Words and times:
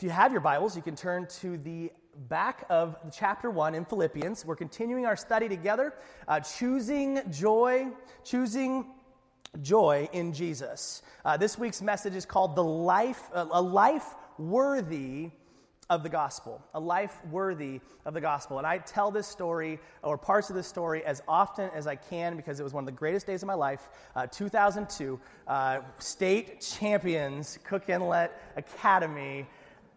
If 0.00 0.04
you 0.04 0.08
have 0.08 0.32
your 0.32 0.40
Bibles, 0.40 0.74
you 0.76 0.80
can 0.80 0.96
turn 0.96 1.26
to 1.40 1.58
the 1.58 1.92
back 2.16 2.64
of 2.70 2.96
chapter 3.12 3.50
1 3.50 3.74
in 3.74 3.84
Philippians. 3.84 4.46
We're 4.46 4.56
continuing 4.56 5.04
our 5.04 5.14
study 5.14 5.46
together, 5.46 5.92
uh, 6.26 6.40
choosing 6.40 7.20
joy, 7.30 7.88
choosing 8.24 8.86
joy 9.60 10.08
in 10.14 10.32
Jesus. 10.32 11.02
Uh, 11.22 11.36
this 11.36 11.58
week's 11.58 11.82
message 11.82 12.14
is 12.14 12.24
called 12.24 12.56
the 12.56 12.64
life, 12.64 13.28
uh, 13.34 13.44
a 13.50 13.60
life 13.60 14.14
worthy 14.38 15.32
of 15.90 16.02
the 16.02 16.08
gospel, 16.08 16.64
a 16.72 16.80
life 16.80 17.22
worthy 17.26 17.80
of 18.06 18.14
the 18.14 18.22
gospel. 18.22 18.56
And 18.56 18.66
I 18.66 18.78
tell 18.78 19.10
this 19.10 19.26
story 19.26 19.80
or 20.02 20.16
parts 20.16 20.48
of 20.48 20.56
this 20.56 20.66
story 20.66 21.04
as 21.04 21.20
often 21.28 21.68
as 21.74 21.86
I 21.86 21.96
can 21.96 22.36
because 22.36 22.58
it 22.58 22.62
was 22.62 22.72
one 22.72 22.84
of 22.84 22.86
the 22.86 22.98
greatest 22.98 23.26
days 23.26 23.42
of 23.42 23.48
my 23.48 23.54
life. 23.54 23.90
Uh, 24.16 24.26
2002, 24.28 25.20
uh, 25.46 25.80
state 25.98 26.62
champions, 26.62 27.58
Cook 27.64 27.90
Inlet 27.90 28.30
Academy 28.56 29.46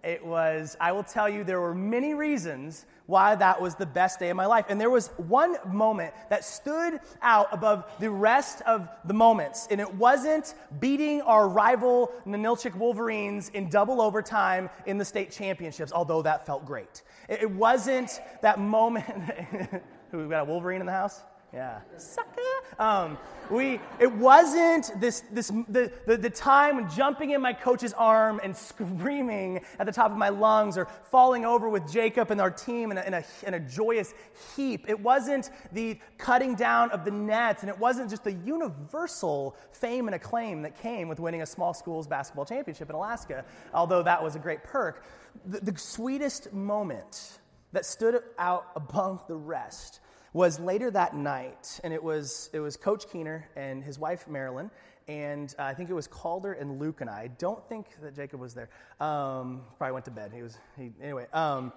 it 0.04 0.26
was, 0.26 0.76
I 0.82 0.92
will 0.92 1.04
tell 1.04 1.30
you, 1.30 1.44
there 1.44 1.62
were 1.62 1.74
many 1.74 2.14
reasons 2.14 2.86
why 3.06 3.36
that 3.36 3.62
was 3.62 3.76
the 3.76 3.86
best 3.86 4.20
day 4.20 4.30
of 4.30 4.38
my 4.38 4.46
life. 4.46 4.66
And 4.70 4.80
there 4.80 4.90
was 4.90 5.08
one 5.18 5.56
moment 5.66 6.14
that 6.30 6.44
stood 6.44 7.00
out 7.22 7.48
above 7.52 7.90
the 8.00 8.10
rest 8.10 8.62
of 8.62 8.88
the 9.06 9.14
moments. 9.14 9.68
And 9.72 9.80
it 9.80 9.94
wasn't 9.96 10.56
beating 10.80 11.22
our 11.22 11.48
rival 11.48 12.12
Ninilchik 12.26 12.76
Wolverines 12.76 13.50
in 13.50 13.70
double 13.70 14.02
overtime 14.02 14.70
in 14.86 14.98
the 14.98 15.06
state 15.06 15.32
championships, 15.32 15.92
although 15.94 16.22
that 16.22 16.46
felt 16.46 16.66
great. 16.66 17.04
It 17.30 17.50
wasn't 17.50 18.22
that 18.42 18.60
moment. 18.60 19.06
We've 20.12 20.30
got 20.30 20.42
a 20.42 20.46
Wolverine 20.46 20.82
in 20.82 20.86
the 20.86 20.94
house? 20.94 21.24
Yeah. 21.54 21.82
Sucker. 21.98 22.42
Um, 22.80 23.18
we, 23.52 23.80
it 24.00 24.12
wasn't 24.12 25.00
this, 25.00 25.22
this, 25.32 25.50
the, 25.70 25.92
the, 26.08 26.18
the 26.18 26.30
time 26.30 26.90
jumping 26.90 27.32
in 27.32 27.42
my 27.42 27.54
coach's 27.54 27.94
arm 27.94 28.40
and 28.44 28.56
screaming 28.58 29.62
at 29.78 29.86
the 29.86 29.92
top 29.92 30.10
of 30.12 30.18
my 30.18 30.30
lungs 30.30 30.78
or 30.78 30.88
falling 31.12 31.46
over 31.46 31.70
with 31.70 31.92
Jacob 31.92 32.32
and 32.32 32.42
our 32.42 32.50
team 32.50 32.90
in 32.90 32.98
a, 32.98 33.02
in 33.04 33.14
a, 33.14 33.24
in 33.46 33.54
a 33.54 33.60
joyous 33.60 34.16
heap. 34.56 34.86
It 34.90 35.00
wasn't 35.00 35.52
the 35.74 36.00
cutting 36.18 36.56
down 36.56 36.90
of 36.90 37.06
the 37.06 37.12
nets, 37.12 37.62
and 37.62 37.70
it 37.70 37.78
wasn't 37.78 38.10
just 38.10 38.24
the 38.24 38.34
universal 38.34 39.56
fame 39.72 40.08
and 40.08 40.16
acclaim 40.16 40.64
that 40.64 40.76
came 40.80 41.08
with 41.08 41.20
winning 41.20 41.44
a 41.44 41.46
small 41.46 41.76
schools 41.76 42.08
basketball 42.08 42.46
championship 42.46 42.90
in 42.90 42.96
Alaska, 42.96 43.46
although 43.76 44.02
that 44.02 44.24
was 44.24 44.36
a 44.36 44.40
great 44.40 44.64
perk. 44.64 45.04
The, 45.46 45.60
the 45.60 45.78
sweetest 45.78 46.52
moment 46.52 47.40
that 47.74 47.86
stood 47.86 48.24
out 48.40 48.68
above 48.76 49.28
the 49.28 49.36
rest 49.36 50.00
was 50.34 50.60
later 50.60 50.90
that 50.92 51.16
night, 51.16 51.80
and 51.84 51.94
it 51.94 52.04
was, 52.04 52.50
it 52.54 52.60
was 52.60 52.76
Coach 52.76 53.10
Keener 53.10 53.48
and 53.56 53.84
his 53.84 54.00
wife, 54.00 54.28
Marilyn, 54.28 54.72
and 55.08 55.54
uh, 55.60 55.64
I 55.64 55.74
think 55.74 55.90
it 55.90 55.94
was 55.94 56.08
Calder 56.08 56.54
and 56.54 56.80
Luke 56.80 57.02
and 57.02 57.10
I. 57.10 57.22
I 57.22 57.28
don't 57.28 57.64
think 57.70 57.88
that 58.02 58.16
Jacob 58.16 58.40
was 58.40 58.54
there. 58.54 58.70
Um, 59.00 59.62
probably 59.78 59.94
went 59.94 60.06
to 60.06 60.12
bed. 60.12 60.32
He 60.34 60.42
was, 60.42 60.58
he, 60.78 60.92
anyway. 61.02 61.28
Um, 61.34 61.72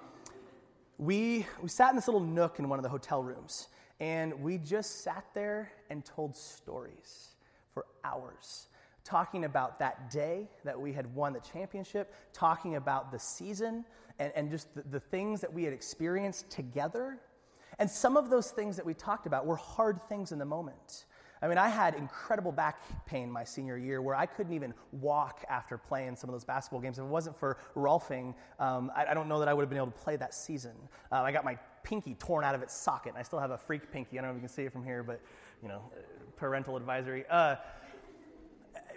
we, 0.96 1.46
we 1.60 1.68
sat 1.68 1.90
in 1.90 1.96
this 1.96 2.08
little 2.08 2.20
nook 2.20 2.58
in 2.58 2.68
one 2.68 2.78
of 2.78 2.82
the 2.82 2.88
hotel 2.88 3.22
rooms, 3.22 3.68
and 4.00 4.40
we 4.42 4.56
just 4.56 5.02
sat 5.02 5.24
there 5.34 5.70
and 5.90 6.04
told 6.04 6.34
stories 6.34 7.34
for 7.74 7.84
hours 8.04 8.68
talking 9.06 9.44
about 9.44 9.78
that 9.78 10.10
day 10.10 10.48
that 10.64 10.78
we 10.78 10.92
had 10.92 11.14
won 11.14 11.32
the 11.32 11.40
championship, 11.40 12.12
talking 12.32 12.74
about 12.74 13.12
the 13.12 13.18
season, 13.18 13.84
and, 14.18 14.32
and 14.34 14.50
just 14.50 14.74
the, 14.74 14.82
the 14.90 14.98
things 14.98 15.40
that 15.40 15.52
we 15.52 15.62
had 15.62 15.72
experienced 15.72 16.50
together 16.50 17.20
and 17.78 17.90
some 17.90 18.16
of 18.16 18.30
those 18.30 18.50
things 18.50 18.76
that 18.76 18.86
we 18.86 18.94
talked 18.94 19.26
about 19.26 19.46
were 19.46 19.56
hard 19.56 20.00
things 20.02 20.32
in 20.32 20.38
the 20.38 20.44
moment. 20.44 21.04
I 21.42 21.48
mean, 21.48 21.58
I 21.58 21.68
had 21.68 21.94
incredible 21.94 22.50
back 22.50 22.80
pain 23.04 23.30
my 23.30 23.44
senior 23.44 23.76
year 23.76 24.00
where 24.00 24.14
I 24.14 24.24
couldn't 24.24 24.54
even 24.54 24.72
walk 24.92 25.44
after 25.50 25.76
playing 25.76 26.16
some 26.16 26.30
of 26.30 26.34
those 26.34 26.44
basketball 26.44 26.80
games. 26.80 26.98
If 26.98 27.04
it 27.04 27.08
wasn't 27.08 27.36
for 27.36 27.58
Rolfing, 27.76 28.34
um, 28.58 28.90
I, 28.96 29.06
I, 29.06 29.14
don't 29.14 29.28
know 29.28 29.38
that 29.38 29.48
I 29.48 29.52
would 29.52 29.62
have 29.62 29.68
been 29.68 29.78
able 29.78 29.90
to 29.90 29.98
play 29.98 30.16
that 30.16 30.34
season. 30.34 30.72
Uh, 31.12 31.16
I 31.16 31.32
got 31.32 31.44
my 31.44 31.58
pinky 31.82 32.14
torn 32.14 32.42
out 32.42 32.54
of 32.54 32.62
its 32.62 32.74
socket, 32.74 33.10
and 33.10 33.18
I 33.18 33.22
still 33.22 33.38
have 33.38 33.50
a 33.50 33.58
freak 33.58 33.92
pinky. 33.92 34.18
I 34.18 34.22
don't 34.22 34.30
know 34.30 34.36
if 34.36 34.42
you 34.42 34.48
can 34.48 34.54
see 34.54 34.62
it 34.62 34.72
from 34.72 34.84
here, 34.84 35.02
but, 35.02 35.20
you 35.62 35.68
know, 35.68 35.82
parental 36.36 36.76
advisory. 36.76 37.24
Uh, 37.28 37.56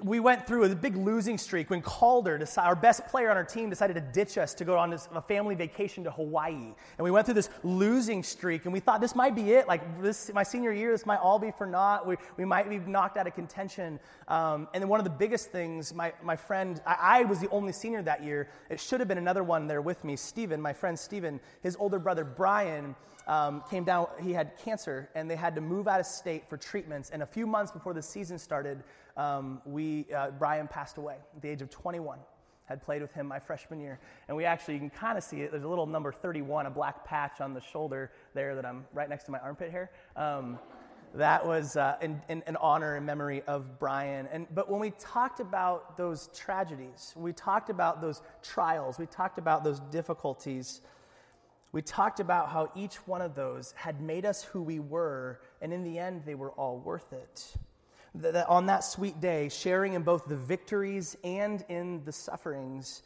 we 0.04 0.20
went 0.20 0.48
through 0.48 0.64
a 0.64 0.76
big 0.76 0.96
losing 0.96 1.38
streak 1.38 1.70
when 1.70 1.82
Calder, 1.82 2.44
our 2.58 2.76
best 2.76 3.06
player 3.08 3.30
on 3.30 3.38
our 3.38 3.44
team, 3.44 3.70
decided 3.70 3.96
to 3.96 4.02
ditch 4.02 4.38
us 4.38 4.54
to 4.56 4.66
go 4.66 4.78
on 4.78 4.94
a 4.94 5.22
family 5.22 5.56
vacation 5.56 6.04
to 6.04 6.12
Hawaii. 6.12 6.54
And 6.54 6.76
we 7.00 7.12
went 7.12 7.26
through 7.26 7.36
this 7.36 7.50
losing 7.64 8.24
streak, 8.24 8.66
and 8.66 8.74
we 8.74 8.80
thought 8.80 9.02
this 9.02 9.16
might 9.16 9.36
be 9.36 9.54
it. 9.54 9.68
Like 9.68 10.02
this, 10.02 10.32
my 10.34 10.44
senior 10.44 10.72
year, 10.72 10.92
this 10.92 11.06
might 11.06 11.20
all 11.20 11.40
be 11.40 11.52
for 11.52 11.66
naught. 11.66 12.08
We, 12.08 12.16
we 12.38 12.46
might 12.46 12.70
be 12.70 12.80
knocked 12.80 13.18
out 13.18 13.28
of 13.28 13.36
contention. 13.36 14.00
Um, 14.28 14.68
and 14.74 14.82
then 14.82 14.90
one 14.90 15.00
of 15.00 15.04
the 15.04 15.10
biggest 15.10 15.52
things, 15.52 15.94
my, 15.94 16.14
my 16.24 16.36
friend, 16.36 16.82
I, 16.86 16.96
I, 17.02 17.24
was 17.24 17.40
the 17.40 17.50
only 17.50 17.74
senior 17.74 18.02
that 18.04 18.24
year. 18.24 18.50
It 18.70 18.80
should 18.80 19.00
have 19.00 19.08
been 19.08 19.18
another 19.18 19.44
one 19.44 19.68
there 19.68 19.82
with 19.82 20.04
me, 20.04 20.16
Stephen, 20.16 20.62
my 20.62 20.74
friend 20.74 20.98
Stephen, 20.98 21.40
his 21.62 21.76
older 21.80 22.00
brother 22.00 22.24
Brian. 22.24 22.96
Um, 23.28 23.64
came 23.70 23.84
down, 23.84 24.08
he 24.24 24.32
had 24.32 24.58
cancer, 24.58 25.08
and 25.14 25.30
they 25.30 25.36
had 25.36 25.54
to 25.54 25.62
move 25.62 25.88
out 25.88 26.00
of 26.00 26.08
state 26.08 26.50
for 26.50 26.58
treatments. 26.58 27.12
And 27.12 27.22
a 27.22 27.28
few 27.28 27.46
months 27.46 27.72
before 27.72 27.94
the 27.94 28.02
season 28.02 28.40
started, 28.40 28.84
um, 29.20 29.62
we, 29.66 30.06
uh, 30.16 30.32
Brian 30.32 30.68
passed 30.68 30.98
away 30.98 31.18
at 31.36 31.42
the 31.42 31.50
age 31.50 31.62
of 31.62 31.70
21. 31.70 32.20
Had 32.66 32.84
played 32.84 33.02
with 33.02 33.12
him 33.12 33.28
my 33.28 33.40
freshman 33.40 33.82
year. 33.82 34.00
And 34.28 34.38
we 34.38 34.46
actually, 34.46 34.76
you 34.76 34.80
can 34.80 34.92
kind 34.92 35.18
of 35.18 35.24
see 35.24 35.42
it. 35.42 35.52
There's 35.52 35.64
a 35.64 35.68
little 35.68 35.88
number 35.88 36.12
31, 36.12 36.68
a 36.68 36.70
black 36.70 37.04
patch 37.04 37.42
on 37.42 37.54
the 37.54 37.62
shoulder 37.62 38.12
there 38.36 38.56
that 38.56 38.66
I'm 38.66 38.86
right 38.94 39.10
next 39.10 39.24
to 39.24 39.32
my 39.32 39.40
armpit 39.40 39.72
hair. 39.72 39.92
Um, 40.16 40.60
that 41.16 41.46
was 41.46 41.76
uh, 41.76 41.98
in, 42.00 42.22
in, 42.30 42.44
in, 42.46 42.56
honor 42.58 42.96
and 42.96 43.06
memory 43.06 43.42
of 43.48 43.80
Brian. 43.80 44.28
And, 44.32 44.46
but 44.54 44.70
when 44.70 44.80
we 44.80 44.92
talked 45.00 45.40
about 45.40 45.98
those 45.98 46.30
tragedies, 46.36 47.14
we 47.16 47.34
talked 47.34 47.72
about 47.72 48.00
those 48.00 48.22
trials, 48.44 49.00
we 49.00 49.08
talked 49.08 49.40
about 49.40 49.64
those 49.64 49.80
difficulties, 49.92 50.82
we 51.72 51.82
talked 51.82 52.20
about 52.20 52.50
how 52.50 52.72
each 52.76 52.96
one 53.08 53.24
of 53.24 53.34
those 53.34 53.72
had 53.76 54.00
made 54.00 54.24
us 54.24 54.44
who 54.44 54.62
we 54.62 54.80
were, 54.80 55.40
and 55.60 55.74
in 55.74 55.84
the 55.84 55.98
end, 55.98 56.22
they 56.28 56.36
were 56.36 56.52
all 56.52 56.78
worth 56.78 57.12
it 57.12 57.56
that 58.16 58.48
on 58.48 58.68
that 58.68 58.84
sweet 58.84 59.20
day, 59.20 59.50
sharing 59.50 59.94
in 59.94 60.04
both 60.04 60.26
the 60.26 60.36
victories 60.36 61.16
and 61.24 61.64
in 61.70 62.04
the 62.06 62.12
sufferings, 62.12 63.04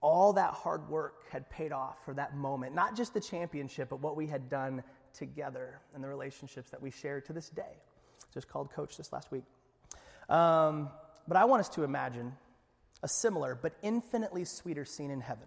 all 0.00 0.34
that 0.34 0.52
hard 0.52 0.88
work 0.88 1.22
had 1.30 1.48
paid 1.48 1.72
off 1.72 2.04
for 2.04 2.14
that 2.14 2.36
moment. 2.36 2.74
Not 2.74 2.96
just 2.96 3.14
the 3.14 3.20
championship, 3.20 3.88
but 3.88 4.00
what 4.00 4.16
we 4.16 4.26
had 4.26 4.48
done 4.48 4.82
together 5.14 5.80
and 5.94 6.04
the 6.04 6.08
relationships 6.08 6.70
that 6.70 6.82
we 6.82 6.90
share 6.90 7.20
to 7.22 7.32
this 7.32 7.48
day. 7.48 7.80
Just 8.32 8.48
called 8.48 8.70
Coach 8.70 8.96
this 8.96 9.12
last 9.12 9.30
week. 9.30 9.44
Um, 10.28 10.90
but 11.26 11.36
I 11.36 11.44
want 11.44 11.60
us 11.60 11.68
to 11.70 11.84
imagine 11.84 12.34
a 13.02 13.08
similar 13.08 13.54
but 13.54 13.74
infinitely 13.82 14.44
sweeter 14.44 14.84
scene 14.84 15.10
in 15.10 15.20
heaven. 15.20 15.46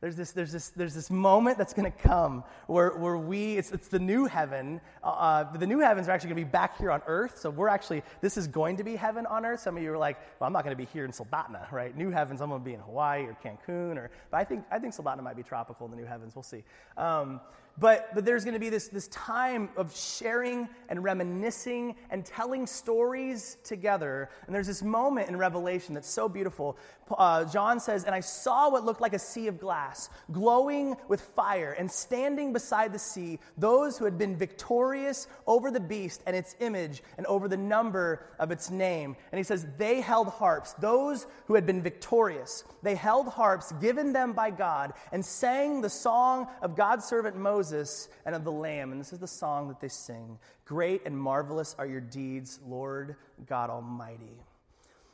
There's 0.00 0.16
this, 0.16 0.32
there's 0.32 0.50
this, 0.50 0.68
there's 0.68 0.94
this 0.94 1.10
moment 1.10 1.58
that's 1.58 1.74
going 1.74 1.90
to 1.90 1.98
come 1.98 2.42
where, 2.68 2.96
where 2.96 3.18
we, 3.18 3.58
it's, 3.58 3.70
it's 3.70 3.88
the 3.88 3.98
new 3.98 4.24
heaven. 4.24 4.80
Uh, 5.04 5.08
uh 5.08 5.52
the 5.52 5.66
new 5.66 5.78
heavens 5.78 6.08
are 6.08 6.12
actually 6.12 6.30
going 6.30 6.40
to 6.40 6.46
be 6.46 6.50
back 6.50 6.78
here 6.78 6.90
on 6.90 7.02
earth. 7.06 7.38
So 7.38 7.50
we're 7.50 7.68
actually, 7.68 8.02
this 8.22 8.38
is 8.38 8.46
going 8.46 8.78
to 8.78 8.84
be 8.84 8.96
heaven 8.96 9.26
on 9.26 9.44
earth. 9.44 9.60
Some 9.60 9.76
of 9.76 9.82
you 9.82 9.92
are 9.92 9.98
like, 9.98 10.18
well, 10.38 10.46
I'm 10.46 10.54
not 10.54 10.64
going 10.64 10.74
to 10.74 10.82
be 10.82 10.88
here 10.90 11.04
in 11.04 11.10
Soldotna, 11.10 11.70
right? 11.70 11.94
New 11.94 12.10
heavens, 12.10 12.40
I'm 12.40 12.48
going 12.48 12.62
to 12.62 12.64
be 12.64 12.72
in 12.72 12.80
Hawaii 12.80 13.24
or 13.24 13.36
Cancun. 13.44 13.98
Or, 13.98 14.10
but 14.30 14.38
I 14.38 14.44
think, 14.44 14.64
I 14.70 14.78
think 14.78 14.94
Soldotna 14.94 15.22
might 15.22 15.36
be 15.36 15.42
tropical 15.42 15.84
in 15.84 15.90
the 15.90 15.98
new 15.98 16.06
heavens. 16.06 16.34
We'll 16.34 16.44
see. 16.44 16.64
Um, 16.96 17.40
but, 17.78 18.14
but 18.14 18.24
there's 18.24 18.44
going 18.44 18.54
to 18.54 18.60
be 18.60 18.68
this, 18.68 18.88
this 18.88 19.08
time 19.08 19.70
of 19.76 19.96
sharing 19.96 20.68
and 20.88 21.02
reminiscing 21.02 21.96
and 22.10 22.24
telling 22.24 22.66
stories 22.66 23.56
together. 23.64 24.28
And 24.46 24.54
there's 24.54 24.66
this 24.66 24.82
moment 24.82 25.28
in 25.28 25.36
Revelation 25.36 25.94
that's 25.94 26.08
so 26.08 26.28
beautiful. 26.28 26.76
Uh, 27.10 27.44
John 27.44 27.80
says, 27.80 28.04
And 28.04 28.14
I 28.14 28.20
saw 28.20 28.70
what 28.70 28.84
looked 28.84 29.00
like 29.00 29.14
a 29.14 29.18
sea 29.18 29.46
of 29.46 29.58
glass, 29.58 30.10
glowing 30.30 30.96
with 31.08 31.20
fire, 31.20 31.72
and 31.72 31.90
standing 31.90 32.52
beside 32.52 32.92
the 32.92 32.98
sea, 32.98 33.38
those 33.56 33.96
who 33.96 34.04
had 34.04 34.18
been 34.18 34.36
victorious 34.36 35.26
over 35.46 35.70
the 35.70 35.80
beast 35.80 36.22
and 36.26 36.36
its 36.36 36.54
image 36.60 37.02
and 37.16 37.26
over 37.26 37.48
the 37.48 37.56
number 37.56 38.26
of 38.38 38.50
its 38.50 38.70
name. 38.70 39.16
And 39.32 39.38
he 39.38 39.44
says, 39.44 39.66
They 39.78 40.00
held 40.00 40.28
harps, 40.28 40.74
those 40.74 41.26
who 41.46 41.54
had 41.54 41.66
been 41.66 41.82
victorious. 41.82 42.64
They 42.82 42.94
held 42.94 43.28
harps 43.28 43.72
given 43.80 44.12
them 44.12 44.32
by 44.34 44.50
God 44.50 44.92
and 45.12 45.24
sang 45.24 45.80
the 45.80 45.90
song 45.90 46.46
of 46.62 46.76
God's 46.76 47.06
servant 47.06 47.36
Moses 47.36 47.69
Moses 47.70 48.08
and 48.26 48.34
of 48.34 48.42
the 48.42 48.52
Lamb. 48.52 48.90
And 48.90 49.00
this 49.00 49.12
is 49.12 49.18
the 49.20 49.26
song 49.26 49.68
that 49.68 49.80
they 49.80 49.88
sing 49.88 50.38
Great 50.64 51.02
and 51.06 51.16
marvelous 51.16 51.74
are 51.78 51.86
your 51.86 52.00
deeds, 52.00 52.58
Lord 52.66 53.16
God 53.46 53.70
Almighty. 53.70 54.44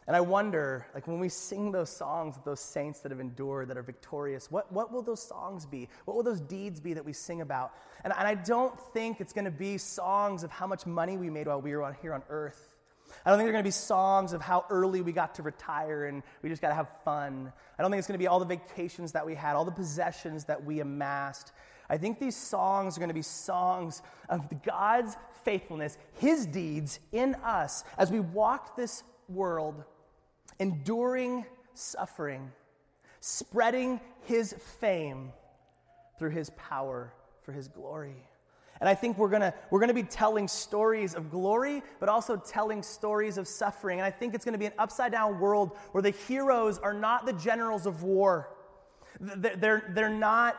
And 0.06 0.14
I 0.14 0.20
wonder, 0.20 0.86
like 0.94 1.08
when 1.08 1.18
we 1.18 1.28
sing 1.28 1.72
those 1.72 1.90
songs 1.90 2.36
of 2.36 2.44
those 2.44 2.60
saints 2.60 3.00
that 3.00 3.10
have 3.10 3.20
endured, 3.20 3.68
that 3.68 3.76
are 3.76 3.82
victorious, 3.82 4.50
what, 4.50 4.72
what 4.72 4.92
will 4.92 5.02
those 5.02 5.20
songs 5.20 5.66
be? 5.66 5.88
What 6.04 6.16
will 6.16 6.22
those 6.22 6.40
deeds 6.40 6.80
be 6.80 6.94
that 6.94 7.04
we 7.04 7.12
sing 7.12 7.40
about? 7.40 7.72
And, 8.04 8.12
and 8.16 8.28
I 8.28 8.34
don't 8.36 8.78
think 8.92 9.20
it's 9.20 9.32
going 9.32 9.46
to 9.46 9.50
be 9.50 9.78
songs 9.78 10.44
of 10.44 10.50
how 10.50 10.66
much 10.66 10.86
money 10.86 11.16
we 11.16 11.28
made 11.28 11.48
while 11.48 11.60
we 11.60 11.74
were 11.74 11.82
on, 11.82 11.96
here 12.00 12.14
on 12.14 12.22
earth. 12.28 12.76
I 13.24 13.30
don't 13.30 13.38
think 13.38 13.46
they're 13.46 13.52
going 13.52 13.64
to 13.64 13.68
be 13.68 13.72
songs 13.72 14.32
of 14.32 14.40
how 14.40 14.64
early 14.70 15.00
we 15.00 15.12
got 15.12 15.34
to 15.36 15.42
retire 15.42 16.04
and 16.04 16.22
we 16.42 16.48
just 16.48 16.62
got 16.62 16.68
to 16.68 16.74
have 16.74 16.88
fun. 17.04 17.52
I 17.78 17.82
don't 17.82 17.90
think 17.90 17.98
it's 17.98 18.06
going 18.06 18.18
to 18.18 18.22
be 18.22 18.28
all 18.28 18.38
the 18.38 18.46
vacations 18.46 19.12
that 19.12 19.26
we 19.26 19.34
had, 19.34 19.56
all 19.56 19.64
the 19.64 19.72
possessions 19.72 20.44
that 20.44 20.64
we 20.64 20.80
amassed. 20.80 21.52
I 21.88 21.96
think 21.96 22.18
these 22.18 22.36
songs 22.36 22.96
are 22.96 23.00
going 23.00 23.08
to 23.08 23.14
be 23.14 23.22
songs 23.22 24.02
of 24.28 24.62
God's 24.62 25.16
faithfulness, 25.44 25.98
His 26.14 26.46
deeds 26.46 27.00
in 27.12 27.34
us 27.36 27.84
as 27.98 28.10
we 28.10 28.20
walk 28.20 28.76
this 28.76 29.04
world, 29.28 29.84
enduring 30.58 31.44
suffering, 31.74 32.50
spreading 33.20 34.00
his 34.24 34.54
fame 34.80 35.32
through 36.18 36.30
his 36.30 36.50
power 36.50 37.12
for 37.42 37.52
his 37.52 37.68
glory. 37.68 38.16
And 38.80 38.88
I 38.88 38.94
think 38.94 39.16
we're 39.16 39.30
gonna, 39.30 39.54
we're 39.70 39.80
gonna 39.80 39.94
be 39.94 40.02
telling 40.02 40.48
stories 40.48 41.14
of 41.14 41.30
glory, 41.30 41.82
but 41.98 42.08
also 42.08 42.36
telling 42.36 42.82
stories 42.82 43.38
of 43.38 43.48
suffering. 43.48 43.98
And 43.98 44.06
I 44.06 44.10
think 44.10 44.34
it's 44.34 44.44
gonna 44.44 44.58
be 44.58 44.66
an 44.66 44.72
upside 44.78 45.12
down 45.12 45.40
world 45.40 45.76
where 45.92 46.02
the 46.02 46.10
heroes 46.10 46.78
are 46.78 46.92
not 46.92 47.24
the 47.24 47.32
generals 47.32 47.86
of 47.86 48.02
war. 48.02 48.50
They're, 49.20 49.82
they're 49.94 50.10
not 50.10 50.56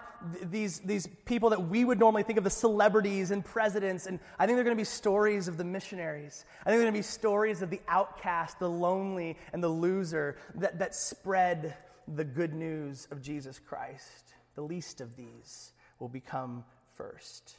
these, 0.52 0.80
these 0.80 1.08
people 1.26 1.52
that 1.52 1.68
we 1.68 1.86
would 1.86 2.00
normally 2.00 2.24
think 2.24 2.38
of 2.38 2.44
the 2.44 2.50
celebrities 2.50 3.32
and 3.32 3.46
presidents. 3.46 4.08
And 4.08 4.20
I 4.40 4.46
think 4.46 4.58
they're 4.58 4.64
going 4.64 4.76
to 4.76 4.82
be 4.82 4.86
stories 4.86 5.48
of 5.48 5.58
the 5.58 5.64
missionaries. 5.64 6.46
I 6.62 6.70
think 6.70 6.80
they're 6.80 6.90
going 6.90 6.94
to 6.94 7.00
be 7.00 7.04
stories 7.04 7.62
of 7.62 7.70
the 7.70 7.82
outcast, 7.88 8.60
the 8.60 8.70
lonely, 8.70 9.38
and 9.54 9.64
the 9.64 9.70
loser 9.70 10.38
that, 10.56 10.80
that 10.80 10.96
spread 10.96 11.76
the 12.16 12.24
good 12.24 12.54
news 12.54 13.08
of 13.12 13.22
Jesus 13.22 13.60
Christ. 13.60 14.34
The 14.56 14.64
least 14.64 15.02
of 15.02 15.16
these 15.16 15.74
will 16.00 16.10
become 16.10 16.64
first. 16.96 17.56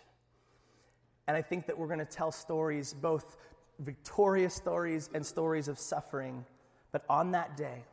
And 1.29 1.37
I 1.37 1.43
think 1.43 1.67
that 1.67 1.79
we're 1.79 1.87
going 1.87 1.99
to 2.01 2.05
tell 2.05 2.33
stories, 2.33 2.93
both 2.93 3.37
victorious 3.79 4.55
stories 4.55 5.11
and 5.15 5.25
stories 5.25 5.69
of 5.69 5.79
suffering. 5.79 6.45
But 6.91 7.05
on 7.09 7.33
that 7.33 7.57
day, 7.57 7.85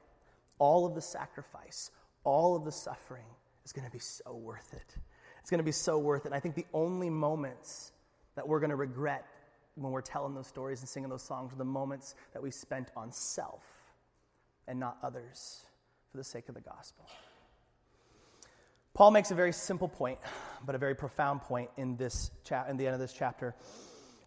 all 0.57 0.85
of 0.85 0.95
the 0.95 1.01
sacrifice, 1.01 1.91
all 2.25 2.55
of 2.55 2.65
the 2.65 2.71
suffering 2.71 3.25
is 3.63 3.71
going 3.71 3.85
to 3.85 3.91
be 3.91 3.99
so 3.99 4.35
worth 4.35 4.73
it. 4.73 4.95
It's 5.39 5.49
going 5.49 5.59
to 5.59 5.63
be 5.63 5.71
so 5.71 5.97
worth 5.97 6.25
it. 6.25 6.27
And 6.27 6.35
I 6.35 6.39
think 6.39 6.55
the 6.55 6.65
only 6.73 7.09
moments 7.09 7.91
that 8.35 8.47
we're 8.47 8.59
going 8.59 8.71
to 8.71 8.75
regret 8.75 9.25
when 9.75 9.91
we're 9.91 10.01
telling 10.01 10.33
those 10.33 10.47
stories 10.47 10.81
and 10.81 10.89
singing 10.89 11.09
those 11.09 11.23
songs 11.23 11.53
are 11.53 11.57
the 11.57 11.63
moments 11.63 12.15
that 12.33 12.41
we 12.41 12.51
spent 12.51 12.89
on 12.95 13.11
self 13.11 13.63
and 14.67 14.79
not 14.79 14.97
others 15.03 15.61
for 16.11 16.17
the 16.17 16.23
sake 16.23 16.49
of 16.49 16.55
the 16.55 16.61
gospel. 16.61 17.05
Paul 18.93 19.11
makes 19.11 19.31
a 19.31 19.35
very 19.35 19.51
simple 19.51 19.89
point, 19.89 20.19
but 20.65 20.73
a 20.73 20.77
very 20.77 20.95
profound 20.95 21.41
point 21.41 21.69
in 21.77 21.97
this 21.97 22.31
cha- 22.45 22.65
in 22.67 22.77
the 22.77 22.85
end 22.85 22.93
of 22.93 22.99
this 22.99 23.11
chapter. 23.11 23.53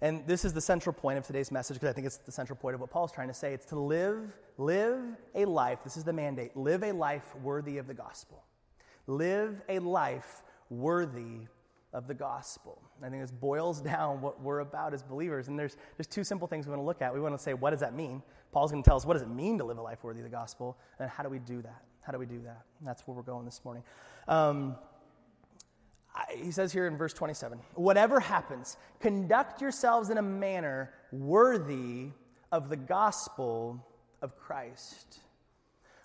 And 0.00 0.24
this 0.26 0.44
is 0.44 0.52
the 0.52 0.60
central 0.60 0.92
point 0.92 1.18
of 1.18 1.26
today's 1.26 1.50
message 1.50 1.76
because 1.76 1.88
I 1.88 1.92
think 1.92 2.06
it's 2.06 2.18
the 2.18 2.30
central 2.30 2.56
point 2.56 2.74
of 2.74 2.80
what 2.80 2.90
Paul's 2.90 3.10
trying 3.10 3.28
to 3.28 3.34
say. 3.34 3.52
It's 3.52 3.66
to 3.66 3.78
live, 3.78 4.32
live 4.56 5.00
a 5.34 5.44
life. 5.44 5.80
This 5.82 5.96
is 5.96 6.04
the 6.04 6.12
mandate. 6.12 6.56
Live 6.56 6.84
a 6.84 6.92
life 6.92 7.34
worthy 7.42 7.78
of 7.78 7.88
the 7.88 7.94
gospel. 7.94 8.44
Live 9.08 9.60
a 9.68 9.80
life 9.80 10.42
worthy 10.70 11.48
of 11.92 12.06
the 12.06 12.14
gospel. 12.14 12.80
I 13.02 13.08
think 13.08 13.22
this 13.22 13.32
boils 13.32 13.80
down 13.92 14.20
what 14.20 14.40
we're 14.40 14.60
about 14.60 14.94
as 14.94 15.02
believers. 15.02 15.48
And 15.48 15.58
there's, 15.58 15.76
there's 15.96 16.06
two 16.06 16.22
simple 16.22 16.46
things 16.46 16.66
we 16.66 16.70
want 16.70 16.82
to 16.82 16.86
look 16.86 17.02
at. 17.02 17.12
We 17.12 17.20
want 17.20 17.36
to 17.36 17.42
say, 17.42 17.54
what 17.54 17.70
does 17.70 17.80
that 17.80 17.94
mean? 17.94 18.22
Paul's 18.52 18.70
going 18.70 18.82
to 18.82 18.88
tell 18.88 18.96
us, 18.96 19.04
what 19.04 19.14
does 19.14 19.22
it 19.22 19.30
mean 19.30 19.58
to 19.58 19.64
live 19.64 19.78
a 19.78 19.82
life 19.82 20.04
worthy 20.04 20.20
of 20.20 20.24
the 20.24 20.30
gospel? 20.30 20.78
And 21.00 21.10
how 21.10 21.22
do 21.22 21.28
we 21.28 21.40
do 21.40 21.60
that? 21.62 21.82
How 22.02 22.12
do 22.12 22.18
we 22.18 22.26
do 22.26 22.40
that? 22.44 22.62
And 22.78 22.86
that's 22.86 23.02
where 23.06 23.16
we're 23.16 23.22
going 23.22 23.44
this 23.44 23.60
morning. 23.64 23.82
Um, 24.28 24.76
he 26.34 26.50
says 26.50 26.72
here 26.72 26.86
in 26.86 26.96
verse 26.96 27.12
27 27.12 27.58
whatever 27.74 28.20
happens, 28.20 28.76
conduct 29.00 29.60
yourselves 29.60 30.10
in 30.10 30.18
a 30.18 30.22
manner 30.22 30.92
worthy 31.12 32.10
of 32.52 32.68
the 32.68 32.76
gospel 32.76 33.84
of 34.22 34.36
Christ. 34.36 35.20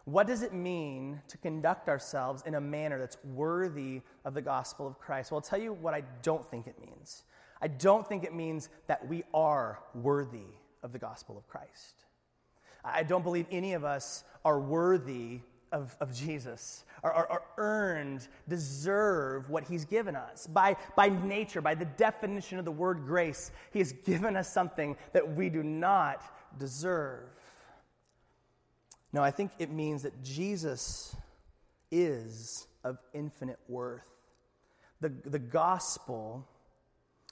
What 0.06 0.28
does 0.28 0.42
it 0.42 0.54
mean 0.54 1.22
to 1.30 1.38
conduct 1.38 1.88
ourselves 1.88 2.44
in 2.46 2.56
a 2.56 2.62
manner 2.62 3.00
that's 3.00 3.18
worthy 3.24 4.02
of 4.26 4.34
the 4.34 4.42
gospel 4.42 4.86
of 4.86 5.00
Christ? 5.00 5.32
Well, 5.32 5.38
I'll 5.38 5.42
tell 5.42 5.62
you 5.62 5.72
what 5.72 5.94
I 5.94 6.04
don't 6.22 6.46
think 6.50 6.68
it 6.68 6.78
means. 6.80 7.24
I 7.62 7.68
don't 7.70 8.06
think 8.06 8.26
it 8.26 8.34
means 8.34 8.68
that 8.88 9.08
we 9.08 9.24
are 9.34 9.80
worthy 9.96 10.48
of 10.84 10.92
the 10.92 11.00
gospel 11.00 11.38
of 11.38 11.48
Christ. 11.48 12.04
I 12.84 13.04
don't 13.04 13.24
believe 13.24 13.46
any 13.50 13.74
of 13.74 13.86
us 13.86 14.26
are 14.44 14.60
worthy 14.60 15.40
of, 15.74 15.98
of 16.00 16.14
Jesus 16.14 16.86
are, 17.04 17.12
are, 17.12 17.28
are, 17.30 17.44
earned, 17.58 18.28
deserve 18.48 19.50
what 19.50 19.66
he's 19.66 19.84
given 19.84 20.16
us. 20.16 20.48
By, 20.48 20.78
by 20.96 21.10
nature, 21.10 21.60
by 21.60 21.76
the 21.76 21.86
definition 21.86 22.60
of 22.60 22.66
the 22.66 22.72
word 22.72 23.06
grace, 23.06 23.52
he 23.72 23.80
has 23.80 23.92
given 23.92 24.38
us 24.38 24.54
something 24.54 24.96
that 25.12 25.36
we 25.36 25.50
do 25.50 25.64
not 25.64 26.22
deserve. 26.58 27.26
No, 29.12 29.22
I 29.22 29.32
think 29.32 29.52
it 29.60 29.72
means 29.72 30.04
that 30.04 30.24
Jesus 30.24 31.16
is 31.92 32.68
of 32.84 32.98
infinite 33.14 33.60
worth. 33.68 34.08
The, 35.02 35.10
the 35.26 35.40
gospel, 35.40 36.48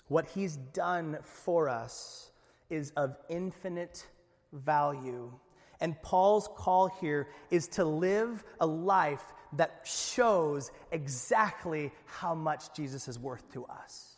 what 0.08 0.28
he's 0.32 0.58
done 0.58 1.18
for 1.24 1.70
us, 1.70 2.32
is 2.70 2.92
of 2.98 3.16
infinite 3.30 4.06
value. 4.52 5.32
And 5.82 6.00
Paul's 6.02 6.48
call 6.56 6.88
here 6.88 7.28
is 7.50 7.68
to 7.70 7.84
live 7.84 8.44
a 8.60 8.66
life 8.66 9.24
that 9.54 9.82
shows 9.84 10.72
exactly 10.92 11.92
how 12.06 12.36
much 12.36 12.74
Jesus 12.74 13.08
is 13.08 13.20
worth 13.20 13.52
to 13.54 13.66
us. 13.66 14.16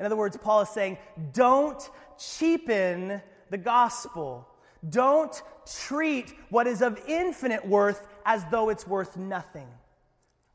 In 0.00 0.06
other 0.06 0.16
words, 0.16 0.36
Paul 0.36 0.62
is 0.62 0.70
saying, 0.70 0.98
don't 1.32 1.88
cheapen 2.18 3.22
the 3.50 3.58
gospel. 3.58 4.48
Don't 4.88 5.40
treat 5.86 6.34
what 6.48 6.66
is 6.66 6.82
of 6.82 7.00
infinite 7.06 7.64
worth 7.66 8.06
as 8.26 8.44
though 8.50 8.70
it's 8.70 8.86
worth 8.86 9.16
nothing. 9.16 9.68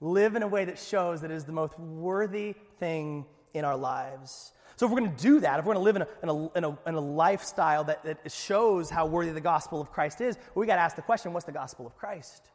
Live 0.02 0.36
in 0.36 0.44
a 0.44 0.48
way 0.48 0.66
that 0.66 0.80
shows 0.80 1.22
that 1.22 1.32
it 1.32 1.36
is 1.36 1.46
the 1.46 1.52
most 1.52 1.80
worthy 1.80 2.56
thing 2.80 3.26
in 3.54 3.64
our 3.64 3.78
lives. 3.78 4.52
So, 4.80 4.86
if 4.86 4.94
we're 4.94 5.00
going 5.02 5.14
to 5.14 5.22
do 5.22 5.42
that, 5.42 5.60
if 5.60 5.66
we're 5.66 5.74
going 5.74 5.84
to 5.84 5.92
live 5.92 5.98
in 5.98 6.04
a, 6.04 6.08
in 6.24 6.30
a, 6.30 6.58
in 6.58 6.64
a, 6.64 6.90
in 6.90 6.96
a 6.96 7.02
lifestyle 7.02 7.84
that, 7.84 8.02
that 8.06 8.32
shows 8.32 8.90
how 8.90 9.08
worthy 9.08 9.32
the 9.32 9.42
gospel 9.42 9.82
of 9.82 9.92
Christ 9.92 10.22
is, 10.22 10.38
we 10.56 10.66
got 10.66 10.76
to 10.76 10.82
ask 10.82 10.96
the 10.96 11.02
question 11.02 11.34
what's 11.34 11.46
the 11.46 11.52
gospel 11.52 11.86
of 11.86 11.98
Christ? 11.98 12.50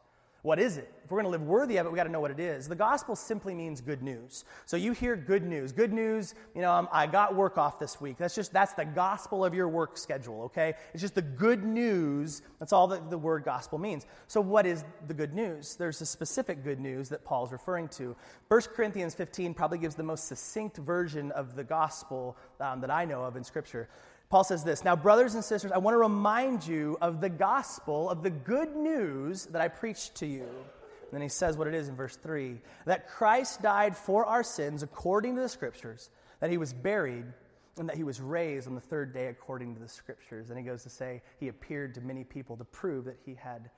What 0.45 0.59
is 0.59 0.77
it? 0.77 0.93
If 1.03 1.09
we're 1.09 1.23
going 1.23 1.33
to 1.33 1.39
live 1.39 1.47
worthy 1.47 1.77
of 1.77 1.87
it, 1.87 1.91
we 1.91 1.95
got 1.95 2.03
to 2.03 2.11
know 2.11 2.19
what 2.19 2.29
it 2.29 2.39
is. 2.39 2.67
The 2.67 2.75
gospel 2.75 3.15
simply 3.15 3.55
means 3.55 3.81
good 3.81 4.03
news. 4.03 4.45
So 4.67 4.77
you 4.77 4.91
hear 4.91 5.15
good 5.15 5.43
news. 5.43 5.71
Good 5.71 5.91
news, 5.91 6.35
you 6.53 6.61
know, 6.61 6.71
um, 6.71 6.87
I 6.91 7.07
got 7.07 7.35
work 7.35 7.57
off 7.57 7.79
this 7.79 7.99
week. 7.99 8.17
That's 8.19 8.35
just, 8.35 8.53
that's 8.53 8.73
the 8.73 8.85
gospel 8.85 9.43
of 9.43 9.55
your 9.55 9.67
work 9.67 9.97
schedule, 9.97 10.43
okay? 10.43 10.75
It's 10.93 11.01
just 11.01 11.15
the 11.15 11.23
good 11.23 11.63
news. 11.63 12.43
That's 12.59 12.73
all 12.73 12.85
that 12.89 13.09
the 13.09 13.17
word 13.17 13.43
gospel 13.43 13.79
means. 13.79 14.05
So 14.27 14.39
what 14.39 14.67
is 14.67 14.85
the 15.07 15.15
good 15.15 15.33
news? 15.33 15.77
There's 15.77 15.99
a 16.01 16.05
specific 16.05 16.63
good 16.63 16.79
news 16.79 17.09
that 17.09 17.25
Paul's 17.25 17.51
referring 17.51 17.87
to. 17.97 18.15
1 18.49 18.61
Corinthians 18.75 19.15
15 19.15 19.55
probably 19.55 19.79
gives 19.79 19.95
the 19.95 20.03
most 20.03 20.27
succinct 20.27 20.77
version 20.77 21.31
of 21.31 21.55
the 21.55 21.63
gospel 21.63 22.37
um, 22.59 22.81
that 22.81 22.91
I 22.91 23.05
know 23.05 23.23
of 23.23 23.35
in 23.35 23.43
Scripture. 23.43 23.89
Paul 24.29 24.43
says 24.43 24.63
this 24.63 24.83
Now, 24.83 24.95
brothers 24.95 25.35
and 25.35 25.43
sisters, 25.43 25.71
I 25.71 25.77
want 25.77 25.93
to 25.93 25.99
remind 25.99 26.65
you 26.65 26.97
of 27.01 27.21
the 27.21 27.29
gospel, 27.29 28.09
of 28.09 28.23
the 28.23 28.29
good 28.29 28.75
news 28.75 29.45
that 29.47 29.61
I 29.61 29.67
preached 29.67 30.15
to 30.15 30.25
you. 30.25 30.43
And 30.43 31.11
then 31.11 31.21
he 31.21 31.29
says 31.29 31.55
what 31.55 31.67
it 31.67 31.73
is 31.73 31.87
in 31.87 31.95
verse 31.95 32.15
3 32.15 32.59
that 32.85 33.07
Christ 33.07 33.61
died 33.61 33.95
for 33.95 34.25
our 34.25 34.43
sins 34.43 34.83
according 34.83 35.35
to 35.35 35.41
the 35.41 35.49
scriptures, 35.49 36.09
that 36.39 36.49
he 36.49 36.57
was 36.57 36.73
buried, 36.73 37.25
and 37.77 37.89
that 37.89 37.97
he 37.97 38.03
was 38.03 38.21
raised 38.21 38.67
on 38.67 38.75
the 38.75 38.81
third 38.81 39.13
day 39.13 39.27
according 39.27 39.75
to 39.75 39.81
the 39.81 39.87
scriptures. 39.87 40.49
And 40.49 40.57
he 40.57 40.65
goes 40.65 40.83
to 40.83 40.89
say 40.89 41.21
he 41.39 41.47
appeared 41.47 41.95
to 41.95 42.01
many 42.01 42.23
people 42.23 42.57
to 42.57 42.63
prove 42.63 43.05
that 43.05 43.19
he 43.25 43.35
had 43.35 43.69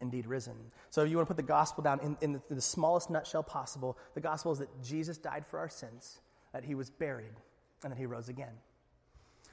indeed 0.00 0.26
risen. 0.26 0.54
So, 0.90 1.02
if 1.02 1.10
you 1.10 1.16
want 1.16 1.28
to 1.28 1.34
put 1.34 1.36
the 1.36 1.48
gospel 1.48 1.82
down 1.82 2.00
in, 2.00 2.16
in, 2.20 2.32
the, 2.32 2.42
in 2.50 2.56
the 2.56 2.62
smallest 2.62 3.08
nutshell 3.08 3.42
possible, 3.42 3.96
the 4.14 4.20
gospel 4.20 4.52
is 4.52 4.58
that 4.58 4.82
Jesus 4.82 5.16
died 5.16 5.46
for 5.46 5.58
our 5.58 5.68
sins, 5.68 6.20
that 6.52 6.64
he 6.64 6.74
was 6.74 6.90
buried, 6.90 7.34
and 7.82 7.92
that 7.92 7.98
he 7.98 8.06
rose 8.06 8.28
again. 8.28 8.52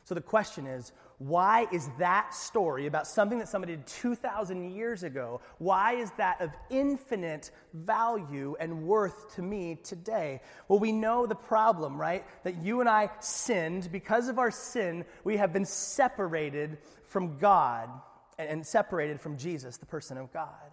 So 0.09 0.15
the 0.15 0.21
question 0.21 0.65
is, 0.65 0.91
why 1.19 1.67
is 1.71 1.87
that 1.99 2.33
story 2.33 2.87
about 2.87 3.05
something 3.05 3.37
that 3.37 3.47
somebody 3.47 3.75
did 3.75 3.85
2,000 3.85 4.71
years 4.71 5.03
ago, 5.03 5.39
why 5.59 5.97
is 5.97 6.09
that 6.17 6.41
of 6.41 6.49
infinite 6.71 7.51
value 7.75 8.55
and 8.59 8.87
worth 8.87 9.35
to 9.35 9.43
me 9.43 9.77
today? 9.83 10.41
Well, 10.67 10.79
we 10.79 10.91
know 10.91 11.27
the 11.27 11.35
problem, 11.35 12.01
right? 12.01 12.25
That 12.43 12.63
you 12.63 12.79
and 12.79 12.89
I 12.89 13.11
sinned. 13.19 13.91
Because 13.91 14.29
of 14.29 14.39
our 14.39 14.49
sin, 14.49 15.05
we 15.23 15.37
have 15.37 15.53
been 15.53 15.65
separated 15.65 16.79
from 17.03 17.37
God 17.37 17.87
and 18.39 18.65
separated 18.65 19.21
from 19.21 19.37
Jesus, 19.37 19.77
the 19.77 19.85
person 19.85 20.17
of 20.17 20.33
God. 20.33 20.71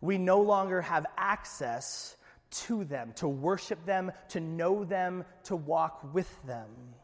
We 0.00 0.16
no 0.16 0.40
longer 0.40 0.80
have 0.80 1.04
access 1.18 2.16
to 2.50 2.84
them, 2.84 3.12
to 3.16 3.28
worship 3.28 3.84
them, 3.84 4.10
to 4.30 4.40
know 4.40 4.84
them, 4.84 5.26
to 5.44 5.54
walk 5.54 6.14
with 6.14 6.34
them. 6.46 6.94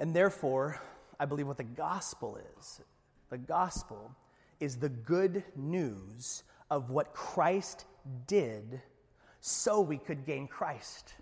And 0.00 0.16
therefore, 0.16 0.80
I 1.20 1.26
believe 1.26 1.46
what 1.46 1.58
the 1.58 1.64
gospel 1.64 2.38
is 2.58 2.80
the 3.28 3.38
gospel 3.38 4.10
is 4.58 4.76
the 4.76 4.88
good 4.88 5.44
news 5.54 6.42
of 6.68 6.90
what 6.90 7.14
Christ 7.14 7.84
did 8.26 8.80
so 9.40 9.80
we 9.80 9.98
could 9.98 10.26
gain 10.26 10.48
Christ. 10.48 11.14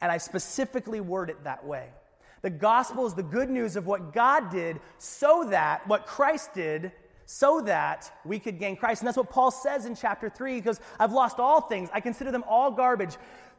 And 0.00 0.12
I 0.12 0.18
specifically 0.18 1.00
word 1.00 1.30
it 1.30 1.42
that 1.44 1.66
way. 1.66 1.88
The 2.42 2.50
gospel 2.50 3.06
is 3.06 3.14
the 3.14 3.24
good 3.24 3.50
news 3.50 3.74
of 3.74 3.86
what 3.86 4.12
God 4.12 4.50
did 4.50 4.80
so 4.98 5.48
that, 5.50 5.86
what 5.88 6.06
Christ 6.06 6.54
did, 6.54 6.92
so 7.26 7.60
that 7.62 8.10
we 8.24 8.38
could 8.38 8.58
gain 8.58 8.76
Christ. 8.76 9.02
And 9.02 9.08
that's 9.08 9.16
what 9.16 9.30
Paul 9.30 9.50
says 9.50 9.84
in 9.84 9.94
chapter 9.94 10.30
3 10.30 10.56
because 10.56 10.80
I've 10.98 11.12
lost 11.12 11.38
all 11.38 11.60
things. 11.60 11.90
I 11.92 12.00
consider 12.00 12.30
them 12.30 12.44
all 12.48 12.70
garbage 12.70 13.16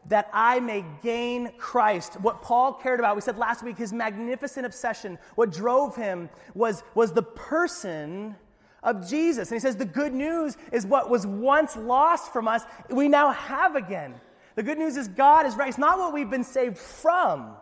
that 0.07 0.29
I 0.33 0.59
may 0.59 0.83
gain 1.03 1.51
Christ. 1.57 2.19
What 2.21 2.41
Paul 2.41 2.73
cared 2.73 2.99
about, 2.99 3.15
we 3.15 3.21
said 3.21 3.37
last 3.37 3.63
week, 3.63 3.77
his 3.77 3.93
magnificent 3.93 4.65
obsession, 4.65 5.19
what 5.35 5.51
drove 5.51 5.95
him 5.95 6.29
was, 6.53 6.83
was 6.95 7.11
the 7.11 7.23
person 7.23 8.35
of 8.83 9.07
Jesus. 9.07 9.49
And 9.49 9.55
he 9.55 9.59
says 9.59 9.75
the 9.75 9.85
good 9.85 10.13
news 10.13 10.57
is 10.71 10.85
what 10.85 11.09
was 11.09 11.27
once 11.27 11.75
lost 11.75 12.33
from 12.33 12.47
us, 12.47 12.63
we 12.89 13.07
now 13.07 13.31
have 13.31 13.75
again. 13.75 14.15
The 14.55 14.63
good 14.63 14.77
news 14.77 14.97
is 14.97 15.07
God 15.07 15.45
is 15.45 15.55
right. 15.55 15.69
It's 15.69 15.77
not 15.77 15.97
what 15.97 16.13
we've 16.13 16.29
been 16.29 16.43
saved 16.43 16.77
from, 16.77 17.55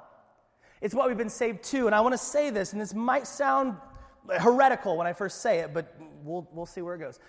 it's 0.81 0.95
what 0.95 1.07
we've 1.07 1.17
been 1.17 1.29
saved 1.29 1.63
to. 1.65 1.87
And 1.87 1.93
I 1.93 2.01
want 2.01 2.13
to 2.13 2.17
say 2.17 2.49
this, 2.49 2.71
and 2.71 2.81
this 2.81 2.93
might 2.93 3.27
sound 3.27 3.75
heretical 4.29 4.97
when 4.97 5.07
I 5.07 5.13
first 5.13 5.41
say 5.41 5.59
it, 5.59 5.73
but 5.73 5.93
we'll, 6.23 6.47
we'll 6.53 6.65
see 6.65 6.81
where 6.81 6.95
it 6.95 6.99
goes. 6.99 7.19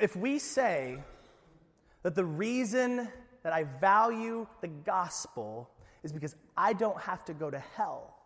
If 0.00 0.14
we 0.14 0.38
say 0.38 0.98
that 2.02 2.14
the 2.14 2.24
reason 2.24 3.08
that 3.42 3.52
I 3.52 3.64
value 3.64 4.46
the 4.60 4.68
gospel 4.68 5.70
is 6.02 6.12
because 6.12 6.34
I 6.56 6.72
don't 6.72 7.00
have 7.00 7.24
to 7.26 7.34
go 7.34 7.50
to 7.50 7.58
hell, 7.58 8.16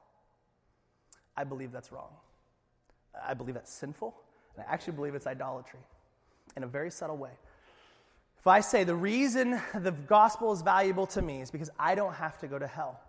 I 1.37 1.45
believe 1.45 1.73
that's 1.73 1.91
wrong. 1.91 2.11
I 3.27 3.35
believe 3.35 3.55
that's 3.55 3.73
sinful, 3.73 4.15
and 4.57 4.65
I 4.69 4.73
actually 4.73 4.95
believe 4.95 5.15
it's 5.15 5.27
idolatry 5.27 5.81
in 6.57 6.63
a 6.63 6.67
very 6.67 6.91
subtle 6.91 7.17
way. 7.17 7.31
If 8.39 8.47
I 8.47 8.61
say 8.61 8.85
the 8.85 8.95
reason 8.95 9.61
the 9.75 9.93
gospel 9.93 10.53
is 10.53 10.63
valuable 10.63 11.07
to 11.09 11.23
me 11.23 11.41
is 11.41 11.51
because 11.51 11.71
I 11.79 11.95
don't 11.95 12.13
have 12.15 12.39
to 12.41 12.47
go 12.47 12.59
to 12.59 12.67
hell, 12.67 13.01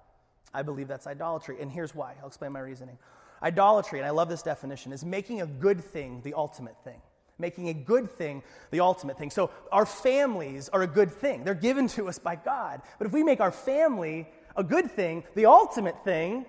I 0.54 0.62
believe 0.62 0.88
that's 0.88 1.08
idolatry. 1.08 1.58
And 1.60 1.70
here's 1.70 1.94
why. 1.94 2.14
I'll 2.22 2.28
explain 2.28 2.54
my 2.54 2.62
reasoning. 2.62 2.98
Idolatry, 3.44 4.00
and 4.00 4.08
I 4.08 4.12
love 4.12 4.30
this 4.30 4.42
definition, 4.42 4.94
is 4.94 5.04
making 5.04 5.42
a 5.42 5.46
good 5.46 5.84
thing 5.84 6.22
the 6.24 6.34
ultimate 6.34 6.82
thing. 6.84 7.02
Making 7.38 7.70
a 7.70 7.74
good 7.74 8.10
thing 8.18 8.44
the 8.72 8.80
ultimate 8.80 9.18
thing. 9.18 9.30
So 9.30 9.52
our 9.72 9.86
families 9.86 10.70
are 10.70 10.84
a 10.84 10.88
good 10.88 11.12
thing. 11.12 11.44
They're 11.44 11.54
given 11.54 11.88
to 11.90 12.08
us 12.08 12.18
by 12.18 12.36
God. 12.36 12.82
But 12.98 13.08
if 13.08 13.14
we 13.14 13.24
make 13.24 13.42
our 13.42 13.52
family 13.52 14.28
a 14.56 14.64
good 14.64 14.90
thing, 14.90 15.24
the 15.36 15.46
ultimate 15.46 16.04
thing, 16.04 16.46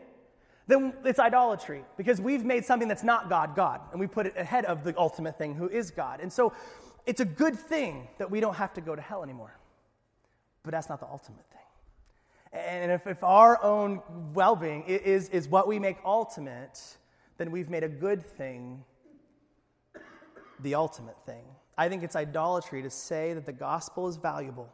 then 0.69 0.93
it's 1.05 1.19
idolatry 1.19 1.85
because 1.97 2.21
we've 2.21 2.45
made 2.45 2.65
something 2.65 2.89
that's 2.89 3.05
not 3.05 3.29
God, 3.29 3.55
God, 3.55 3.81
and 3.93 4.01
we 4.01 4.07
put 4.07 4.27
it 4.27 4.35
ahead 4.37 4.65
of 4.65 4.85
the 4.85 4.97
ultimate 4.99 5.39
thing 5.39 5.55
who 5.55 5.69
is 5.69 5.91
God. 5.91 6.21
And 6.21 6.33
so 6.33 6.53
it's 7.07 7.21
a 7.21 7.25
good 7.25 7.57
thing 7.57 8.09
that 8.19 8.31
we 8.31 8.41
don't 8.41 8.55
have 8.55 8.75
to 8.75 8.81
go 8.81 8.97
to 8.97 9.03
hell 9.03 9.23
anymore. 9.23 9.57
But 10.65 10.73
that's 10.73 10.89
not 10.89 10.99
the 10.99 11.07
ultimate 11.07 11.45
thing. 11.51 11.61
And 12.53 12.91
if, 12.91 13.07
if 13.07 13.23
our 13.23 13.63
own 13.63 14.03
well 14.35 14.57
being 14.57 14.83
is, 14.85 15.29
is 15.29 15.49
what 15.49 15.69
we 15.69 15.79
make 15.79 15.99
ultimate, 16.05 16.81
then 17.39 17.51
we've 17.51 17.71
made 17.71 17.85
a 17.85 17.89
good 17.89 18.25
thing 18.25 18.85
the 20.61 20.75
ultimate 20.75 21.17
thing. 21.27 21.45
I 21.79 21.89
think 21.89 22.03
it's 22.03 22.17
idolatry 22.17 22.83
to 22.83 22.91
say 22.91 23.35
that 23.35 23.47
the 23.47 23.53
gospel 23.53 24.09
is 24.09 24.17
valuable 24.17 24.69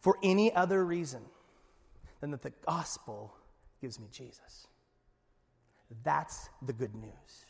for 0.00 0.18
any 0.22 0.54
other 0.54 0.84
reason 0.84 1.22
than 2.20 2.30
that 2.30 2.42
the 2.42 2.52
gospel 2.66 3.34
gives 3.80 3.98
me 3.98 4.08
Jesus. 4.12 4.68
That's 6.04 6.48
the 6.64 6.72
good 6.72 6.94
news. 6.94 7.46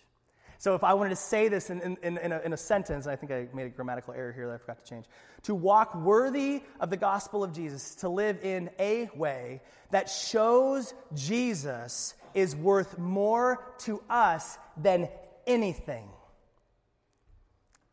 So, 0.59 0.77
if 0.77 0.85
I 0.85 0.95
wanted 0.95 1.11
to 1.11 1.17
say 1.17 1.49
this 1.49 1.71
in, 1.71 1.81
in, 1.81 1.97
in, 2.19 2.33
a, 2.33 2.41
in, 2.41 2.53
a, 2.53 2.57
sentence, 2.57 3.09
I 3.09 3.17
think 3.17 3.33
I 3.33 3.49
made 3.53 3.67
a 3.67 3.71
grammatical 3.71 4.15
error 4.15 4.33
here 4.33 4.47
that 4.47 4.55
I 4.55 4.59
forgot 4.59 4.85
to 4.85 4.89
change. 4.89 5.07
To 5.43 5.57
walk 5.57 5.93
worthy 5.97 6.63
of 6.79 6.89
the 6.89 6.97
gospel 6.97 7.43
of 7.43 7.53
Jesus, 7.53 7.97
to 7.97 8.09
live 8.09 8.39
in 8.45 8.71
a 8.79 9.11
way 9.17 9.61
that 9.91 10.09
shows 10.09 10.95
Jesus 11.15 12.15
is 12.33 12.55
worth 12.55 12.97
more 12.97 13.65
to 13.81 14.03
us 14.09 14.57
than 14.77 15.09
anything 15.49 16.09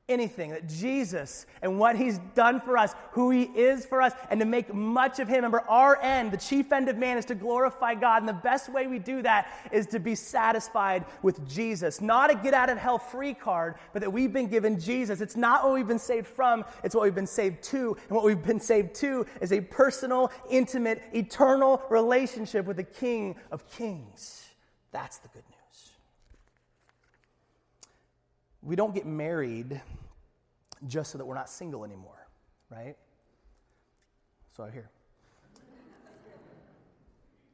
anything, 0.10 0.52
that 0.52 0.68
Jesus 0.68 1.46
and 1.62 1.80
what 1.80 1.96
he's 1.96 2.18
done 2.36 2.60
for 2.60 2.78
us, 2.78 2.94
who 3.12 3.30
he 3.30 3.44
is 3.44 3.86
for 3.86 4.02
us, 4.02 4.14
and 4.30 4.40
to 4.40 4.46
make 4.46 4.74
much 4.74 5.20
of 5.20 5.28
him. 5.28 5.36
Remember, 5.36 5.62
our 5.62 6.02
end, 6.02 6.32
the 6.32 6.38
chief 6.38 6.72
end 6.72 6.90
of 6.90 6.98
man, 6.98 7.18
is 7.18 7.26
to 7.26 7.36
glorify 7.36 7.96
God. 7.96 8.22
And 8.22 8.28
the 8.28 8.34
best 8.34 8.70
way 8.70 8.88
we 8.88 9.00
do 9.00 9.22
that 9.22 9.48
is 9.72 9.86
to 9.88 10.00
be 10.00 10.16
satisfied 10.16 11.06
with 11.22 11.48
Jesus. 11.48 12.02
Not 12.02 12.32
a 12.32 12.36
get 12.36 12.54
out 12.54 12.70
of 12.70 12.78
hell 12.78 12.98
free 12.98 13.34
card, 13.34 13.76
but 13.94 14.02
that 14.02 14.12
we've 14.12 14.34
been 14.34 14.48
given 14.48 14.80
Jesus. 14.80 15.22
It's 15.22 15.38
not 15.38 15.64
what 15.64 15.74
we've 15.74 15.88
been 15.88 16.00
saved 16.00 16.28
from, 16.28 16.66
it's 16.84 16.96
what 16.96 17.04
we've 17.04 17.16
been 17.16 17.28
saved 17.28 17.64
to. 17.64 17.96
And 18.08 18.16
what 18.16 18.24
we've 18.24 18.42
been 18.42 18.60
saved 18.60 18.96
to 18.96 19.26
is 19.42 19.52
a 19.52 19.62
personal, 19.62 20.32
intimate, 20.50 21.02
eternal 21.14 21.82
relationship 21.90 22.66
with 22.66 22.78
the 22.78 22.84
King 22.84 23.36
of 23.52 23.70
Kings. 23.72 24.48
That's 24.92 25.18
the 25.20 25.28
good 25.30 25.44
news. 25.50 25.92
We 28.62 28.76
don't 28.76 28.94
get 28.94 29.06
married 29.06 29.82
just 30.88 31.12
so 31.12 31.18
that 31.18 31.26
we're 31.26 31.36
not 31.36 31.50
single 31.50 31.84
anymore, 31.84 32.28
right? 32.70 32.96
So 34.56 34.64
I 34.64 34.72
hear. 34.72 34.90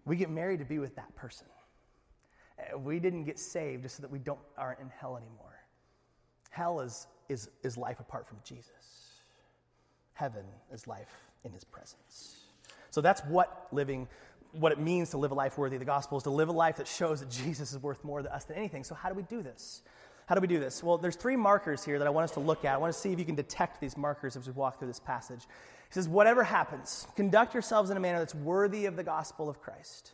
we 0.05 0.15
get 0.15 0.29
married 0.29 0.60
to 0.60 0.65
be 0.65 0.79
with 0.79 0.96
that 0.96 1.15
person. 1.15 1.48
Uh, 2.58 2.77
we 2.77 3.00
didn't 3.00 3.24
get 3.24 3.39
saved 3.39 3.84
just 3.84 3.98
so 3.98 4.01
that 4.01 4.12
we 4.12 4.20
don't, 4.20 4.39
aren't 4.58 4.79
in 4.79 4.89
hell 4.89 5.17
anymore. 5.17 5.60
Hell 6.51 6.79
is, 6.79 7.08
is, 7.27 7.50
is 7.63 7.77
life 7.77 8.00
apart 8.00 8.27
from 8.27 8.38
Jesus. 8.44 8.72
Heaven 10.13 10.46
is 10.72 10.88
life 10.88 11.12
in 11.44 11.51
his 11.51 11.63
presence. 11.63 12.46
So 12.91 13.01
that's 13.01 13.22
what 13.25 13.67
living, 13.72 14.08
what 14.53 14.72
it 14.72 14.79
means 14.79 15.10
to 15.10 15.17
live 15.17 15.32
a 15.32 15.36
life 15.36 15.58
worthy 15.58 15.75
of 15.75 15.82
the 15.82 15.86
gospel 15.86 16.17
is 16.17 16.24
to 16.24 16.29
live 16.29 16.48
a 16.48 16.53
life 16.53 16.77
that 16.77 16.88
shows 16.88 17.20
that 17.20 17.29
Jesus 17.29 17.74
is 17.74 17.79
worth 17.79 18.03
more 18.05 18.22
to 18.22 18.34
us 18.34 18.46
than 18.46 18.55
anything. 18.55 18.84
So 18.84 18.96
how 18.96 19.10
do 19.10 19.15
we 19.15 19.24
do 19.24 19.41
this? 19.41 19.82
How 20.27 20.36
do 20.36 20.41
we 20.41 20.48
do 20.48 20.60
this? 20.60 20.84
Well, 20.84 20.98
there's 20.98 21.15
three 21.15 21.36
markers 21.36 21.86
here 21.86 22.00
that 22.00 22.08
I 22.08 22.10
want 22.10 22.24
us 22.24 22.32
to 22.32 22.39
look 22.39 22.65
at. 22.65 22.74
I 22.74 22.77
want 22.77 22.94
to 22.94 23.00
see 23.00 23.12
if 23.12 23.20
you 23.20 23.25
can 23.25 23.36
detect 23.36 23.79
these 23.79 23.96
markers 23.96 24.36
as 24.36 24.48
we 24.48 24.53
walk 24.53 24.79
through 24.79 24.88
this 24.88 25.00
passage. 25.00 25.41
He 25.41 25.94
says, 25.94 26.10
Whatever 26.10 26.44
happens, 26.44 27.08
conduct 27.15 27.53
yourselves 27.53 27.91
in 27.91 27.98
a 27.98 28.00
manner 28.00 28.20
that's 28.20 28.34
worthy 28.34 28.88
of 28.88 28.96
the 28.96 29.03
gospel 29.03 29.50
of 29.50 29.62
Christ. 29.62 30.13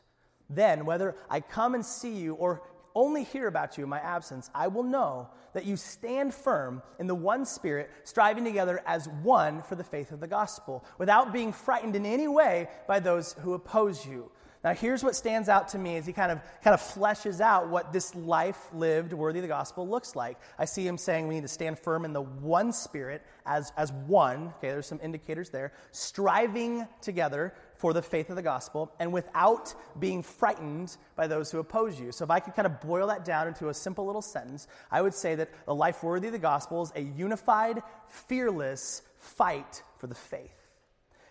Then, 0.49 0.85
whether 0.85 1.15
I 1.29 1.39
come 1.39 1.75
and 1.75 1.85
see 1.85 2.13
you 2.13 2.33
or 2.33 2.61
only 2.93 3.23
hear 3.23 3.47
about 3.47 3.77
you 3.77 3.85
in 3.85 3.89
my 3.89 3.99
absence, 3.99 4.49
I 4.53 4.67
will 4.67 4.83
know 4.83 5.29
that 5.53 5.65
you 5.65 5.77
stand 5.77 6.33
firm 6.33 6.81
in 6.99 7.07
the 7.07 7.15
one 7.15 7.45
spirit, 7.45 7.89
striving 8.03 8.43
together 8.43 8.81
as 8.85 9.07
one 9.23 9.61
for 9.61 9.75
the 9.75 9.83
faith 9.83 10.11
of 10.11 10.19
the 10.19 10.27
gospel, 10.27 10.83
without 10.97 11.31
being 11.31 11.53
frightened 11.53 11.95
in 11.95 12.05
any 12.05 12.27
way 12.27 12.67
by 12.87 12.99
those 12.99 13.33
who 13.41 13.53
oppose 13.53 14.05
you. 14.05 14.29
Now, 14.63 14.75
here's 14.75 15.03
what 15.03 15.15
stands 15.15 15.49
out 15.49 15.69
to 15.69 15.79
me 15.79 15.97
as 15.97 16.05
he 16.05 16.13
kind 16.13 16.31
of, 16.31 16.39
kind 16.63 16.75
of 16.75 16.81
fleshes 16.81 17.41
out 17.41 17.69
what 17.69 17.91
this 17.91 18.13
life 18.13 18.67
lived 18.73 19.11
worthy 19.11 19.39
of 19.39 19.43
the 19.43 19.47
gospel 19.47 19.87
looks 19.87 20.15
like. 20.15 20.37
I 20.59 20.65
see 20.65 20.85
him 20.85 20.99
saying 20.99 21.27
we 21.27 21.33
need 21.33 21.41
to 21.41 21.47
stand 21.47 21.79
firm 21.79 22.05
in 22.05 22.13
the 22.13 22.21
one 22.21 22.71
spirit 22.71 23.23
as, 23.47 23.73
as 23.75 23.91
one. 23.91 24.53
Okay, 24.57 24.69
there's 24.69 24.85
some 24.85 24.99
indicators 25.01 25.49
there. 25.49 25.73
Striving 25.91 26.87
together 27.01 27.55
for 27.75 27.91
the 27.91 28.03
faith 28.03 28.29
of 28.29 28.35
the 28.35 28.43
gospel 28.43 28.91
and 28.99 29.11
without 29.11 29.73
being 29.99 30.21
frightened 30.21 30.95
by 31.15 31.25
those 31.25 31.49
who 31.49 31.57
oppose 31.57 31.99
you. 31.99 32.11
So, 32.11 32.23
if 32.23 32.29
I 32.29 32.39
could 32.39 32.53
kind 32.53 32.67
of 32.67 32.79
boil 32.81 33.07
that 33.07 33.25
down 33.25 33.47
into 33.47 33.69
a 33.69 33.73
simple 33.73 34.05
little 34.05 34.21
sentence, 34.21 34.67
I 34.91 35.01
would 35.01 35.15
say 35.15 35.33
that 35.33 35.49
the 35.65 35.73
life 35.73 36.03
worthy 36.03 36.27
of 36.27 36.33
the 36.33 36.39
gospel 36.39 36.83
is 36.83 36.91
a 36.95 37.01
unified, 37.01 37.81
fearless 38.07 39.01
fight 39.17 39.81
for 39.97 40.05
the 40.05 40.13
faith. 40.13 40.60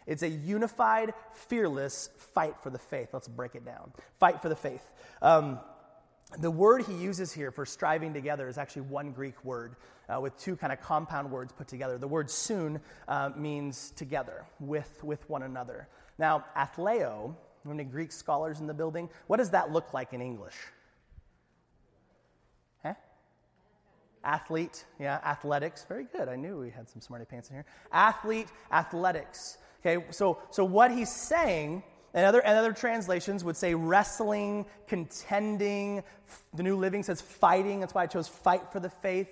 It's 0.07 0.23
a 0.23 0.29
unified, 0.29 1.15
fearless 1.33 2.11
fight 2.17 2.55
for 2.63 2.71
the 2.71 2.79
faith. 2.79 3.11
Let's 3.13 3.29
break 3.29 3.55
it 3.55 3.65
down. 3.65 3.93
Fight 4.19 4.43
for 4.43 4.49
the 4.49 4.57
faith. 4.57 4.85
Um, 5.23 5.61
the 6.39 6.51
word 6.51 6.85
he 6.87 6.95
uses 6.95 7.33
here 7.33 7.51
for 7.51 7.67
striving 7.67 8.15
together 8.15 8.49
is 8.49 8.57
actually 8.57 8.83
one 8.83 9.13
Greek 9.13 9.45
word 9.45 9.75
uh, 10.09 10.21
with 10.21 10.37
two 10.39 10.57
kind 10.57 10.73
of 10.73 10.81
compound 10.81 11.31
words 11.31 11.53
put 11.53 11.69
together. 11.69 11.99
The 11.99 12.09
word 12.09 12.31
soon 12.31 12.81
uh, 13.09 13.31
means 13.37 13.91
together, 13.97 14.45
with, 14.61 15.03
with 15.03 15.29
one 15.29 15.43
another. 15.43 15.89
Now, 16.19 16.45
athleo, 16.57 17.35
any 17.69 17.85
Greek 17.85 18.13
scholars 18.13 18.61
in 18.61 18.67
the 18.67 18.75
building, 18.75 19.09
what 19.27 19.39
does 19.39 19.51
that 19.51 19.73
look 19.73 19.93
like 19.93 20.13
in 20.13 20.21
English? 20.21 20.55
Huh? 22.83 22.95
Athlete, 24.25 24.85
yeah, 24.99 25.19
athletics. 25.25 25.85
Very 25.89 26.05
good. 26.05 26.29
I 26.29 26.37
knew 26.37 26.59
we 26.59 26.71
had 26.71 26.89
some 26.89 27.01
smarty 27.01 27.25
pants 27.25 27.49
in 27.49 27.57
here. 27.57 27.67
Athlete, 27.93 28.49
athletics. 28.73 29.59
Okay, 29.81 30.05
so, 30.11 30.39
so 30.51 30.65
what 30.65 30.91
he's 30.91 31.11
saying, 31.11 31.83
and 32.13 32.27
other, 32.27 32.41
and 32.41 32.59
other 32.59 32.73
translations 32.73 33.45
would 33.45 33.57
say 33.57 33.75
wrestling, 33.75 34.67
contending. 34.87 36.03
The 36.55 36.63
New 36.63 36.77
Living 36.77 37.03
says 37.03 37.21
fighting. 37.21 37.81
That's 37.81 37.95
why 37.95 38.03
I 38.03 38.07
chose 38.07 38.29
fight 38.29 38.73
for 38.73 38.81
the 38.81 38.91
faith. 38.91 39.29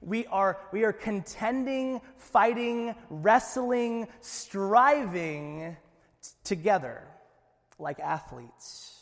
We 0.00 0.26
are, 0.26 0.58
we 0.72 0.84
are 0.84 0.92
contending, 0.92 2.00
fighting, 2.16 2.94
wrestling, 3.10 4.06
striving 4.20 5.76
t- 6.22 6.30
together 6.44 7.02
like 7.78 7.98
athletes. 7.98 8.94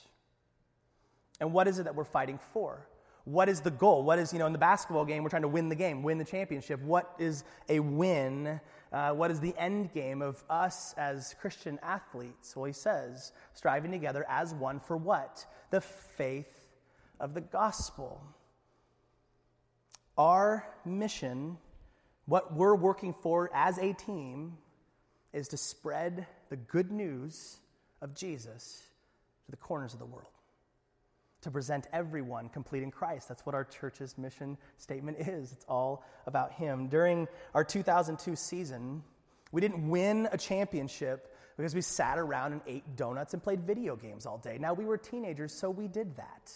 And 1.40 1.52
what 1.52 1.68
is 1.68 1.78
it 1.78 1.84
that 1.84 1.94
we're 1.94 2.04
fighting 2.04 2.38
for? 2.52 2.86
What 3.24 3.48
is 3.48 3.60
the 3.60 3.72
goal? 3.72 4.04
What 4.04 4.18
is, 4.18 4.32
you 4.32 4.38
know, 4.38 4.46
in 4.46 4.52
the 4.52 4.58
basketball 4.58 5.04
game, 5.04 5.22
we're 5.22 5.30
trying 5.30 5.42
to 5.42 5.48
win 5.48 5.68
the 5.68 5.74
game, 5.74 6.02
win 6.02 6.16
the 6.16 6.24
championship. 6.24 6.80
What 6.80 7.12
is 7.18 7.44
a 7.68 7.80
win 7.80 8.60
uh, 8.92 9.12
what 9.12 9.30
is 9.30 9.40
the 9.40 9.54
end 9.58 9.92
game 9.92 10.22
of 10.22 10.42
us 10.48 10.94
as 10.96 11.34
Christian 11.40 11.78
athletes? 11.82 12.56
Well, 12.56 12.66
he 12.66 12.72
says, 12.72 13.32
striving 13.54 13.90
together 13.90 14.24
as 14.28 14.54
one 14.54 14.80
for 14.80 14.96
what? 14.96 15.44
The 15.70 15.80
faith 15.80 16.70
of 17.18 17.34
the 17.34 17.40
gospel. 17.40 18.22
Our 20.16 20.66
mission, 20.84 21.58
what 22.26 22.54
we're 22.54 22.76
working 22.76 23.14
for 23.14 23.50
as 23.52 23.78
a 23.78 23.92
team, 23.92 24.56
is 25.32 25.48
to 25.48 25.56
spread 25.56 26.26
the 26.48 26.56
good 26.56 26.90
news 26.90 27.58
of 28.00 28.14
Jesus 28.14 28.82
to 29.44 29.50
the 29.50 29.56
corners 29.56 29.92
of 29.92 29.98
the 29.98 30.06
world 30.06 30.35
to 31.46 31.50
present 31.52 31.86
everyone 31.92 32.48
complete 32.48 32.82
in 32.82 32.90
Christ. 32.90 33.28
That's 33.28 33.46
what 33.46 33.54
our 33.54 33.62
church's 33.62 34.18
mission 34.18 34.58
statement 34.78 35.18
is. 35.20 35.52
It's 35.52 35.64
all 35.68 36.04
about 36.26 36.50
Him. 36.50 36.88
During 36.88 37.28
our 37.54 37.62
2002 37.62 38.34
season, 38.34 39.04
we 39.52 39.60
didn't 39.60 39.88
win 39.88 40.28
a 40.32 40.36
championship 40.36 41.32
because 41.56 41.72
we 41.72 41.82
sat 41.82 42.18
around 42.18 42.52
and 42.52 42.62
ate 42.66 42.96
donuts 42.96 43.32
and 43.32 43.40
played 43.40 43.60
video 43.60 43.94
games 43.94 44.26
all 44.26 44.38
day. 44.38 44.58
Now, 44.58 44.74
we 44.74 44.84
were 44.84 44.98
teenagers, 44.98 45.52
so 45.52 45.70
we 45.70 45.86
did 45.86 46.16
that. 46.16 46.52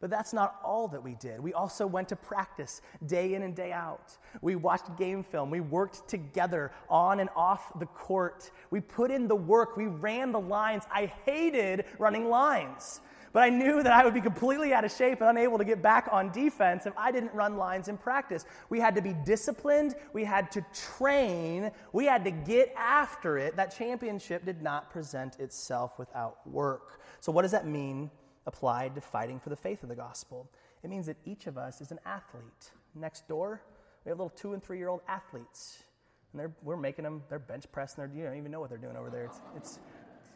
But 0.00 0.08
that's 0.08 0.32
not 0.32 0.58
all 0.64 0.88
that 0.88 1.04
we 1.04 1.16
did. 1.16 1.38
We 1.38 1.52
also 1.52 1.86
went 1.86 2.08
to 2.08 2.16
practice 2.16 2.80
day 3.06 3.34
in 3.34 3.42
and 3.42 3.54
day 3.54 3.72
out. 3.72 4.16
We 4.40 4.56
watched 4.56 4.96
game 4.96 5.22
film. 5.22 5.50
We 5.50 5.60
worked 5.60 6.08
together 6.08 6.72
on 6.88 7.20
and 7.20 7.28
off 7.36 7.78
the 7.78 7.84
court. 7.84 8.50
We 8.70 8.80
put 8.80 9.10
in 9.10 9.28
the 9.28 9.36
work. 9.36 9.76
We 9.76 9.88
ran 9.88 10.32
the 10.32 10.40
lines. 10.40 10.84
I 10.90 11.12
hated 11.26 11.84
running 11.98 12.30
lines. 12.30 13.02
But 13.32 13.44
I 13.44 13.48
knew 13.48 13.82
that 13.82 13.92
I 13.92 14.04
would 14.04 14.14
be 14.14 14.20
completely 14.20 14.74
out 14.74 14.84
of 14.84 14.90
shape 14.90 15.20
and 15.20 15.30
unable 15.30 15.56
to 15.58 15.64
get 15.64 15.80
back 15.80 16.08
on 16.10 16.32
defense 16.32 16.86
if 16.86 16.92
I 16.96 17.12
didn't 17.12 17.32
run 17.32 17.56
lines 17.56 17.88
in 17.88 17.96
practice. 17.96 18.44
We 18.70 18.80
had 18.80 18.94
to 18.96 19.02
be 19.02 19.14
disciplined, 19.24 19.94
we 20.12 20.24
had 20.24 20.50
to 20.52 20.64
train, 20.72 21.70
we 21.92 22.06
had 22.06 22.24
to 22.24 22.32
get 22.32 22.74
after 22.76 23.38
it. 23.38 23.54
That 23.54 23.76
championship 23.76 24.44
did 24.44 24.62
not 24.62 24.90
present 24.90 25.38
itself 25.38 25.98
without 25.98 26.44
work. 26.48 27.00
So, 27.20 27.30
what 27.30 27.42
does 27.42 27.52
that 27.52 27.66
mean 27.66 28.10
applied 28.46 28.96
to 28.96 29.00
fighting 29.00 29.38
for 29.38 29.50
the 29.50 29.56
faith 29.56 29.84
of 29.84 29.88
the 29.88 29.96
gospel? 29.96 30.50
It 30.82 30.90
means 30.90 31.06
that 31.06 31.16
each 31.24 31.46
of 31.46 31.56
us 31.56 31.80
is 31.80 31.92
an 31.92 32.00
athlete. 32.04 32.70
Next 32.94 33.28
door, 33.28 33.62
we 34.04 34.08
have 34.08 34.18
little 34.18 34.30
two 34.30 34.54
and 34.54 34.62
three 34.62 34.78
year 34.78 34.88
old 34.88 35.02
athletes. 35.06 35.84
And 36.32 36.52
we're 36.62 36.76
making 36.76 37.04
them, 37.04 37.22
they're 37.28 37.38
bench 37.38 37.66
pressing, 37.70 38.02
they're, 38.02 38.16
you 38.16 38.24
don't 38.24 38.36
even 38.36 38.50
know 38.50 38.60
what 38.60 38.70
they're 38.70 38.78
doing 38.78 38.96
over 38.96 39.10
there. 39.10 39.24
It's, 39.24 39.40
it's, 39.56 39.70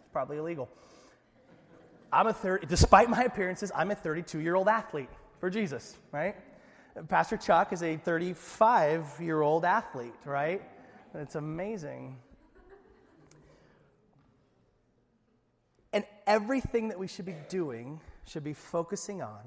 it's 0.00 0.10
probably 0.12 0.38
illegal. 0.38 0.68
I'm 2.14 2.28
a 2.28 2.32
30, 2.32 2.66
despite 2.66 3.10
my 3.10 3.24
appearances, 3.24 3.72
I'm 3.74 3.90
a 3.90 3.94
32 3.96 4.38
year 4.38 4.54
old 4.54 4.68
athlete 4.68 5.10
for 5.40 5.50
Jesus, 5.50 5.96
right? 6.12 6.36
Pastor 7.08 7.36
Chuck 7.36 7.72
is 7.72 7.82
a 7.82 7.96
35 7.96 9.04
year 9.20 9.42
old 9.42 9.64
athlete, 9.64 10.14
right? 10.24 10.62
It's 11.12 11.34
amazing. 11.34 12.16
And 15.92 16.04
everything 16.26 16.88
that 16.88 16.98
we 16.98 17.08
should 17.08 17.26
be 17.26 17.34
doing 17.48 18.00
should 18.26 18.44
be 18.44 18.54
focusing 18.54 19.20
on, 19.20 19.40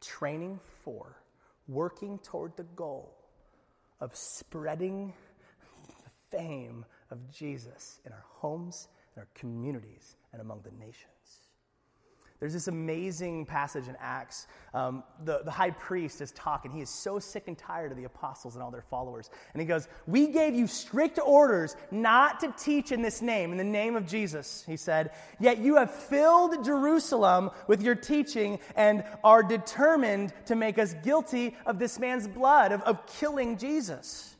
training 0.00 0.58
for, 0.82 1.22
working 1.68 2.18
toward 2.18 2.56
the 2.56 2.64
goal 2.64 3.16
of 4.00 4.14
spreading 4.16 5.12
the 5.86 6.36
fame 6.36 6.84
of 7.12 7.30
Jesus 7.30 8.00
in 8.04 8.12
our 8.12 8.24
homes, 8.28 8.88
in 9.14 9.20
our 9.20 9.28
communities, 9.34 10.16
and 10.32 10.42
among 10.42 10.62
the 10.62 10.72
nations. 10.72 11.21
There's 12.42 12.54
this 12.54 12.66
amazing 12.66 13.46
passage 13.46 13.86
in 13.86 13.96
Acts. 14.00 14.48
Um, 14.74 15.04
the, 15.24 15.42
the 15.44 15.50
high 15.52 15.70
priest 15.70 16.20
is 16.20 16.32
talking. 16.32 16.72
He 16.72 16.80
is 16.80 16.90
so 16.90 17.20
sick 17.20 17.44
and 17.46 17.56
tired 17.56 17.92
of 17.92 17.96
the 17.96 18.02
apostles 18.02 18.56
and 18.56 18.64
all 18.64 18.72
their 18.72 18.82
followers. 18.82 19.30
And 19.52 19.60
he 19.60 19.64
goes, 19.64 19.86
We 20.08 20.26
gave 20.26 20.52
you 20.52 20.66
strict 20.66 21.20
orders 21.24 21.76
not 21.92 22.40
to 22.40 22.52
teach 22.58 22.90
in 22.90 23.00
this 23.00 23.22
name, 23.22 23.52
in 23.52 23.58
the 23.58 23.62
name 23.62 23.94
of 23.94 24.08
Jesus, 24.08 24.64
he 24.66 24.76
said. 24.76 25.12
Yet 25.38 25.58
you 25.58 25.76
have 25.76 25.94
filled 25.94 26.64
Jerusalem 26.64 27.52
with 27.68 27.80
your 27.80 27.94
teaching 27.94 28.58
and 28.74 29.04
are 29.22 29.44
determined 29.44 30.32
to 30.46 30.56
make 30.56 30.80
us 30.80 30.94
guilty 31.04 31.56
of 31.64 31.78
this 31.78 32.00
man's 32.00 32.26
blood, 32.26 32.72
of, 32.72 32.82
of 32.82 33.06
killing 33.06 33.56
Jesus. 33.56 34.31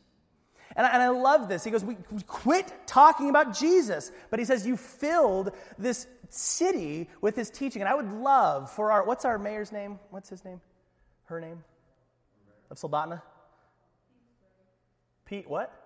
And 0.76 0.86
I, 0.86 0.90
and 0.90 1.02
I, 1.02 1.08
love 1.08 1.48
this. 1.48 1.64
He 1.64 1.70
goes, 1.70 1.84
we, 1.84 1.96
we 2.10 2.22
quit 2.22 2.72
talking 2.86 3.30
about 3.30 3.56
Jesus. 3.56 4.10
But 4.30 4.38
he 4.38 4.44
says, 4.44 4.66
You 4.66 4.76
filled 4.76 5.52
this 5.78 6.06
city 6.28 7.08
with 7.20 7.36
his 7.36 7.50
teaching. 7.50 7.82
And 7.82 7.88
I 7.88 7.94
would 7.94 8.10
love 8.10 8.70
for 8.70 8.90
our, 8.92 9.04
what's 9.04 9.24
our 9.24 9.38
mayor's 9.38 9.72
name? 9.72 9.98
What's 10.10 10.28
his 10.28 10.44
name? 10.44 10.60
Her 11.24 11.40
name? 11.40 11.62
Of 12.70 12.78
Soldotna? 12.78 13.20
Pete, 15.26 15.48
what? 15.48 15.81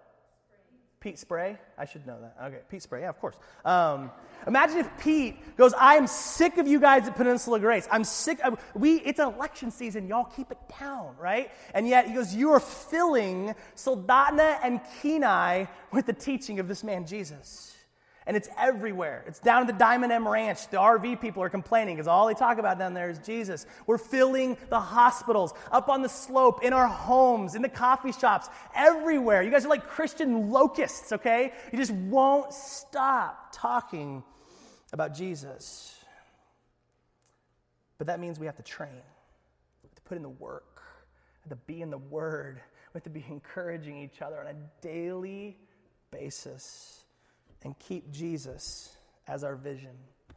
Pete 1.06 1.20
Sprague? 1.20 1.56
I 1.78 1.84
should 1.84 2.04
know 2.04 2.18
that. 2.20 2.34
Okay, 2.46 2.58
Pete 2.68 2.82
Sprague, 2.82 3.02
yeah, 3.02 3.10
of 3.10 3.20
course. 3.20 3.36
Um, 3.64 4.10
imagine 4.44 4.78
if 4.78 4.90
Pete 4.98 5.36
goes, 5.56 5.72
I 5.74 5.94
am 5.94 6.08
sick 6.08 6.58
of 6.58 6.66
you 6.66 6.80
guys 6.80 7.06
at 7.06 7.14
Peninsula 7.14 7.60
Grace. 7.60 7.86
I'm 7.92 8.02
sick 8.02 8.40
of, 8.40 8.60
we, 8.74 8.96
it's 8.96 9.20
election 9.20 9.70
season, 9.70 10.08
y'all 10.08 10.24
keep 10.24 10.50
it 10.50 10.58
down, 10.80 11.14
right? 11.16 11.52
And 11.74 11.86
yet 11.86 12.08
he 12.08 12.14
goes, 12.14 12.34
you 12.34 12.50
are 12.50 12.58
filling 12.58 13.54
Soldotna 13.76 14.58
and 14.64 14.80
Kenai 15.00 15.66
with 15.92 16.06
the 16.06 16.12
teaching 16.12 16.58
of 16.58 16.66
this 16.66 16.82
man, 16.82 17.06
Jesus 17.06 17.75
and 18.26 18.36
it's 18.36 18.48
everywhere. 18.58 19.22
It's 19.26 19.38
down 19.38 19.60
at 19.60 19.68
the 19.68 19.72
Diamond 19.72 20.12
M 20.12 20.26
Ranch. 20.26 20.68
The 20.68 20.78
RV 20.78 21.20
people 21.20 21.42
are 21.44 21.48
complaining 21.48 21.94
because 21.94 22.08
all 22.08 22.26
they 22.26 22.34
talk 22.34 22.58
about 22.58 22.78
down 22.78 22.92
there 22.92 23.08
is 23.08 23.18
Jesus. 23.20 23.66
We're 23.86 23.98
filling 23.98 24.56
the 24.68 24.80
hospitals, 24.80 25.54
up 25.70 25.88
on 25.88 26.02
the 26.02 26.08
slope, 26.08 26.64
in 26.64 26.72
our 26.72 26.88
homes, 26.88 27.54
in 27.54 27.62
the 27.62 27.68
coffee 27.68 28.10
shops, 28.10 28.48
everywhere. 28.74 29.42
You 29.42 29.50
guys 29.50 29.64
are 29.64 29.68
like 29.68 29.86
Christian 29.86 30.50
locusts, 30.50 31.12
okay? 31.12 31.52
You 31.72 31.78
just 31.78 31.92
won't 31.92 32.52
stop 32.52 33.50
talking 33.52 34.24
about 34.92 35.14
Jesus. 35.14 35.96
But 37.98 38.08
that 38.08 38.18
means 38.18 38.40
we 38.40 38.46
have 38.46 38.56
to 38.56 38.62
train, 38.62 38.90
we 38.90 39.88
have 39.88 39.94
to 39.94 40.02
put 40.02 40.16
in 40.16 40.22
the 40.22 40.28
work, 40.28 40.82
have 41.44 41.50
to 41.50 41.64
be 41.64 41.80
in 41.80 41.90
the 41.90 41.98
Word, 41.98 42.60
we 42.92 42.98
have 42.98 43.04
to 43.04 43.10
be 43.10 43.24
encouraging 43.30 44.02
each 44.02 44.20
other 44.20 44.40
on 44.40 44.48
a 44.48 44.54
daily 44.82 45.56
basis 46.10 47.04
and 47.66 47.76
keep 47.80 48.12
Jesus 48.12 48.96
as 49.26 49.42
our 49.42 49.56
vision. 49.56 49.90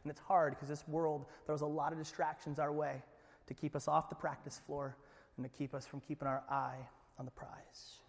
And 0.03 0.09
it's 0.09 0.19
hard 0.19 0.55
because 0.55 0.67
this 0.67 0.83
world 0.87 1.27
throws 1.45 1.61
a 1.61 1.65
lot 1.67 1.91
of 1.91 1.99
distractions 1.99 2.57
our 2.57 2.71
way 2.71 3.03
to 3.45 3.53
keep 3.53 3.75
us 3.75 3.87
off 3.87 4.09
the 4.09 4.15
practice 4.15 4.59
floor 4.65 4.97
and 5.37 5.45
to 5.45 5.49
keep 5.55 5.75
us 5.75 5.85
from 5.85 6.01
keeping 6.01 6.27
our 6.27 6.41
eye 6.49 6.87
on 7.19 7.25
the 7.25 7.31
prize. 7.31 7.99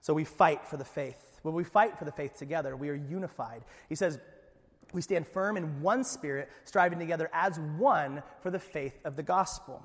So 0.00 0.14
we 0.14 0.24
fight 0.24 0.64
for 0.64 0.78
the 0.78 0.84
faith. 0.84 1.38
When 1.42 1.54
we 1.54 1.62
fight 1.62 1.98
for 1.98 2.06
the 2.06 2.12
faith 2.12 2.38
together, 2.38 2.74
we 2.74 2.88
are 2.88 2.94
unified. 2.94 3.64
He 3.90 3.94
says, 3.94 4.18
we 4.94 5.02
stand 5.02 5.26
firm 5.28 5.58
in 5.58 5.82
one 5.82 6.02
spirit, 6.02 6.48
striving 6.64 6.98
together 6.98 7.28
as 7.34 7.60
one 7.76 8.22
for 8.40 8.50
the 8.50 8.58
faith 8.58 8.98
of 9.04 9.14
the 9.14 9.22
gospel. 9.22 9.84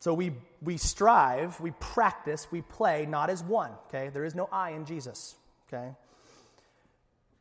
So 0.00 0.12
we, 0.12 0.32
we 0.60 0.76
strive, 0.76 1.58
we 1.58 1.70
practice, 1.70 2.48
we 2.50 2.60
play 2.60 3.06
not 3.06 3.30
as 3.30 3.42
one, 3.42 3.70
okay? 3.88 4.10
There 4.10 4.26
is 4.26 4.34
no 4.34 4.46
I 4.52 4.72
in 4.72 4.84
Jesus, 4.84 5.36
okay? 5.72 5.94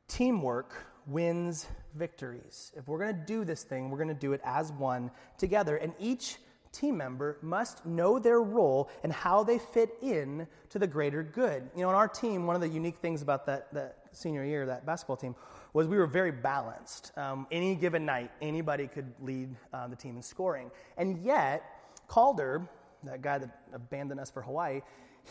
Teamwork 0.08 0.74
wins 1.08 1.68
victories. 1.96 2.72
If 2.76 2.88
we're 2.88 3.00
going 3.00 3.16
to 3.16 3.26
do 3.26 3.46
this 3.46 3.64
thing, 3.64 3.90
we're 3.90 3.98
going 3.98 4.10
to 4.10 4.14
do 4.14 4.34
it 4.34 4.42
as 4.44 4.72
one 4.72 5.12
together. 5.38 5.78
And 5.78 5.94
each 6.00 6.38
team 6.72 6.98
member 6.98 7.38
must 7.42 7.86
know 7.86 8.20
their 8.20 8.42
role 8.42 8.90
and 9.04 9.12
how 9.12 9.44
they 9.44 9.58
fit 9.58 9.98
in 10.02 10.48
to 10.70 10.80
the 10.80 10.88
greater 10.88 11.24
good. 11.24 11.70
You 11.76 11.84
know, 11.84 11.90
in 11.90 11.96
our 11.96 12.08
team, 12.08 12.46
one 12.46 12.56
of 12.56 12.62
the 12.62 12.68
unique 12.68 12.98
things 12.98 13.22
about 13.22 13.46
that, 13.46 13.74
that 13.74 13.98
senior 14.12 14.44
year, 14.44 14.66
that 14.66 14.86
basketball 14.86 15.18
team, 15.18 15.36
was 15.74 15.88
we 15.88 15.98
were 15.98 16.08
very 16.08 16.32
balanced. 16.32 17.18
Um, 17.18 17.48
any 17.52 17.76
given 17.76 18.06
night, 18.06 18.32
anybody 18.42 18.88
could 18.88 19.12
lead 19.22 19.56
uh, 19.74 19.88
the 19.88 19.96
team 19.96 20.18
in 20.18 20.22
scoring. 20.22 20.70
And 20.98 21.24
yet, 21.24 21.64
Calder, 22.08 22.68
that 23.04 23.22
guy 23.22 23.38
that 23.38 23.62
abandoned 23.74 24.20
us 24.20 24.30
for 24.30 24.42
Hawaii, 24.42 24.82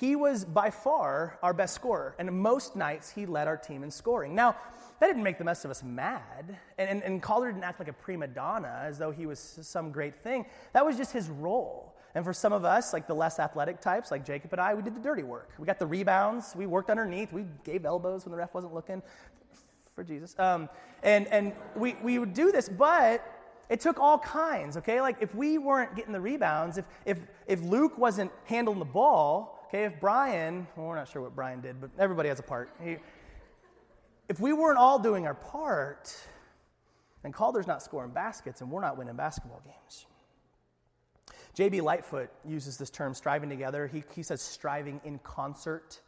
he 0.01 0.17
was 0.17 0.45
by 0.45 0.71
far 0.71 1.39
our 1.43 1.53
best 1.53 1.75
scorer. 1.75 2.15
And 2.19 2.31
most 2.33 2.77
nights, 2.77 3.11
he 3.11 3.27
led 3.27 3.47
our 3.47 3.57
team 3.57 3.83
in 3.83 3.91
scoring. 3.91 4.35
Now, 4.35 4.57
that 5.01 5.07
didn't 5.07 5.23
make 5.23 5.39
the 5.39 5.45
rest 5.45 5.65
of 5.65 5.71
us 5.71 5.83
mad. 5.83 6.59
And, 6.79 6.89
and, 6.89 7.03
and 7.03 7.23
Calder 7.23 7.51
didn't 7.51 7.65
act 7.65 7.79
like 7.79 7.89
a 7.89 7.93
prima 7.93 8.27
donna 8.27 8.83
as 8.85 8.99
though 8.99 9.11
he 9.11 9.27
was 9.27 9.39
some 9.39 9.93
great 9.93 10.23
thing. 10.23 10.47
That 10.73 10.85
was 10.85 10.97
just 10.97 11.13
his 11.13 11.29
role. 11.29 11.95
And 12.15 12.25
for 12.25 12.33
some 12.33 12.53
of 12.53 12.65
us, 12.65 12.93
like 12.93 13.07
the 13.07 13.15
less 13.15 13.39
athletic 13.39 13.81
types, 13.81 14.11
like 14.11 14.25
Jacob 14.25 14.53
and 14.53 14.61
I, 14.61 14.75
we 14.75 14.83
did 14.83 14.95
the 14.95 15.01
dirty 15.01 15.25
work. 15.25 15.51
We 15.59 15.67
got 15.67 15.79
the 15.79 15.87
rebounds. 15.87 16.55
We 16.55 16.67
worked 16.67 16.91
underneath. 16.91 17.33
We 17.33 17.47
gave 17.65 17.85
elbows 17.85 18.25
when 18.25 18.31
the 18.31 18.39
ref 18.39 18.55
wasn't 18.55 18.73
looking 18.73 19.03
for 19.95 20.05
Jesus. 20.05 20.39
Um, 20.39 20.69
and 21.03 21.27
and 21.29 21.53
we, 21.77 21.97
we 22.03 22.19
would 22.19 22.33
do 22.33 22.53
this, 22.53 22.69
but 22.69 23.25
it 23.69 23.81
took 23.81 23.99
all 23.99 24.19
kinds, 24.19 24.77
okay? 24.77 25.01
Like 25.01 25.17
if 25.21 25.35
we 25.35 25.59
weren't 25.59 25.97
getting 25.97 26.13
the 26.13 26.21
rebounds, 26.21 26.79
if, 26.79 26.85
if, 27.05 27.19
if 27.47 27.61
Luke 27.63 27.99
wasn't 27.99 28.31
handling 28.45 28.79
the 28.79 28.85
ball, 28.85 29.54
Okay, 29.69 29.85
if 29.85 30.01
Brian, 30.01 30.67
well, 30.77 30.87
we're 30.87 30.97
not 30.97 31.09
sure 31.09 31.23
what 31.23 31.35
Brian 31.35 31.61
did, 31.61 31.81
but 31.81 31.91
everybody 31.99 32.29
has 32.29 32.39
a 32.39 32.43
part. 32.43 32.71
He, 32.83 32.97
if 34.29 34.41
we 34.41 34.53
weren't 34.53 34.79
all 34.79 34.99
doing 34.99 35.27
our 35.27 35.35
part, 35.35 36.17
then 37.23 37.33
Calder's 37.33 37.67
not 37.67 37.83
scoring 37.83 38.11
baskets 38.11 38.61
and 38.61 38.71
we're 38.71 38.81
not 38.81 38.97
winning 38.97 39.17
basketball 39.17 39.63
games. 39.65 40.07
J.B. 41.55 41.81
Lightfoot 41.81 42.31
uses 42.45 42.77
this 42.77 42.91
term, 42.91 43.15
striving 43.15 43.49
together. 43.49 43.87
He, 43.87 44.03
he 44.15 44.23
says 44.23 44.43
striving 44.43 45.01
in 45.05 45.19
concert. 45.21 46.01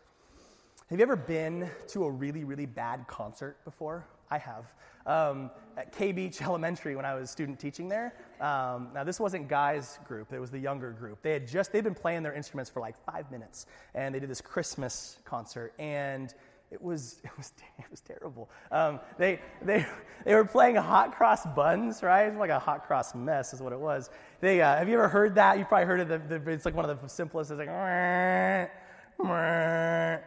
Have 0.90 0.98
you 0.98 1.02
ever 1.02 1.16
been 1.16 1.70
to 1.88 2.04
a 2.04 2.10
really, 2.10 2.44
really 2.44 2.66
bad 2.66 3.06
concert 3.06 3.64
before? 3.64 4.06
I 4.30 4.38
have. 4.38 4.64
Um, 5.06 5.50
at 5.76 5.96
K 5.96 6.12
Beach 6.12 6.42
Elementary, 6.42 6.96
when 6.96 7.04
I 7.04 7.14
was 7.14 7.30
student 7.30 7.60
teaching 7.60 7.88
there, 7.88 8.14
um, 8.40 8.88
now 8.94 9.04
this 9.04 9.20
wasn't 9.20 9.48
guys' 9.48 9.98
group; 10.06 10.32
it 10.32 10.40
was 10.40 10.50
the 10.50 10.58
younger 10.58 10.90
group. 10.90 11.22
They 11.22 11.32
had 11.32 11.46
just 11.46 11.72
they'd 11.72 11.84
been 11.84 11.94
playing 11.94 12.22
their 12.22 12.34
instruments 12.34 12.70
for 12.70 12.80
like 12.80 12.96
five 13.04 13.30
minutes, 13.30 13.66
and 13.94 14.14
they 14.14 14.18
did 14.18 14.30
this 14.30 14.40
Christmas 14.40 15.18
concert, 15.24 15.74
and 15.78 16.34
it 16.70 16.82
was, 16.82 17.20
it 17.24 17.30
was, 17.36 17.52
it 17.78 17.84
was 17.90 18.00
terrible. 18.00 18.50
Um, 18.70 19.00
they, 19.18 19.40
they, 19.62 19.86
they 20.24 20.34
were 20.34 20.44
playing 20.44 20.76
hot 20.76 21.16
cross 21.16 21.46
buns, 21.54 22.02
right? 22.02 22.24
It's 22.24 22.36
like 22.36 22.50
a 22.50 22.58
hot 22.58 22.86
cross 22.86 23.14
mess, 23.14 23.52
is 23.52 23.60
what 23.60 23.72
it 23.72 23.80
was. 23.80 24.10
They, 24.40 24.60
uh, 24.60 24.76
have 24.76 24.88
you 24.88 24.94
ever 24.94 25.08
heard 25.08 25.34
that? 25.36 25.58
You've 25.58 25.68
probably 25.68 25.86
heard 25.86 26.00
of 26.00 26.08
the, 26.08 26.38
the 26.38 26.50
it's 26.50 26.64
like 26.64 26.74
one 26.74 26.88
of 26.88 27.00
the 27.00 27.08
simplest. 27.08 27.50
It's 27.50 27.58
like, 27.58 27.68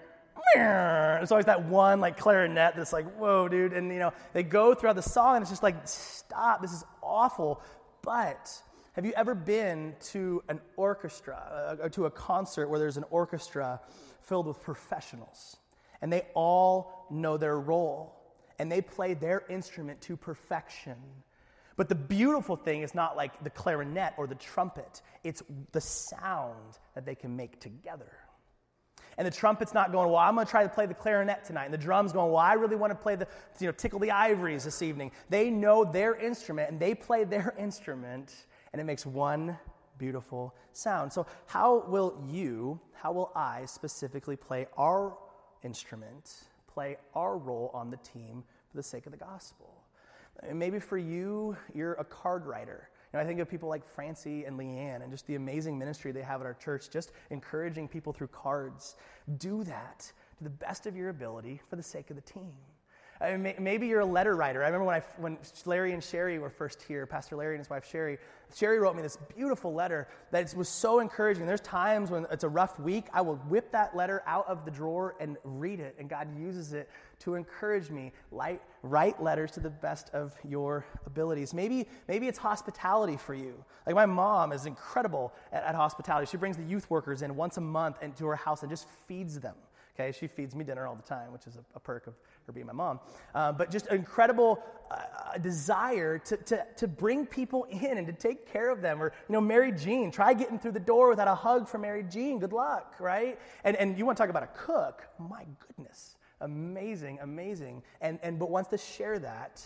it's 1.21 1.31
always 1.31 1.45
that 1.45 1.65
one 1.65 1.99
like 1.99 2.17
clarinet 2.17 2.75
that's 2.75 2.93
like, 2.93 3.09
whoa, 3.17 3.47
dude. 3.47 3.73
And 3.73 3.91
you 3.91 3.99
know, 3.99 4.13
they 4.33 4.43
go 4.43 4.73
throughout 4.73 4.95
the 4.95 5.01
song 5.01 5.35
and 5.35 5.43
it's 5.43 5.51
just 5.51 5.63
like, 5.63 5.87
stop, 5.87 6.61
this 6.61 6.73
is 6.73 6.83
awful. 7.01 7.61
But 8.01 8.61
have 8.93 9.05
you 9.05 9.13
ever 9.15 9.35
been 9.35 9.95
to 10.11 10.43
an 10.49 10.59
orchestra, 10.75 11.35
uh, 11.79 11.83
or 11.83 11.89
to 11.89 12.05
a 12.05 12.11
concert 12.11 12.67
where 12.69 12.79
there's 12.79 12.97
an 12.97 13.05
orchestra 13.09 13.79
filled 14.21 14.47
with 14.47 14.61
professionals? 14.61 15.57
And 16.01 16.11
they 16.11 16.27
all 16.33 17.07
know 17.09 17.37
their 17.37 17.59
role 17.59 18.15
and 18.57 18.71
they 18.71 18.81
play 18.81 19.13
their 19.13 19.43
instrument 19.49 20.01
to 20.01 20.17
perfection. 20.17 20.95
But 21.77 21.87
the 21.87 21.95
beautiful 21.95 22.57
thing 22.57 22.81
is 22.81 22.93
not 22.93 23.15
like 23.15 23.41
the 23.43 23.49
clarinet 23.49 24.13
or 24.17 24.27
the 24.27 24.35
trumpet, 24.35 25.01
it's 25.23 25.41
the 25.71 25.79
sound 25.79 26.77
that 26.93 27.05
they 27.05 27.15
can 27.15 27.37
make 27.37 27.61
together. 27.61 28.11
And 29.19 29.27
the 29.27 29.31
trumpet's 29.31 29.73
not 29.73 29.91
going, 29.91 30.09
well, 30.09 30.19
I'm 30.19 30.35
going 30.35 30.47
to 30.47 30.49
try 30.49 30.63
to 30.63 30.69
play 30.69 30.85
the 30.85 30.93
clarinet 30.93 31.43
tonight. 31.43 31.65
And 31.65 31.73
the 31.73 31.77
drum's 31.77 32.13
going, 32.13 32.31
well, 32.31 32.39
I 32.41 32.53
really 32.53 32.77
want 32.77 32.91
to 32.91 32.95
play 32.95 33.17
the, 33.17 33.27
you 33.59 33.67
know, 33.67 33.73
tickle 33.73 33.99
the 33.99 34.11
ivories 34.11 34.63
this 34.63 34.81
evening. 34.81 35.11
They 35.29 35.49
know 35.49 35.83
their 35.83 36.15
instrument 36.15 36.71
and 36.71 36.79
they 36.79 36.95
play 36.95 37.25
their 37.25 37.53
instrument, 37.59 38.33
and 38.71 38.79
it 38.79 38.85
makes 38.85 39.05
one 39.05 39.57
beautiful 39.97 40.55
sound. 40.71 41.11
So, 41.11 41.27
how 41.47 41.83
will 41.89 42.23
you, 42.29 42.79
how 42.93 43.11
will 43.11 43.33
I 43.35 43.65
specifically 43.65 44.37
play 44.37 44.67
our 44.77 45.17
instrument, 45.63 46.45
play 46.73 46.95
our 47.13 47.37
role 47.37 47.71
on 47.73 47.91
the 47.91 47.97
team 47.97 48.45
for 48.71 48.77
the 48.77 48.83
sake 48.83 49.05
of 49.05 49.11
the 49.11 49.17
gospel? 49.17 49.83
And 50.43 50.57
maybe 50.57 50.79
for 50.79 50.97
you, 50.97 51.57
you're 51.75 51.95
a 51.95 52.05
card 52.05 52.45
writer. 52.45 52.87
You 53.11 53.17
know, 53.17 53.23
I 53.23 53.27
think 53.27 53.39
of 53.39 53.49
people 53.49 53.69
like 53.69 53.83
Francie 53.83 54.45
and 54.45 54.57
Leanne 54.57 55.01
and 55.01 55.11
just 55.11 55.25
the 55.25 55.35
amazing 55.35 55.79
ministry 55.79 56.11
they 56.11 56.21
have 56.21 56.41
at 56.41 56.45
our 56.45 56.53
church, 56.53 56.91
just 56.91 57.11
encouraging 57.31 57.87
people 57.87 58.13
through 58.13 58.27
cards. 58.27 58.95
Do 59.37 59.63
that 59.63 60.11
to 60.37 60.43
the 60.43 60.49
best 60.49 60.85
of 60.85 60.95
your 60.95 61.09
ability 61.09 61.59
for 61.69 61.75
the 61.75 61.83
sake 61.83 62.11
of 62.11 62.15
the 62.15 62.21
team. 62.21 62.53
I 63.21 63.35
mean, 63.35 63.55
maybe 63.59 63.85
you're 63.85 63.99
a 63.99 64.05
letter 64.05 64.33
writer. 64.33 64.63
I 64.63 64.67
remember 64.67 64.85
when, 64.85 64.95
I, 64.95 65.03
when 65.17 65.37
Larry 65.65 65.91
and 65.91 66.01
Sherry 66.01 66.39
were 66.39 66.49
first 66.49 66.81
here, 66.81 67.05
Pastor 67.05 67.35
Larry 67.35 67.55
and 67.55 67.59
his 67.59 67.69
wife 67.69 67.85
Sherry, 67.89 68.17
Sherry 68.55 68.79
wrote 68.79 68.95
me 68.95 69.01
this 69.01 69.17
beautiful 69.35 69.73
letter 69.73 70.07
that 70.31 70.53
was 70.55 70.69
so 70.69 70.99
encouraging. 71.01 71.45
There's 71.45 71.59
times 71.59 72.11
when 72.11 72.25
it's 72.31 72.45
a 72.45 72.49
rough 72.49 72.79
week, 72.79 73.07
I 73.11 73.19
will 73.19 73.35
whip 73.35 73.73
that 73.73 73.93
letter 73.93 74.23
out 74.25 74.47
of 74.47 74.63
the 74.63 74.71
drawer 74.71 75.15
and 75.19 75.35
read 75.43 75.81
it, 75.81 75.95
and 75.99 76.09
God 76.09 76.29
uses 76.39 76.71
it 76.71 76.89
to 77.19 77.35
encourage 77.35 77.89
me. 77.89 78.13
Light, 78.31 78.61
write 78.83 79.21
letters 79.21 79.51
to 79.51 79.59
the 79.59 79.69
best 79.69 80.09
of 80.13 80.33
your 80.47 80.85
abilities. 81.05 81.53
Maybe, 81.53 81.87
maybe 82.07 82.29
it's 82.29 82.39
hospitality 82.39 83.17
for 83.17 83.33
you. 83.33 83.65
Like 83.85 83.95
my 83.95 84.05
mom 84.05 84.53
is 84.53 84.65
incredible 84.65 85.33
at, 85.51 85.63
at 85.63 85.75
hospitality. 85.75 86.27
She 86.31 86.37
brings 86.37 86.55
the 86.55 86.63
youth 86.63 86.89
workers 86.89 87.21
in 87.21 87.35
once 87.35 87.57
a 87.57 87.61
month 87.61 88.01
into 88.01 88.25
her 88.27 88.37
house 88.37 88.61
and 88.61 88.71
just 88.71 88.87
feeds 89.07 89.41
them. 89.41 89.55
Okay, 89.99 90.17
she 90.17 90.27
feeds 90.27 90.55
me 90.55 90.63
dinner 90.63 90.87
all 90.87 90.95
the 90.95 91.01
time, 91.01 91.33
which 91.33 91.45
is 91.45 91.57
a, 91.57 91.59
a 91.75 91.79
perk 91.79 92.07
of 92.07 92.13
her 92.45 92.53
being 92.53 92.65
my 92.65 92.73
mom. 92.73 93.01
Uh, 93.35 93.51
but 93.51 93.69
just 93.69 93.87
incredible 93.87 94.63
uh, 94.89 95.37
desire 95.39 96.17
to, 96.19 96.37
to, 96.37 96.65
to 96.77 96.87
bring 96.87 97.25
people 97.25 97.65
in 97.65 97.97
and 97.97 98.07
to 98.07 98.13
take 98.13 98.49
care 98.49 98.69
of 98.69 98.81
them. 98.81 99.03
Or, 99.03 99.11
you 99.27 99.33
know, 99.33 99.41
Mary 99.41 99.73
Jean, 99.73 100.09
try 100.09 100.33
getting 100.33 100.57
through 100.57 100.71
the 100.71 100.79
door 100.79 101.09
without 101.09 101.27
a 101.27 101.35
hug 101.35 101.67
from 101.67 101.81
Mary 101.81 102.03
Jean. 102.03 102.39
Good 102.39 102.53
luck, 102.53 102.95
right? 102.99 103.37
And, 103.65 103.75
and 103.75 103.97
you 103.97 104.05
want 104.05 104.17
to 104.17 104.23
talk 104.23 104.29
about 104.29 104.43
a 104.43 104.47
cook? 104.47 105.03
My 105.17 105.43
goodness. 105.67 106.15
Amazing, 106.39 107.19
amazing. 107.21 107.83
And, 107.99 108.19
and 108.23 108.39
but 108.39 108.49
wants 108.49 108.69
to 108.69 108.77
share 108.77 109.19
that 109.19 109.61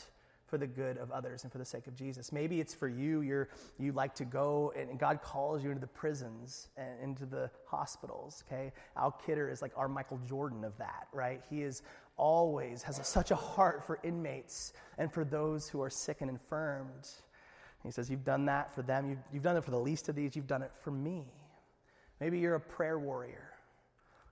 for 0.54 0.60
the 0.60 0.68
good 0.68 1.00
of 1.00 1.10
others 1.10 1.42
and 1.42 1.52
for 1.52 1.58
the 1.58 1.66
sake 1.66 1.88
of 1.88 1.96
Jesus. 1.96 2.32
Maybe 2.32 2.60
it's 2.60 2.76
for 2.76 2.88
you, 2.88 3.22
you're, 3.22 3.50
you 3.80 3.92
like 3.92 4.13
to 4.13 4.24
go 4.24 4.72
and 4.78 5.00
God 5.00 5.24
calls 5.24 5.63
you 5.63 5.72
into 5.72 5.82
the 5.82 5.88
prisons 5.88 6.68
and 6.78 6.89
into 7.02 7.26
the 7.26 7.50
hospitals, 7.66 8.44
okay? 8.46 8.72
Al 8.96 9.10
Kidder 9.26 9.50
is 9.50 9.63
like 9.63 9.72
our 9.76 9.88
Michael 9.88 10.20
Jordan 10.28 10.63
of 10.63 10.78
that, 10.78 11.08
right? 11.12 11.42
He 11.50 11.63
is 11.63 11.82
always 12.18 12.84
has 12.84 13.00
a, 13.00 13.04
such 13.04 13.32
a 13.32 13.36
heart 13.36 13.84
for 13.84 13.98
inmates 14.04 14.74
and 15.00 15.12
for 15.12 15.26
those 15.26 15.68
who 15.68 15.82
are 15.82 15.89
sick 15.89 16.22
and 16.22 16.30
infirmed. 16.30 17.10
He 17.82 17.89
says, 17.89 18.12
You've 18.12 18.24
done 18.24 18.46
that 18.46 18.76
for 18.76 18.84
them. 18.84 19.10
You've, 19.10 19.24
you've 19.34 19.44
done 19.44 19.58
it 19.58 19.63
for 19.63 19.72
the 19.72 19.80
least 19.80 20.08
of 20.08 20.13
these. 20.13 20.36
You've 20.36 20.46
done 20.46 20.62
it 20.62 20.72
for 20.84 20.92
me. 20.92 21.26
Maybe 22.20 22.38
you're 22.38 22.54
a 22.54 22.60
prayer 22.60 23.00
warrior. 23.00 23.50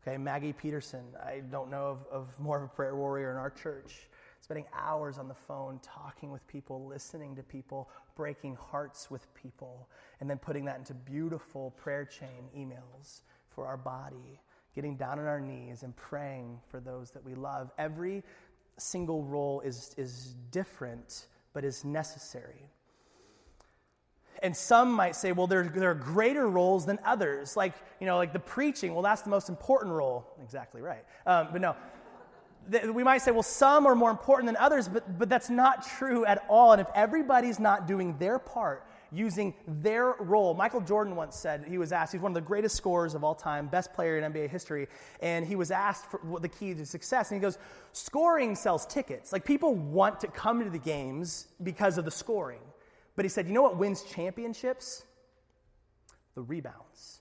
Okay, 0.04 0.20
Maggie 0.20 0.54
Peterson, 0.54 1.04
I 1.20 1.42
don't 1.52 1.72
know 1.72 1.88
of, 1.88 2.06
of 2.12 2.40
more 2.40 2.58
of 2.58 2.64
a 2.64 2.68
prayer 2.68 2.96
warrior 2.96 3.32
in 3.32 3.38
our 3.38 3.50
church 3.50 4.08
spending 4.52 4.70
hours 4.78 5.18
on 5.18 5.30
the 5.30 5.34
phone 5.34 5.80
talking 5.82 6.30
with 6.30 6.46
people, 6.46 6.86
listening 6.86 7.34
to 7.38 7.42
people, 7.42 7.90
breaking 8.18 8.54
hearts 8.70 9.10
with 9.10 9.34
people, 9.34 9.88
and 10.20 10.30
then 10.30 10.38
putting 10.38 10.66
that 10.66 10.78
into 10.78 10.94
beautiful 10.94 11.72
prayer 11.78 12.04
chain 12.04 12.50
emails 12.54 13.22
for 13.48 13.66
our 13.66 13.78
body, 13.78 14.42
getting 14.76 14.98
down 14.98 15.20
on 15.20 15.26
our 15.26 15.40
knees 15.40 15.84
and 15.84 15.96
praying 15.96 16.60
for 16.68 16.82
those 16.82 17.12
that 17.12 17.24
we 17.24 17.34
love. 17.34 17.72
Every 17.78 18.24
single 18.78 19.24
role 19.24 19.62
is, 19.62 19.96
is 19.98 20.36
different, 20.52 21.28
but 21.54 21.64
is 21.64 21.86
necessary. 21.86 22.70
And 24.44 24.58
some 24.58 24.92
might 24.92 25.16
say, 25.16 25.32
well, 25.32 25.48
there, 25.48 25.64
there 25.64 25.92
are 25.92 25.96
greater 25.96 26.50
roles 26.50 26.86
than 26.86 27.00
others. 27.06 27.56
Like, 27.56 27.74
you 28.02 28.06
know, 28.06 28.18
like 28.18 28.34
the 28.34 28.40
preaching, 28.40 28.94
well, 28.94 29.04
that's 29.04 29.22
the 29.22 29.30
most 29.30 29.48
important 29.48 29.94
role. 29.94 30.28
Exactly 30.44 30.82
right. 30.82 31.06
Um, 31.26 31.48
but 31.54 31.62
no, 31.62 31.78
we 32.70 33.04
might 33.04 33.20
say, 33.20 33.32
well, 33.32 33.44
some 33.44 33.86
are 33.86 33.96
more 33.96 34.12
important 34.12 34.48
than 34.48 34.58
others, 34.58 34.88
but, 34.88 35.18
but 35.18 35.30
that's 35.30 35.50
not 35.50 35.86
true 35.98 36.26
at 36.26 36.46
all. 36.50 36.74
And 36.74 36.82
if 36.82 36.88
everybody's 36.96 37.60
not 37.60 37.88
doing 37.88 38.18
their 38.18 38.40
part, 38.40 38.86
using 39.12 39.54
their 39.68 40.14
role, 40.20 40.54
Michael 40.54 40.82
Jordan 40.82 41.16
once 41.16 41.36
said, 41.36 41.66
he 41.68 41.78
was 41.78 41.92
asked, 41.92 42.14
he's 42.14 42.22
one 42.22 42.32
of 42.32 42.36
the 42.36 42.42
greatest 42.42 42.76
scorers 42.76 43.14
of 43.14 43.24
all 43.24 43.36
time, 43.36 43.68
best 43.68 43.94
player 43.94 44.18
in 44.18 44.32
NBA 44.32 44.50
history, 44.50 44.88
and 45.22 45.46
he 45.46 45.56
was 45.56 45.72
asked 45.72 46.06
for 46.06 46.20
what 46.20 46.42
the 46.42 46.50
key 46.50 46.74
to 46.74 46.86
success. 46.86 47.32
And 47.32 47.40
he 47.40 47.42
goes, 47.42 47.58
scoring 47.92 48.56
sells 48.56 48.86
tickets. 48.86 49.34
Like 49.34 49.44
people 49.44 49.76
want 49.76 50.20
to 50.22 50.28
come 50.28 50.64
to 50.64 50.70
the 50.70 50.80
games 50.80 51.48
because 51.64 51.98
of 51.98 52.06
the 52.06 52.12
scoring. 52.12 52.62
But 53.16 53.26
he 53.26 53.30
said, 53.30 53.48
you 53.48 53.54
know 53.54 53.62
what 53.62 53.78
wins 53.78 54.04
championships? 54.04 55.04
The 56.36 56.42
rebounds. 56.42 57.21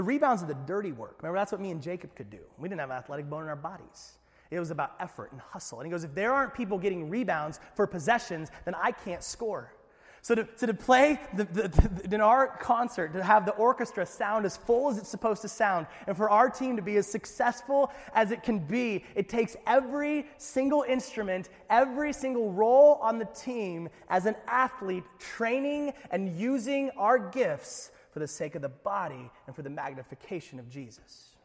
The 0.00 0.04
rebounds 0.04 0.42
are 0.42 0.46
the 0.46 0.54
dirty 0.54 0.92
work. 0.92 1.18
Remember, 1.20 1.38
that's 1.38 1.52
what 1.52 1.60
me 1.60 1.70
and 1.70 1.82
Jacob 1.82 2.14
could 2.14 2.30
do. 2.30 2.38
We 2.56 2.70
didn't 2.70 2.80
have 2.80 2.90
athletic 2.90 3.28
bone 3.28 3.42
in 3.42 3.50
our 3.50 3.54
bodies. 3.54 4.12
It 4.50 4.58
was 4.58 4.70
about 4.70 4.92
effort 4.98 5.30
and 5.32 5.42
hustle. 5.42 5.78
And 5.78 5.86
he 5.86 5.90
goes, 5.90 6.04
if 6.04 6.14
there 6.14 6.32
aren't 6.32 6.54
people 6.54 6.78
getting 6.78 7.10
rebounds 7.10 7.60
for 7.74 7.86
possessions, 7.86 8.50
then 8.64 8.74
I 8.74 8.92
can't 8.92 9.22
score. 9.22 9.74
So 10.22 10.34
to, 10.34 10.48
so 10.56 10.66
to 10.66 10.72
play 10.72 11.20
the, 11.34 11.44
the, 11.44 11.68
the, 11.68 12.14
in 12.14 12.22
our 12.22 12.46
concert, 12.46 13.12
to 13.12 13.22
have 13.22 13.44
the 13.44 13.52
orchestra 13.52 14.06
sound 14.06 14.46
as 14.46 14.56
full 14.56 14.88
as 14.88 14.96
it's 14.96 15.10
supposed 15.10 15.42
to 15.42 15.50
sound, 15.50 15.86
and 16.06 16.16
for 16.16 16.30
our 16.30 16.48
team 16.48 16.76
to 16.76 16.82
be 16.82 16.96
as 16.96 17.06
successful 17.06 17.92
as 18.14 18.30
it 18.30 18.42
can 18.42 18.58
be, 18.58 19.04
it 19.14 19.28
takes 19.28 19.54
every 19.66 20.26
single 20.38 20.82
instrument, 20.88 21.50
every 21.68 22.14
single 22.14 22.50
role 22.52 22.98
on 23.02 23.18
the 23.18 23.26
team 23.26 23.90
as 24.08 24.24
an 24.24 24.36
athlete 24.48 25.04
training 25.18 25.92
and 26.10 26.34
using 26.40 26.88
our 26.96 27.18
gifts 27.18 27.90
for 28.10 28.18
the 28.18 28.28
sake 28.28 28.54
of 28.54 28.62
the 28.62 28.68
body 28.68 29.30
and 29.46 29.54
for 29.54 29.62
the 29.62 29.70
magnification 29.70 30.58
of 30.58 30.68
Jesus. 30.68 31.36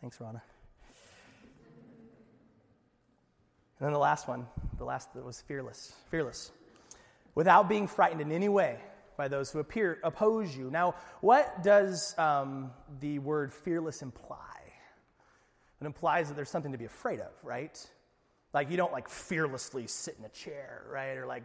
Thanks, 0.00 0.20
Rana. 0.20 0.42
And 3.78 3.86
then 3.86 3.92
the 3.92 3.98
last 3.98 4.26
one, 4.26 4.46
the 4.78 4.84
last 4.84 5.12
that 5.14 5.24
was 5.24 5.42
fearless. 5.42 5.92
Fearless. 6.10 6.50
Without 7.34 7.68
being 7.68 7.86
frightened 7.86 8.22
in 8.22 8.32
any 8.32 8.48
way 8.48 8.78
by 9.16 9.28
those 9.28 9.50
who 9.50 9.58
appear 9.58 9.98
oppose 10.02 10.56
you. 10.56 10.70
Now, 10.70 10.94
what 11.20 11.62
does 11.62 12.16
um, 12.18 12.70
the 13.00 13.18
word 13.18 13.52
fearless 13.52 14.02
imply? 14.02 14.38
It 15.80 15.84
implies 15.84 16.28
that 16.28 16.34
there's 16.34 16.50
something 16.50 16.72
to 16.72 16.78
be 16.78 16.86
afraid 16.86 17.20
of, 17.20 17.32
right? 17.42 17.78
Like 18.54 18.70
you 18.70 18.78
don't 18.78 18.92
like 18.92 19.10
fearlessly 19.10 19.86
sit 19.86 20.16
in 20.18 20.24
a 20.24 20.30
chair, 20.30 20.84
right? 20.90 21.16
Or 21.18 21.26
like 21.26 21.42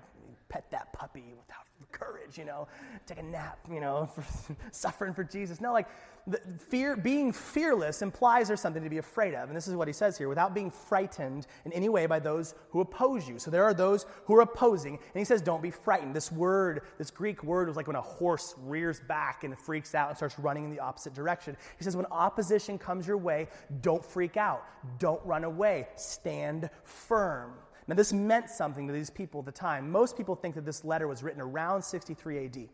pet 0.48 0.72
that 0.72 0.94
puppy 0.94 1.34
without 1.38 1.66
courage, 1.92 2.38
you 2.38 2.46
know, 2.46 2.68
take 3.06 3.20
a 3.20 3.24
nap, 3.24 3.60
you 3.72 3.80
know, 3.80 4.06
for 4.16 4.24
suffering 4.72 5.14
for 5.14 5.24
Jesus. 5.24 5.62
No, 5.62 5.74
like 5.74 5.88
the 6.28 6.40
fear, 6.70 6.96
being 6.96 7.32
fearless 7.32 8.02
implies 8.02 8.48
there's 8.48 8.62
something 8.62 8.84
to 8.84 8.90
be 8.90 9.00
afraid 9.00 9.34
of. 9.34 9.50
And 9.50 9.58
this 9.58 9.68
is 9.68 9.76
what 9.76 9.88
he 9.88 9.94
says 9.94 10.18
here 10.18 10.30
without 10.30 10.54
being 10.54 10.70
frightened 10.70 11.48
in 11.66 11.74
any 11.74 11.90
way 11.90 12.06
by 12.06 12.20
those 12.20 12.54
who 12.70 12.82
oppose 12.82 13.28
you. 13.28 13.40
So 13.40 13.50
there 13.50 13.64
are 13.64 13.74
those 13.74 14.06
who 14.26 14.36
are 14.36 14.42
opposing, 14.42 14.94
and 14.94 15.20
he 15.20 15.26
says, 15.26 15.42
don't 15.42 15.62
be 15.62 15.72
frightened. 15.72 16.16
This 16.16 16.32
word, 16.32 16.82
this 16.98 17.10
Greek 17.10 17.44
word, 17.44 17.68
was 17.68 17.78
like 17.78 17.88
when 17.88 17.96
a 17.96 18.02
horse 18.02 18.56
rears 18.64 19.00
back 19.00 19.44
and 19.44 19.58
freaks 19.58 19.96
out 19.96 20.10
and 20.10 20.18
starts 20.18 20.38
running 20.38 20.66
in 20.66 20.72
the 20.72 20.80
opposite 20.80 21.14
direction. 21.14 21.58
He 21.78 21.84
says, 21.84 21.98
when 21.98 22.06
opposition 22.08 22.78
comes 22.78 23.08
your 23.08 23.18
way, 23.18 23.48
don't 23.82 24.06
freak 24.06 24.38
out, 24.38 24.66
don't 25.00 25.24
run 25.26 25.44
away, 25.44 25.88
stand 25.96 26.70
firm. 26.84 27.54
Now, 27.92 27.96
this 27.96 28.14
meant 28.14 28.50
something 28.50 28.88
to 28.88 28.94
these 28.94 29.10
people 29.10 29.42
at 29.42 29.46
the 29.46 29.52
time. 29.52 29.92
Most 29.92 30.16
people 30.16 30.34
think 30.34 30.56
that 30.56 30.64
this 30.64 30.86
letter 30.86 31.10
was 31.10 31.24
written 31.24 31.42
around 31.42 31.82
63 31.82 32.46
AD. 32.46 32.70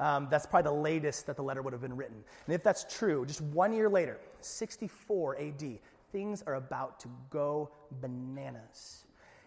Um, 0.00 0.28
that's 0.30 0.46
probably 0.46 0.70
the 0.70 0.80
latest 0.80 1.26
that 1.26 1.36
the 1.36 1.42
letter 1.42 1.60
would 1.60 1.74
have 1.74 1.82
been 1.82 1.98
written. 1.98 2.24
And 2.46 2.54
if 2.54 2.62
that's 2.62 2.86
true, 2.88 3.26
just 3.26 3.42
one 3.42 3.74
year 3.74 3.90
later, 3.90 4.18
64 4.40 5.38
AD, 5.38 5.80
things 6.12 6.42
are 6.46 6.54
about 6.54 6.98
to 7.00 7.08
go 7.28 7.72
bananas. 8.00 9.04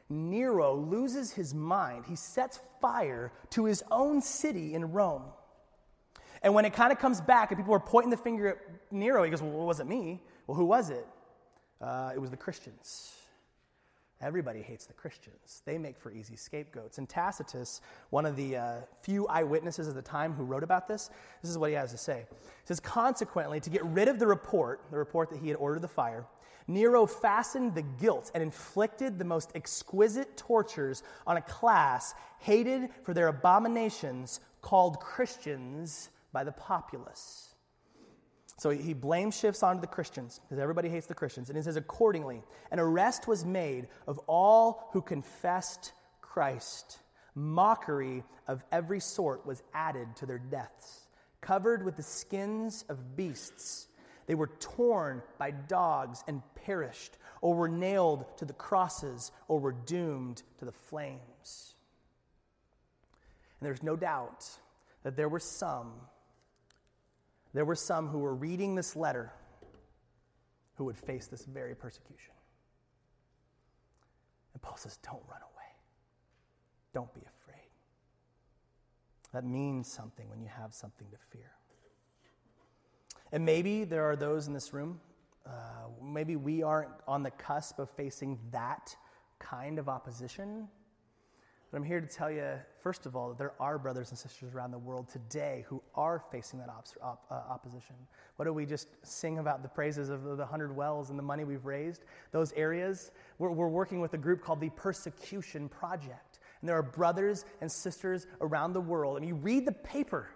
Nero 0.08 0.76
loses 0.76 1.32
his 1.32 1.52
mind. 1.52 2.06
He 2.08 2.16
sets 2.16 2.60
fire 2.80 3.32
to 3.50 3.66
his 3.66 3.84
own 3.90 4.22
city 4.22 4.76
in 4.76 4.92
Rome. 4.92 5.24
And 6.44 6.54
when 6.54 6.64
it 6.64 6.74
kind 6.74 6.92
of 6.92 7.00
comes 7.00 7.22
back 7.22 7.50
and 7.50 7.58
people 7.58 7.74
are 7.74 7.80
pointing 7.80 8.12
the 8.12 8.18
finger 8.18 8.50
at 8.50 8.58
Nero, 8.92 9.24
he 9.24 9.32
goes, 9.32 9.42
Well, 9.42 9.64
it 9.64 9.66
wasn't 9.66 9.90
me. 9.90 10.22
Well, 10.46 10.56
who 10.56 10.66
was 10.66 10.92
it? 10.92 11.08
Uh, 11.82 12.12
it 12.14 12.20
was 12.20 12.30
the 12.30 12.38
Christians. 12.38 13.18
Everybody 14.20 14.64
hates 14.64 14.88
the 14.88 14.94
Christians. 14.94 15.62
They 15.66 15.78
make 15.78 16.00
for 16.00 16.12
easy 16.12 16.36
scapegoats. 16.36 16.98
And 16.98 17.08
Tacitus, 17.08 17.82
one 18.10 18.26
of 18.26 18.36
the 18.36 18.58
uh, 18.58 18.76
few 19.02 19.28
eyewitnesses 19.28 19.88
of 19.88 19.94
the 19.94 20.02
time 20.02 20.34
who 20.34 20.44
wrote 20.44 20.64
about 20.64 20.88
this, 20.88 21.12
this 21.44 21.52
is 21.52 21.58
what 21.58 21.70
he 21.70 21.76
has 21.76 21.92
to 21.92 21.98
say. 21.98 22.26
He 22.30 22.66
says, 22.66 22.80
Consequently, 22.80 23.60
to 23.60 23.70
get 23.70 23.86
rid 23.86 24.08
of 24.08 24.18
the 24.18 24.26
report, 24.26 24.82
the 24.90 24.98
report 24.98 25.30
that 25.30 25.40
he 25.40 25.50
had 25.50 25.58
ordered 25.58 25.82
the 25.82 25.88
fire, 25.88 26.26
Nero 26.68 27.06
fastened 27.06 27.76
the 27.76 27.84
guilt 27.84 28.32
and 28.34 28.42
inflicted 28.42 29.20
the 29.20 29.26
most 29.26 29.52
exquisite 29.56 30.36
tortures 30.36 31.04
on 31.26 31.38
a 31.38 31.42
class 31.42 32.14
hated 32.40 32.90
for 33.04 33.14
their 33.14 33.28
abominations 33.28 34.42
called 34.62 35.00
Christians 35.00 36.10
by 36.34 36.44
the 36.44 36.52
populace. 36.52 37.47
So 38.58 38.72
he 38.72 38.94
blame 38.94 39.30
shifts 39.30 39.62
onto 39.62 39.82
the 39.82 39.88
Christians 39.88 40.40
because 40.44 40.60
everybody 40.60 40.90
hates 40.90 41.06
the 41.06 41.14
Christians. 41.14 41.50
And 41.50 41.58
he 41.58 41.64
says, 41.64 41.76
accordingly, 41.76 42.42
an 42.72 42.80
arrest 42.80 43.28
was 43.28 43.46
made 43.46 43.88
of 44.08 44.20
all 44.28 44.90
who 44.94 45.02
confessed 45.02 45.94
Christ. 46.22 47.00
Mockery 47.36 48.24
of 48.48 48.64
every 48.72 49.00
sort 49.00 49.46
was 49.46 49.62
added 49.76 50.08
to 50.16 50.26
their 50.26 50.40
deaths, 50.40 51.08
covered 51.40 51.86
with 51.86 51.98
the 51.98 52.04
skins 52.04 52.84
of 52.90 53.16
beasts. 53.16 53.88
They 54.26 54.34
were 54.34 54.50
torn 54.60 55.22
by 55.38 55.52
dogs 55.52 56.24
and 56.28 56.42
perished, 56.56 57.18
or 57.42 57.54
were 57.54 57.70
nailed 57.70 58.26
to 58.40 58.46
the 58.46 58.54
crosses, 58.54 59.32
or 59.48 59.60
were 59.60 59.72
doomed 59.72 60.42
to 60.58 60.66
the 60.66 60.72
flames. 60.72 61.76
And 63.60 63.68
there's 63.68 63.84
no 63.84 63.96
doubt 63.96 64.50
that 65.04 65.16
there 65.16 65.30
were 65.30 65.40
some 65.40 65.94
there 67.58 67.66
were 67.66 67.74
some 67.74 68.08
who 68.08 68.20
were 68.20 68.36
reading 68.36 68.76
this 68.76 68.96
letter 68.96 69.34
who 70.76 70.86
would 70.86 70.96
face 70.96 71.26
this 71.26 71.44
very 71.44 71.74
persecution. 71.74 72.36
And 74.54 74.62
Paul 74.62 74.78
says, 74.78 74.98
Don't 74.98 75.24
run 75.28 75.42
away. 75.42 75.66
Don't 76.94 77.12
be 77.16 77.22
afraid. 77.22 77.72
That 79.34 79.44
means 79.44 79.92
something 79.92 80.30
when 80.30 80.40
you 80.40 80.50
have 80.56 80.72
something 80.72 81.08
to 81.10 81.18
fear. 81.32 81.50
And 83.32 83.44
maybe 83.44 83.86
there 83.86 84.04
are 84.04 84.16
those 84.16 84.46
in 84.46 84.54
this 84.54 84.72
room, 84.72 85.02
uh, 85.44 85.88
maybe 86.00 86.36
we 86.36 86.62
aren't 86.62 86.92
on 87.08 87.24
the 87.24 87.32
cusp 87.32 87.80
of 87.80 87.90
facing 87.90 88.38
that 88.52 88.96
kind 89.40 89.80
of 89.80 89.90
opposition. 89.90 90.68
But 91.70 91.78
I'm 91.78 91.84
here 91.84 92.00
to 92.00 92.08
tell 92.08 92.32
you, 92.32 92.46
first 92.82 93.06
of 93.06 93.16
all, 93.16 93.30
that 93.30 93.38
there 93.38 93.52
are 93.60 93.78
brothers 93.78 94.12
and 94.12 94.18
sisters 94.18 94.54
around 94.54 94.72
the 94.72 94.78
world 94.78 95.10
today 95.10 95.66
who 95.68 95.82
are 95.96 96.24
facing 96.32 96.60
that 96.60 96.70
op- 96.70 96.88
op- 97.02 97.26
uh, 97.30 97.52
opposition. 97.52 97.96
What 98.38 98.46
do 98.46 98.54
we 98.54 98.66
just 98.66 98.88
sing 99.04 99.40
about 99.40 99.64
the 99.64 99.68
praises 99.68 100.10
of 100.10 100.24
the, 100.24 100.36
the 100.36 100.46
hundred 100.46 100.74
wells 100.74 101.10
and 101.10 101.20
the 101.20 101.24
money 101.24 101.44
we've 101.44 101.66
raised? 101.66 102.06
Those 102.32 102.54
areas, 102.54 103.12
we're, 103.38 103.52
we're 103.52 103.68
working 103.68 104.00
with 104.00 104.14
a 104.14 104.18
group 104.18 104.42
called 104.42 104.62
the 104.62 104.70
Persecution 104.70 105.68
Project. 105.68 106.40
And 106.62 106.70
there 106.70 106.78
are 106.78 106.84
brothers 106.84 107.44
and 107.60 107.70
sisters 107.70 108.28
around 108.40 108.72
the 108.72 108.82
world. 108.82 109.18
And 109.18 109.28
you 109.28 109.36
read 109.36 109.66
the 109.66 109.74
paper, 109.74 110.30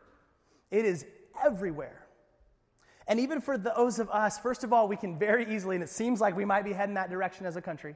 it 0.69 0.83
is 0.83 1.05
everywhere. 1.41 2.07
And 3.07 3.21
even 3.21 3.39
for 3.39 3.57
those 3.57 3.99
of 3.99 4.09
us, 4.09 4.37
first 4.37 4.65
of 4.65 4.73
all, 4.73 4.87
we 4.87 4.97
can 4.97 5.17
very 5.17 5.53
easily, 5.53 5.75
and 5.75 5.83
it 5.83 5.89
seems 5.89 6.19
like 6.19 6.35
we 6.35 6.45
might 6.45 6.65
be 6.65 6.73
heading 6.73 6.95
that 6.95 7.09
direction 7.09 7.45
as 7.45 7.55
a 7.55 7.61
country 7.61 7.95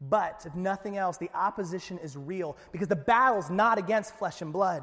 but 0.00 0.44
if 0.46 0.54
nothing 0.54 0.96
else, 0.96 1.18
the 1.18 1.30
opposition 1.34 1.98
is 1.98 2.16
real 2.16 2.56
because 2.72 2.88
the 2.88 2.96
battle's 2.96 3.50
not 3.50 3.78
against 3.78 4.14
flesh 4.14 4.40
and 4.40 4.52
blood. 4.52 4.82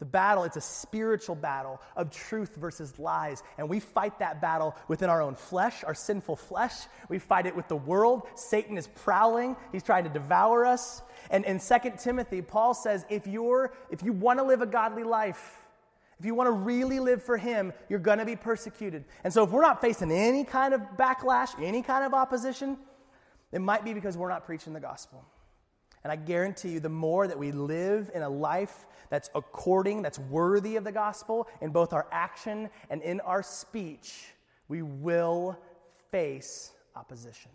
The 0.00 0.06
battle, 0.06 0.42
it's 0.42 0.56
a 0.56 0.60
spiritual 0.60 1.36
battle 1.36 1.80
of 1.94 2.10
truth 2.10 2.56
versus 2.56 2.98
lies. 2.98 3.44
And 3.56 3.68
we 3.68 3.78
fight 3.78 4.18
that 4.18 4.40
battle 4.40 4.74
within 4.88 5.08
our 5.08 5.22
own 5.22 5.36
flesh, 5.36 5.84
our 5.84 5.94
sinful 5.94 6.34
flesh. 6.34 6.74
We 7.08 7.20
fight 7.20 7.46
it 7.46 7.54
with 7.54 7.68
the 7.68 7.76
world. 7.76 8.26
Satan 8.34 8.76
is 8.76 8.88
prowling, 8.88 9.54
he's 9.70 9.84
trying 9.84 10.02
to 10.02 10.10
devour 10.10 10.66
us. 10.66 11.02
And 11.30 11.44
in 11.44 11.60
2 11.60 11.92
Timothy, 12.00 12.42
Paul 12.42 12.74
says 12.74 13.06
if, 13.08 13.28
you're, 13.28 13.72
if 13.90 14.02
you 14.02 14.12
want 14.12 14.40
to 14.40 14.42
live 14.42 14.60
a 14.60 14.66
godly 14.66 15.04
life, 15.04 15.62
if 16.18 16.26
you 16.26 16.34
want 16.34 16.48
to 16.48 16.52
really 16.52 16.98
live 16.98 17.22
for 17.22 17.36
him, 17.36 17.72
you're 17.88 18.00
going 18.00 18.18
to 18.18 18.24
be 18.24 18.34
persecuted. 18.34 19.04
And 19.22 19.32
so 19.32 19.44
if 19.44 19.50
we're 19.50 19.62
not 19.62 19.80
facing 19.80 20.10
any 20.10 20.42
kind 20.42 20.74
of 20.74 20.80
backlash, 20.96 21.50
any 21.62 21.80
kind 21.80 22.04
of 22.04 22.12
opposition, 22.12 22.76
it 23.52 23.60
might 23.60 23.84
be 23.84 23.94
because 23.94 24.16
we're 24.16 24.28
not 24.28 24.44
preaching 24.44 24.72
the 24.72 24.80
gospel. 24.80 25.24
And 26.04 26.10
I 26.10 26.16
guarantee 26.16 26.70
you, 26.70 26.80
the 26.80 26.88
more 26.88 27.28
that 27.28 27.38
we 27.38 27.52
live 27.52 28.10
in 28.14 28.22
a 28.22 28.28
life 28.28 28.86
that's 29.10 29.30
according, 29.34 30.02
that's 30.02 30.18
worthy 30.18 30.76
of 30.76 30.84
the 30.84 30.92
gospel, 30.92 31.46
in 31.60 31.70
both 31.70 31.92
our 31.92 32.06
action 32.10 32.70
and 32.90 33.02
in 33.02 33.20
our 33.20 33.42
speech, 33.42 34.32
we 34.68 34.82
will 34.82 35.58
face 36.10 36.72
opposition. 36.96 37.50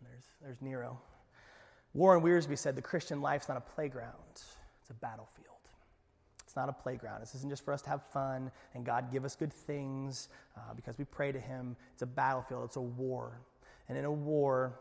And 0.00 0.08
there's, 0.08 0.24
there's 0.42 0.62
Nero. 0.62 0.98
Warren 1.92 2.22
Wiersbe 2.22 2.56
said 2.56 2.76
the 2.76 2.82
Christian 2.82 3.20
life's 3.20 3.48
not 3.48 3.58
a 3.58 3.60
playground, 3.60 4.12
it's 4.30 4.90
a 4.90 4.94
battlefield. 4.94 5.48
It's 6.54 6.56
not 6.56 6.68
a 6.68 6.72
playground. 6.72 7.20
This 7.20 7.34
isn't 7.34 7.50
just 7.50 7.64
for 7.64 7.74
us 7.74 7.82
to 7.82 7.90
have 7.90 8.00
fun 8.12 8.52
and 8.74 8.86
God 8.86 9.10
give 9.10 9.24
us 9.24 9.34
good 9.34 9.52
things 9.52 10.28
uh, 10.56 10.72
because 10.76 10.96
we 10.96 11.04
pray 11.04 11.32
to 11.32 11.40
Him. 11.40 11.74
It's 11.94 12.02
a 12.02 12.06
battlefield, 12.06 12.66
it's 12.66 12.76
a 12.76 12.80
war. 12.80 13.40
And 13.88 13.98
in 13.98 14.04
a 14.04 14.12
war, 14.12 14.78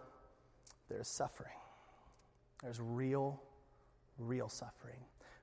there's 0.90 1.08
suffering. 1.08 1.52
There's 2.62 2.80
real, 2.80 3.42
real 4.18 4.50
suffering. 4.50 5.00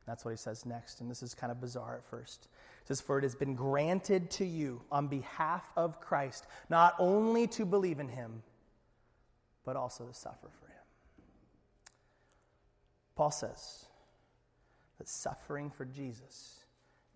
That's 0.06 0.24
what 0.24 0.30
he 0.32 0.36
says 0.36 0.64
next. 0.64 1.00
And 1.00 1.10
this 1.10 1.22
is 1.22 1.34
kind 1.34 1.52
of 1.52 1.60
bizarre 1.60 1.96
at 1.96 2.04
first. 2.04 2.48
He 2.82 2.88
says, 2.88 3.00
For 3.00 3.18
it 3.18 3.22
has 3.22 3.34
been 3.34 3.54
granted 3.54 4.30
to 4.32 4.44
you 4.44 4.82
on 4.90 5.06
behalf 5.06 5.70
of 5.76 6.00
Christ, 6.00 6.46
not 6.68 6.94
only 6.98 7.46
to 7.48 7.66
believe 7.66 8.00
in 8.00 8.08
him, 8.08 8.42
but 9.64 9.76
also 9.76 10.06
to 10.06 10.14
suffer 10.14 10.48
for 10.58 10.66
him. 10.66 10.82
Paul 13.14 13.30
says 13.30 13.84
that 14.98 15.08
suffering 15.08 15.70
for 15.70 15.84
Jesus 15.84 16.64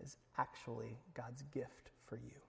is 0.03 0.17
actually 0.37 0.97
God's 1.13 1.41
gift 1.53 1.89
for 2.05 2.17
you. 2.17 2.39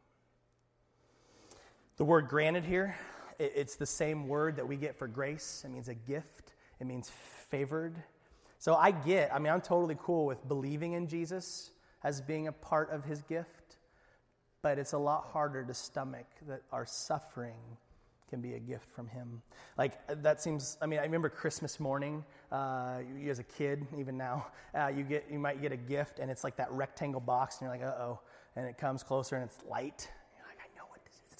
The 1.96 2.04
word 2.04 2.28
granted 2.28 2.64
here 2.64 2.96
it's 3.38 3.76
the 3.76 3.86
same 3.86 4.28
word 4.28 4.56
that 4.56 4.66
we 4.66 4.76
get 4.76 4.96
for 4.96 5.06
grace. 5.06 5.62
It 5.64 5.70
means 5.70 5.88
a 5.88 5.94
gift, 5.94 6.54
it 6.80 6.86
means 6.86 7.10
favored. 7.50 7.96
So 8.58 8.74
I 8.74 8.90
get, 8.90 9.34
I 9.34 9.38
mean, 9.38 9.52
I'm 9.52 9.60
totally 9.60 9.96
cool 10.00 10.26
with 10.26 10.46
believing 10.48 10.94
in 10.94 11.06
Jesus 11.08 11.70
as 12.02 12.20
being 12.20 12.48
a 12.48 12.52
part 12.52 12.90
of 12.90 13.04
his 13.04 13.22
gift, 13.22 13.76
but 14.62 14.78
it's 14.78 14.92
a 14.92 14.98
lot 14.98 15.28
harder 15.32 15.64
to 15.64 15.74
stomach 15.74 16.26
that 16.48 16.62
our 16.72 16.86
suffering 16.86 17.60
can 18.28 18.40
be 18.40 18.54
a 18.54 18.58
gift 18.58 18.90
from 18.90 19.06
him. 19.06 19.42
Like, 19.78 20.22
that 20.22 20.42
seems, 20.42 20.78
I 20.82 20.86
mean, 20.86 20.98
I 20.98 21.02
remember 21.02 21.28
Christmas 21.28 21.78
morning, 21.78 22.24
uh, 22.50 22.98
you 23.16 23.30
as 23.30 23.38
a 23.38 23.44
kid, 23.44 23.86
even 23.96 24.16
now, 24.16 24.46
uh, 24.74 24.88
you, 24.88 25.04
get, 25.04 25.26
you 25.30 25.38
might 25.38 25.62
get 25.62 25.70
a 25.72 25.76
gift 25.76 26.18
and 26.18 26.30
it's 26.30 26.42
like 26.42 26.56
that 26.56 26.70
rectangle 26.72 27.20
box, 27.20 27.60
and 27.60 27.68
you're 27.68 27.76
like, 27.76 27.86
uh 27.86 28.02
oh. 28.02 28.20
And 28.56 28.66
it 28.66 28.78
comes 28.78 29.02
closer 29.02 29.36
and 29.36 29.44
it's 29.44 29.58
light 29.68 30.08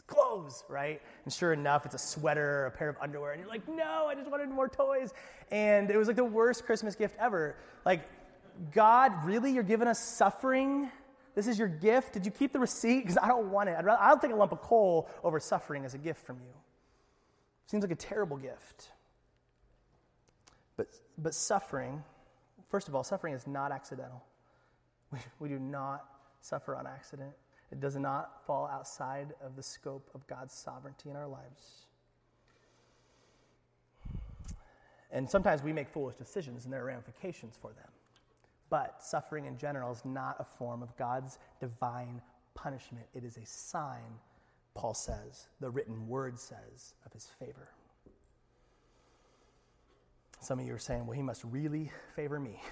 clothes, 0.07 0.65
right? 0.69 1.01
And 1.25 1.33
sure 1.33 1.53
enough, 1.53 1.85
it's 1.85 1.95
a 1.95 1.99
sweater 1.99 2.67
a 2.67 2.71
pair 2.71 2.89
of 2.89 2.97
underwear. 3.01 3.33
And 3.33 3.41
you're 3.41 3.49
like, 3.49 3.69
no, 3.69 4.07
I 4.09 4.15
just 4.15 4.31
wanted 4.31 4.49
more 4.49 4.69
toys. 4.69 5.13
And 5.51 5.91
it 5.91 5.97
was 5.97 6.07
like 6.07 6.17
the 6.17 6.25
worst 6.25 6.65
Christmas 6.65 6.95
gift 6.95 7.17
ever. 7.19 7.57
Like, 7.85 8.09
God, 8.73 9.13
really? 9.25 9.53
You're 9.53 9.63
giving 9.63 9.89
us 9.89 9.99
suffering? 9.99 10.91
This 11.35 11.47
is 11.47 11.59
your 11.59 11.69
gift? 11.69 12.15
Did 12.15 12.25
you 12.25 12.33
keep 12.33 12.53
the 12.53 12.59
receipt? 12.59 13.03
Because 13.03 13.19
I 13.19 13.29
don't 13.29 13.51
want 13.51 13.69
it. 13.69 13.77
I'd 13.79 13.85
rather, 13.85 14.01
I'll 14.01 14.19
take 14.19 14.33
a 14.33 14.37
lump 14.37 14.53
of 14.53 14.63
coal 14.63 15.09
over 15.23 15.39
suffering 15.39 15.85
as 15.85 15.95
a 15.95 15.99
gift 15.99 16.25
from 16.25 16.37
you. 16.37 16.53
Seems 17.67 17.83
like 17.83 17.91
a 17.93 17.97
terrible 17.97 18.37
gift. 18.37 18.91
But, 20.77 20.89
but 21.19 21.35
suffering, 21.35 22.03
first 22.69 22.89
of 22.89 22.95
all, 22.95 23.05
suffering 23.05 23.35
is 23.35 23.47
not 23.47 23.73
accidental. 23.73 24.25
We, 25.13 25.19
we 25.41 25.49
do 25.49 25.59
not 25.59 26.07
suffer 26.41 26.77
on 26.77 26.87
accident. 26.87 27.33
It 27.73 27.81
does 27.81 27.97
not 27.97 28.45
fall 28.47 28.67
outside 28.67 29.35
of 29.45 29.57
the 29.57 29.63
scope 29.63 30.09
of 30.15 30.27
God's 30.27 30.55
sovereignty 30.55 31.11
in 31.11 31.17
our 31.17 31.27
lives. 31.27 31.87
And 35.11 35.29
sometimes 35.29 35.63
we 35.63 35.73
make 35.73 35.89
foolish 35.89 36.17
decisions 36.17 36.65
and 36.65 36.73
there 36.73 36.83
are 36.83 36.87
ramifications 36.87 37.57
for 37.61 37.73
them. 37.73 37.89
But 38.69 39.03
suffering 39.03 39.47
in 39.47 39.57
general 39.57 39.93
is 39.93 40.05
not 40.05 40.37
a 40.39 40.45
form 40.45 40.83
of 40.83 40.97
God's 40.97 41.39
divine 41.61 42.21
punishment. 42.55 43.07
It 43.15 43.25
is 43.25 43.37
a 43.37 43.47
sign, 43.47 44.19
Paul 44.75 44.95
says, 44.95 45.49
the 45.61 45.71
written 45.71 46.09
word 46.09 46.39
says, 46.39 46.95
of 47.05 47.13
his 47.13 47.29
favor. 47.39 47.69
Some 50.41 50.59
of 50.59 50.67
you 50.67 50.75
are 50.75 50.79
saying, 50.79 51.07
well, 51.07 51.17
he 51.17 51.23
must 51.23 51.43
really 51.45 51.91
favor 52.15 52.39
me. 52.39 52.61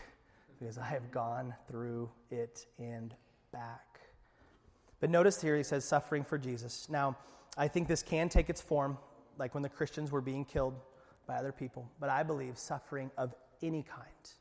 because 0.58 0.78
I 0.78 0.86
have 0.86 1.10
gone 1.10 1.54
through 1.68 2.10
it 2.30 2.66
and 2.78 3.14
back. 3.52 3.93
But 5.04 5.10
notice 5.10 5.38
here 5.42 5.54
he 5.54 5.62
says 5.62 5.84
suffering 5.84 6.24
for 6.24 6.38
Jesus. 6.38 6.88
Now, 6.88 7.18
I 7.58 7.68
think 7.68 7.88
this 7.88 8.02
can 8.02 8.30
take 8.30 8.48
its 8.48 8.62
form, 8.62 8.96
like 9.36 9.52
when 9.52 9.62
the 9.62 9.68
Christians 9.68 10.10
were 10.10 10.22
being 10.22 10.46
killed 10.46 10.80
by 11.26 11.34
other 11.34 11.52
people, 11.52 11.90
but 12.00 12.08
I 12.08 12.22
believe 12.22 12.56
suffering 12.56 13.10
of 13.18 13.34
any 13.62 13.82
kind, 13.82 14.32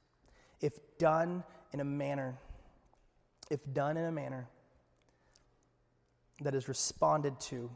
if 0.62 0.72
done 0.98 1.44
in 1.74 1.82
a 1.82 1.84
manner, 1.84 2.38
if 3.52 3.60
done 3.74 3.98
in 3.98 4.06
a 4.06 4.12
manner 4.14 4.48
that 6.40 6.56
is 6.56 6.70
responded 6.70 7.38
to 7.42 7.70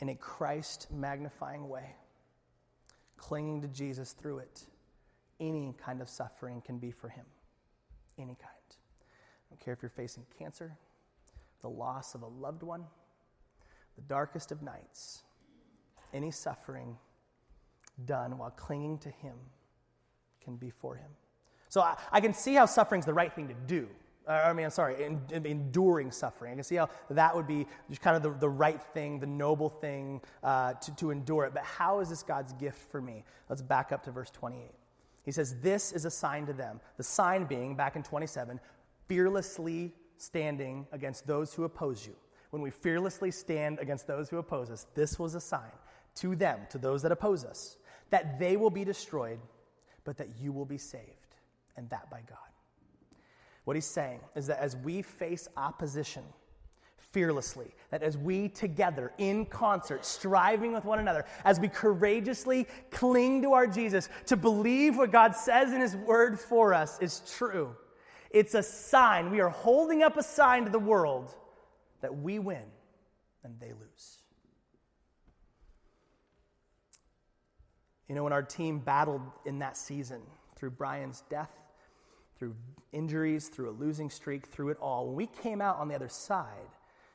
in 0.00 0.08
a 0.08 0.16
Christ 0.16 0.88
magnifying 0.90 1.68
way, 1.68 1.94
clinging 3.18 3.62
to 3.62 3.68
Jesus 3.68 4.14
through 4.14 4.38
it, 4.38 4.64
any 5.38 5.76
kind 5.80 6.02
of 6.02 6.08
suffering 6.08 6.60
can 6.60 6.78
be 6.78 6.90
for 6.90 7.08
him. 7.08 7.26
Any 8.18 8.34
kind. 8.34 8.50
I 8.50 9.54
don't 9.54 9.60
care 9.60 9.74
if 9.74 9.80
you're 9.80 9.90
facing 9.90 10.26
cancer, 10.36 10.76
the 11.62 11.68
loss 11.68 12.14
of 12.14 12.22
a 12.22 12.26
loved 12.26 12.62
one, 12.62 12.84
the 13.96 14.02
darkest 14.02 14.52
of 14.52 14.62
nights, 14.62 15.22
any 16.12 16.30
suffering 16.30 16.96
done 18.04 18.38
while 18.38 18.50
clinging 18.50 18.98
to 18.98 19.10
him 19.10 19.34
can 20.42 20.56
be 20.56 20.70
for 20.70 20.96
him. 20.96 21.10
So 21.68 21.80
I, 21.80 21.96
I 22.10 22.20
can 22.20 22.34
see 22.34 22.54
how 22.54 22.66
suffering 22.66 23.00
is 23.00 23.06
the 23.06 23.14
right 23.14 23.32
thing 23.32 23.48
to 23.48 23.54
do. 23.66 23.88
I 24.26 24.52
mean, 24.52 24.64
I'm 24.64 24.70
sorry, 24.70 25.02
in, 25.02 25.20
enduring 25.32 26.10
suffering. 26.12 26.52
I 26.52 26.54
can 26.54 26.64
see 26.64 26.76
how 26.76 26.88
that 27.10 27.34
would 27.34 27.46
be 27.46 27.66
just 27.88 28.00
kind 28.00 28.16
of 28.16 28.22
the, 28.22 28.30
the 28.30 28.48
right 28.48 28.80
thing, 28.94 29.18
the 29.18 29.26
noble 29.26 29.68
thing 29.68 30.20
uh, 30.42 30.74
to, 30.74 30.94
to 30.96 31.10
endure 31.10 31.44
it. 31.46 31.54
But 31.54 31.64
how 31.64 32.00
is 32.00 32.10
this 32.10 32.22
God's 32.22 32.52
gift 32.54 32.90
for 32.90 33.00
me? 33.00 33.24
Let's 33.48 33.62
back 33.62 33.92
up 33.92 34.04
to 34.04 34.10
verse 34.10 34.30
28. 34.30 34.70
He 35.24 35.32
says, 35.32 35.56
This 35.60 35.92
is 35.92 36.04
a 36.04 36.10
sign 36.10 36.46
to 36.46 36.52
them. 36.52 36.80
The 36.96 37.02
sign 37.02 37.44
being, 37.44 37.74
back 37.74 37.96
in 37.96 38.02
27, 38.02 38.60
fearlessly 39.08 39.92
standing 40.20 40.86
against 40.92 41.26
those 41.26 41.54
who 41.54 41.64
oppose 41.64 42.06
you. 42.06 42.14
When 42.50 42.62
we 42.62 42.70
fearlessly 42.70 43.30
stand 43.30 43.78
against 43.78 44.06
those 44.06 44.28
who 44.28 44.38
oppose 44.38 44.70
us, 44.70 44.86
this 44.94 45.18
was 45.18 45.34
a 45.34 45.40
sign 45.40 45.70
to 46.16 46.34
them, 46.36 46.60
to 46.70 46.78
those 46.78 47.02
that 47.02 47.12
oppose 47.12 47.44
us, 47.44 47.76
that 48.10 48.38
they 48.38 48.56
will 48.56 48.70
be 48.70 48.84
destroyed, 48.84 49.38
but 50.04 50.16
that 50.18 50.28
you 50.40 50.52
will 50.52 50.64
be 50.64 50.78
saved, 50.78 51.36
and 51.76 51.88
that 51.90 52.10
by 52.10 52.20
God. 52.28 52.38
What 53.64 53.76
he's 53.76 53.86
saying 53.86 54.20
is 54.34 54.48
that 54.48 54.58
as 54.58 54.76
we 54.76 55.02
face 55.02 55.48
opposition 55.56 56.24
fearlessly, 56.98 57.72
that 57.90 58.02
as 58.02 58.18
we 58.18 58.48
together, 58.48 59.12
in 59.18 59.46
concert, 59.46 60.04
striving 60.04 60.72
with 60.72 60.84
one 60.84 60.98
another, 60.98 61.24
as 61.44 61.60
we 61.60 61.68
courageously 61.68 62.66
cling 62.90 63.42
to 63.42 63.52
our 63.52 63.66
Jesus, 63.66 64.08
to 64.26 64.36
believe 64.36 64.96
what 64.96 65.12
God 65.12 65.34
says 65.34 65.72
in 65.72 65.80
his 65.80 65.96
word 65.96 66.38
for 66.38 66.74
us 66.74 66.98
is 67.00 67.22
true, 67.36 67.74
it's 68.30 68.54
a 68.54 68.62
sign. 68.62 69.30
We 69.30 69.40
are 69.40 69.48
holding 69.48 70.02
up 70.02 70.16
a 70.16 70.22
sign 70.22 70.64
to 70.64 70.70
the 70.70 70.78
world 70.78 71.34
that 72.00 72.16
we 72.16 72.38
win 72.38 72.64
and 73.44 73.58
they 73.60 73.72
lose. 73.72 74.22
You 78.08 78.14
know, 78.14 78.24
when 78.24 78.32
our 78.32 78.42
team 78.42 78.80
battled 78.80 79.22
in 79.44 79.60
that 79.60 79.76
season 79.76 80.20
through 80.56 80.70
Brian's 80.70 81.22
death, 81.30 81.50
through 82.40 82.56
injuries, 82.92 83.48
through 83.48 83.68
a 83.68 83.72
losing 83.72 84.10
streak, 84.10 84.46
through 84.46 84.70
it 84.70 84.78
all. 84.80 85.06
When 85.06 85.14
we 85.14 85.26
came 85.26 85.60
out 85.60 85.76
on 85.78 85.88
the 85.88 85.94
other 85.94 86.08
side, 86.08 86.46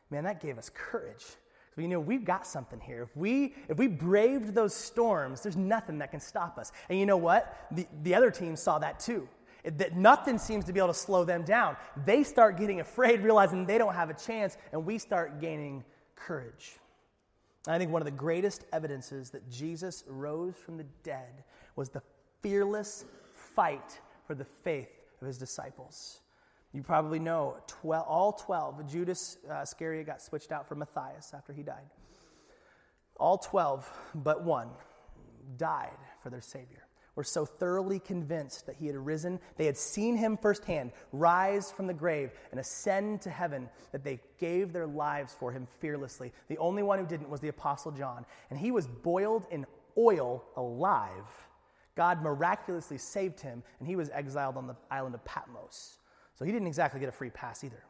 man, 0.09 0.23
that 0.23 0.39
gave 0.39 0.57
us 0.57 0.69
courage. 0.73 1.25
You 1.77 1.89
know, 1.89 1.99
we've 1.99 2.23
got 2.23 2.47
something 2.47 2.79
here. 2.79 3.03
If 3.03 3.17
we, 3.17 3.55
if 3.67 3.77
we 3.77 3.87
braved 3.87 4.53
those 4.55 4.73
storms, 4.73 5.41
there's 5.41 5.57
nothing 5.57 5.97
that 5.97 6.11
can 6.11 6.21
stop 6.21 6.57
us. 6.57 6.71
And 6.87 6.97
you 6.97 7.05
know 7.05 7.17
what? 7.17 7.67
The, 7.71 7.85
the 8.03 8.15
other 8.15 8.31
team 8.31 8.55
saw 8.55 8.79
that 8.79 8.99
too. 8.99 9.27
That 9.65 9.95
nothing 9.95 10.37
seems 10.37 10.65
to 10.65 10.73
be 10.73 10.79
able 10.79 10.89
to 10.89 10.93
slow 10.93 11.23
them 11.23 11.43
down. 11.43 11.75
They 12.05 12.23
start 12.23 12.57
getting 12.57 12.79
afraid, 12.79 13.21
realizing 13.21 13.65
they 13.65 13.77
don't 13.77 13.95
have 13.95 14.09
a 14.09 14.13
chance, 14.13 14.57
and 14.71 14.85
we 14.85 14.97
start 14.99 15.41
gaining 15.41 15.83
courage. 16.15 16.77
I 17.67 17.77
think 17.77 17.91
one 17.91 18.01
of 18.01 18.05
the 18.05 18.11
greatest 18.11 18.65
evidences 18.71 19.31
that 19.31 19.49
Jesus 19.49 20.03
rose 20.07 20.55
from 20.55 20.77
the 20.77 20.85
dead 21.03 21.43
was 21.75 21.89
the 21.89 22.01
fearless 22.41 23.05
fight 23.33 23.99
for 24.27 24.35
the 24.35 24.45
faith 24.45 24.89
of 25.21 25.27
his 25.27 25.37
disciples. 25.37 26.19
You 26.73 26.83
probably 26.83 27.19
know 27.19 27.57
12, 27.67 28.05
all 28.07 28.33
12. 28.33 28.87
Judas 28.87 29.37
uh, 29.49 29.61
Iscariot 29.61 30.05
got 30.05 30.21
switched 30.21 30.51
out 30.51 30.67
for 30.67 30.75
Matthias 30.75 31.31
after 31.33 31.53
he 31.53 31.63
died. 31.63 31.85
All 33.17 33.37
12 33.37 33.89
but 34.13 34.43
one 34.43 34.69
died 35.57 35.97
for 36.21 36.29
their 36.29 36.41
Savior. 36.41 36.84
Were 37.15 37.23
so 37.23 37.45
thoroughly 37.45 37.99
convinced 37.99 38.65
that 38.65 38.75
he 38.75 38.87
had 38.87 38.95
risen, 38.97 39.39
they 39.57 39.65
had 39.65 39.77
seen 39.77 40.17
him 40.17 40.37
firsthand 40.37 40.91
rise 41.13 41.71
from 41.71 41.87
the 41.87 41.93
grave 41.93 42.31
and 42.51 42.59
ascend 42.59 43.21
to 43.21 43.29
heaven, 43.29 43.69
that 43.91 44.03
they 44.03 44.19
gave 44.37 44.73
their 44.73 44.87
lives 44.87 45.33
for 45.39 45.51
him 45.51 45.65
fearlessly. 45.79 46.33
The 46.49 46.57
only 46.57 46.83
one 46.83 46.99
who 46.99 47.05
didn't 47.05 47.29
was 47.29 47.39
the 47.39 47.47
Apostle 47.47 47.91
John, 47.91 48.25
and 48.49 48.59
he 48.59 48.71
was 48.71 48.87
boiled 48.87 49.47
in 49.49 49.65
oil 49.97 50.43
alive 50.57 51.45
God 51.95 52.21
miraculously 52.21 52.97
saved 52.97 53.39
him, 53.39 53.63
and 53.79 53.87
he 53.87 53.95
was 53.95 54.09
exiled 54.09 54.57
on 54.57 54.67
the 54.67 54.75
island 54.91 55.15
of 55.15 55.23
Patmos. 55.23 55.99
So 56.33 56.43
he 56.43 56.51
didn't 56.51 56.67
exactly 56.67 56.99
get 56.99 57.09
a 57.09 57.13
free 57.13 57.29
pass 57.29 57.63
either. 57.63 57.83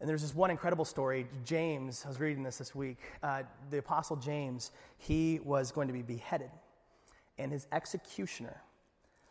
And 0.00 0.08
there's 0.08 0.20
this 0.20 0.34
one 0.34 0.50
incredible 0.50 0.84
story. 0.84 1.26
James, 1.44 2.02
I 2.04 2.08
was 2.08 2.20
reading 2.20 2.42
this 2.42 2.58
this 2.58 2.74
week. 2.74 2.98
Uh, 3.22 3.44
the 3.70 3.78
Apostle 3.78 4.16
James, 4.16 4.72
he 4.98 5.40
was 5.42 5.72
going 5.72 5.88
to 5.88 5.94
be 5.94 6.02
beheaded, 6.02 6.50
and 7.38 7.52
his 7.52 7.66
executioner 7.72 8.62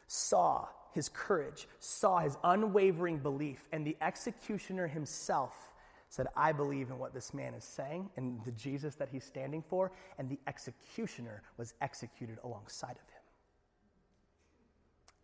saw 0.07 0.67
his 0.93 1.09
courage, 1.09 1.67
saw 1.79 2.19
his 2.19 2.37
unwavering 2.43 3.17
belief, 3.17 3.67
and 3.71 3.85
the 3.85 3.97
executioner 4.01 4.87
himself 4.87 5.73
said, 6.09 6.27
I 6.37 6.51
believe 6.51 6.91
in 6.91 6.99
what 6.99 7.13
this 7.13 7.33
man 7.33 7.55
is 7.55 7.63
saying 7.63 8.09
and 8.17 8.39
the 8.45 8.51
Jesus 8.51 8.93
that 8.95 9.09
he's 9.11 9.23
standing 9.23 9.63
for, 9.67 9.91
and 10.19 10.29
the 10.29 10.37
executioner 10.45 11.41
was 11.57 11.73
executed 11.81 12.37
alongside 12.43 12.91
of 12.91 13.09
him. 13.09 13.21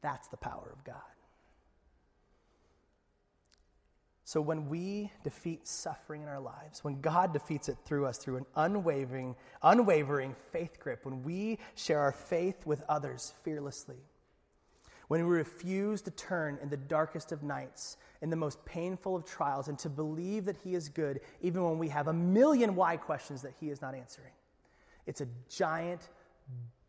That's 0.01 0.27
the 0.29 0.37
power 0.37 0.73
of 0.73 0.83
God. 0.83 0.95
So 4.29 4.41
when 4.41 4.69
we 4.69 5.11
defeat 5.23 5.67
suffering 5.67 6.21
in 6.21 6.27
our 6.27 6.39
lives, 6.39 6.83
when 6.83 7.01
God 7.01 7.33
defeats 7.33 7.67
it 7.67 7.79
through 7.83 8.05
us 8.05 8.19
through 8.19 8.37
an 8.37 8.45
unwavering, 8.55 9.35
unwavering 9.63 10.35
faith 10.51 10.79
grip, 10.79 11.03
when 11.03 11.23
we 11.23 11.57
share 11.73 11.99
our 11.99 12.11
faith 12.11 12.63
with 12.63 12.83
others 12.87 13.33
fearlessly, 13.43 13.97
when 15.07 15.27
we 15.27 15.35
refuse 15.35 16.03
to 16.03 16.11
turn 16.11 16.59
in 16.61 16.69
the 16.69 16.77
darkest 16.77 17.31
of 17.31 17.41
nights, 17.41 17.97
in 18.21 18.29
the 18.29 18.35
most 18.35 18.63
painful 18.65 19.15
of 19.15 19.25
trials, 19.25 19.67
and 19.67 19.79
to 19.79 19.89
believe 19.89 20.45
that 20.45 20.57
He 20.57 20.75
is 20.75 20.89
good, 20.89 21.21
even 21.41 21.63
when 21.63 21.79
we 21.79 21.89
have 21.89 22.07
a 22.07 22.13
million 22.13 22.75
why 22.75 22.97
questions 22.97 23.41
that 23.41 23.53
He 23.59 23.71
is 23.71 23.81
not 23.81 23.95
answering. 23.95 24.33
It's 25.07 25.21
a 25.21 25.27
giant 25.49 26.07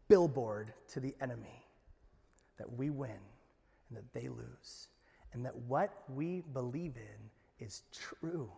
billboard 0.08 0.74
to 0.88 1.00
the 1.00 1.14
enemy 1.22 1.64
that 2.58 2.70
we 2.70 2.90
win 2.90 3.16
and 3.88 3.96
that 3.96 4.12
they 4.12 4.28
lose, 4.28 4.88
and 5.32 5.44
that 5.44 5.56
what 5.56 5.92
we 6.08 6.42
believe 6.52 6.96
in 6.96 7.64
is 7.64 7.82
true 7.92 8.50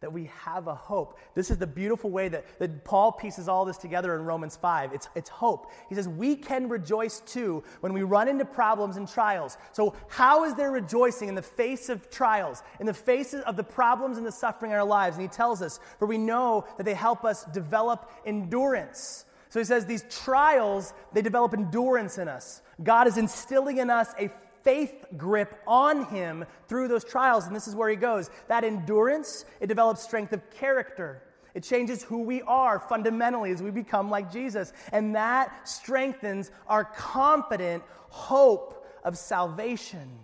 that 0.00 0.12
we 0.12 0.30
have 0.44 0.68
a 0.68 0.74
hope. 0.74 1.18
This 1.34 1.50
is 1.50 1.58
the 1.58 1.66
beautiful 1.66 2.10
way 2.10 2.28
that, 2.28 2.58
that 2.60 2.84
Paul 2.84 3.10
pieces 3.12 3.48
all 3.48 3.64
this 3.64 3.78
together 3.78 4.14
in 4.14 4.24
Romans 4.24 4.56
5. 4.56 4.92
It's, 4.92 5.08
it's 5.16 5.28
hope. 5.28 5.70
He 5.88 5.94
says, 5.94 6.08
We 6.08 6.36
can 6.36 6.68
rejoice 6.68 7.20
too 7.20 7.64
when 7.80 7.92
we 7.92 8.02
run 8.02 8.28
into 8.28 8.44
problems 8.44 8.96
and 8.96 9.08
trials. 9.08 9.56
So, 9.72 9.96
how 10.08 10.44
is 10.44 10.54
there 10.54 10.70
rejoicing 10.70 11.28
in 11.28 11.34
the 11.34 11.42
face 11.42 11.88
of 11.88 12.10
trials, 12.10 12.62
in 12.78 12.86
the 12.86 12.94
face 12.94 13.34
of 13.34 13.56
the 13.56 13.64
problems 13.64 14.18
and 14.18 14.26
the 14.26 14.32
suffering 14.32 14.70
in 14.70 14.78
our 14.78 14.84
lives? 14.84 15.16
And 15.16 15.22
he 15.22 15.28
tells 15.28 15.62
us, 15.62 15.80
For 15.98 16.06
we 16.06 16.18
know 16.18 16.64
that 16.76 16.84
they 16.84 16.94
help 16.94 17.24
us 17.24 17.44
develop 17.46 18.10
endurance. 18.24 19.24
So 19.48 19.58
he 19.58 19.64
says, 19.64 19.84
These 19.84 20.04
trials, 20.08 20.92
they 21.12 21.22
develop 21.22 21.54
endurance 21.54 22.18
in 22.18 22.28
us. 22.28 22.62
God 22.82 23.08
is 23.08 23.16
instilling 23.16 23.78
in 23.78 23.90
us 23.90 24.14
a 24.18 24.30
faith 24.62 25.04
grip 25.16 25.60
on 25.66 26.04
him 26.06 26.44
through 26.68 26.88
those 26.88 27.04
trials. 27.04 27.46
And 27.46 27.54
this 27.54 27.68
is 27.68 27.74
where 27.74 27.88
he 27.88 27.96
goes. 27.96 28.30
That 28.48 28.64
endurance, 28.64 29.44
it 29.60 29.66
develops 29.66 30.02
strength 30.02 30.32
of 30.32 30.48
character. 30.50 31.22
It 31.54 31.62
changes 31.62 32.02
who 32.02 32.22
we 32.22 32.42
are 32.42 32.78
fundamentally 32.78 33.50
as 33.50 33.62
we 33.62 33.70
become 33.70 34.10
like 34.10 34.30
Jesus. 34.30 34.72
And 34.92 35.14
that 35.16 35.68
strengthens 35.68 36.50
our 36.66 36.84
confident 36.84 37.82
hope 38.10 38.86
of 39.04 39.16
salvation. 39.16 40.18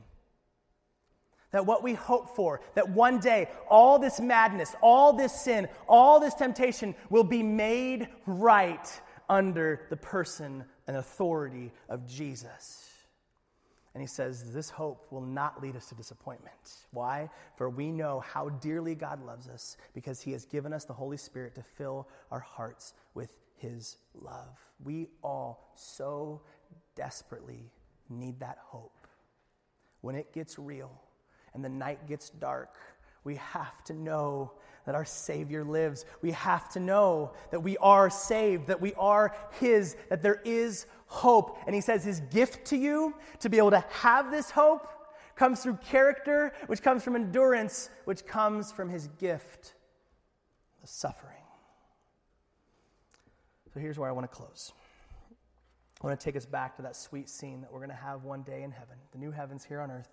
That 1.50 1.66
what 1.66 1.82
we 1.82 1.94
hope 1.94 2.34
for, 2.34 2.60
that 2.74 2.88
one 2.88 3.20
day 3.20 3.48
all 3.68 3.98
this 3.98 4.20
madness, 4.20 4.74
all 4.82 5.12
this 5.12 5.32
sin, 5.32 5.68
all 5.88 6.18
this 6.18 6.34
temptation 6.34 6.94
will 7.10 7.24
be 7.24 7.42
made 7.42 8.08
right 8.26 9.00
under 9.28 9.86
the 9.90 9.96
person 9.96 10.64
and 10.86 10.96
authority 10.96 11.72
of 11.88 12.06
Jesus. 12.06 12.83
And 13.94 14.02
he 14.02 14.06
says, 14.08 14.52
This 14.52 14.70
hope 14.70 15.06
will 15.10 15.20
not 15.22 15.62
lead 15.62 15.76
us 15.76 15.88
to 15.88 15.94
disappointment. 15.94 16.54
Why? 16.92 17.30
For 17.56 17.70
we 17.70 17.92
know 17.92 18.20
how 18.20 18.48
dearly 18.50 18.94
God 18.94 19.24
loves 19.24 19.48
us 19.48 19.76
because 19.94 20.20
he 20.20 20.32
has 20.32 20.44
given 20.44 20.72
us 20.72 20.84
the 20.84 20.92
Holy 20.92 21.16
Spirit 21.16 21.54
to 21.56 21.62
fill 21.62 22.08
our 22.30 22.40
hearts 22.40 22.94
with 23.14 23.32
his 23.56 23.98
love. 24.14 24.58
We 24.84 25.08
all 25.22 25.72
so 25.76 26.42
desperately 26.96 27.70
need 28.10 28.40
that 28.40 28.58
hope. 28.60 28.92
when 30.00 30.14
it 30.16 30.32
gets 30.34 30.58
real 30.58 30.92
and 31.54 31.64
the 31.64 31.68
night 31.68 32.06
gets 32.06 32.28
dark, 32.30 32.76
we 33.24 33.36
have 33.36 33.82
to 33.84 33.94
know 33.94 34.52
that 34.86 34.94
our 34.94 35.04
Savior 35.04 35.64
lives. 35.64 36.04
We 36.20 36.32
have 36.32 36.68
to 36.70 36.80
know 36.80 37.32
that 37.50 37.60
we 37.60 37.76
are 37.78 38.10
saved, 38.10 38.66
that 38.66 38.80
we 38.80 38.92
are 38.94 39.34
His, 39.58 39.96
that 40.10 40.22
there 40.22 40.42
is 40.44 40.86
hope. 41.06 41.58
And 41.66 41.74
He 41.74 41.80
says 41.80 42.04
His 42.04 42.20
gift 42.20 42.66
to 42.66 42.76
you 42.76 43.14
to 43.40 43.48
be 43.48 43.58
able 43.58 43.70
to 43.70 43.84
have 43.90 44.30
this 44.30 44.50
hope 44.50 44.88
comes 45.36 45.62
through 45.62 45.78
character, 45.78 46.52
which 46.66 46.82
comes 46.82 47.02
from 47.02 47.16
endurance, 47.16 47.90
which 48.04 48.26
comes 48.26 48.70
from 48.70 48.88
His 48.88 49.08
gift, 49.18 49.74
the 50.80 50.86
suffering. 50.86 51.32
So 53.72 53.80
here's 53.80 53.98
where 53.98 54.08
I 54.08 54.12
want 54.12 54.30
to 54.30 54.36
close. 54.36 54.72
I 56.00 56.06
want 56.06 56.20
to 56.20 56.24
take 56.24 56.36
us 56.36 56.44
back 56.44 56.76
to 56.76 56.82
that 56.82 56.94
sweet 56.94 57.28
scene 57.30 57.62
that 57.62 57.72
we're 57.72 57.78
going 57.78 57.88
to 57.88 57.96
have 57.96 58.24
one 58.24 58.42
day 58.42 58.62
in 58.62 58.70
heaven, 58.70 58.96
the 59.12 59.18
new 59.18 59.30
heavens 59.30 59.64
here 59.64 59.80
on 59.80 59.90
earth. 59.90 60.10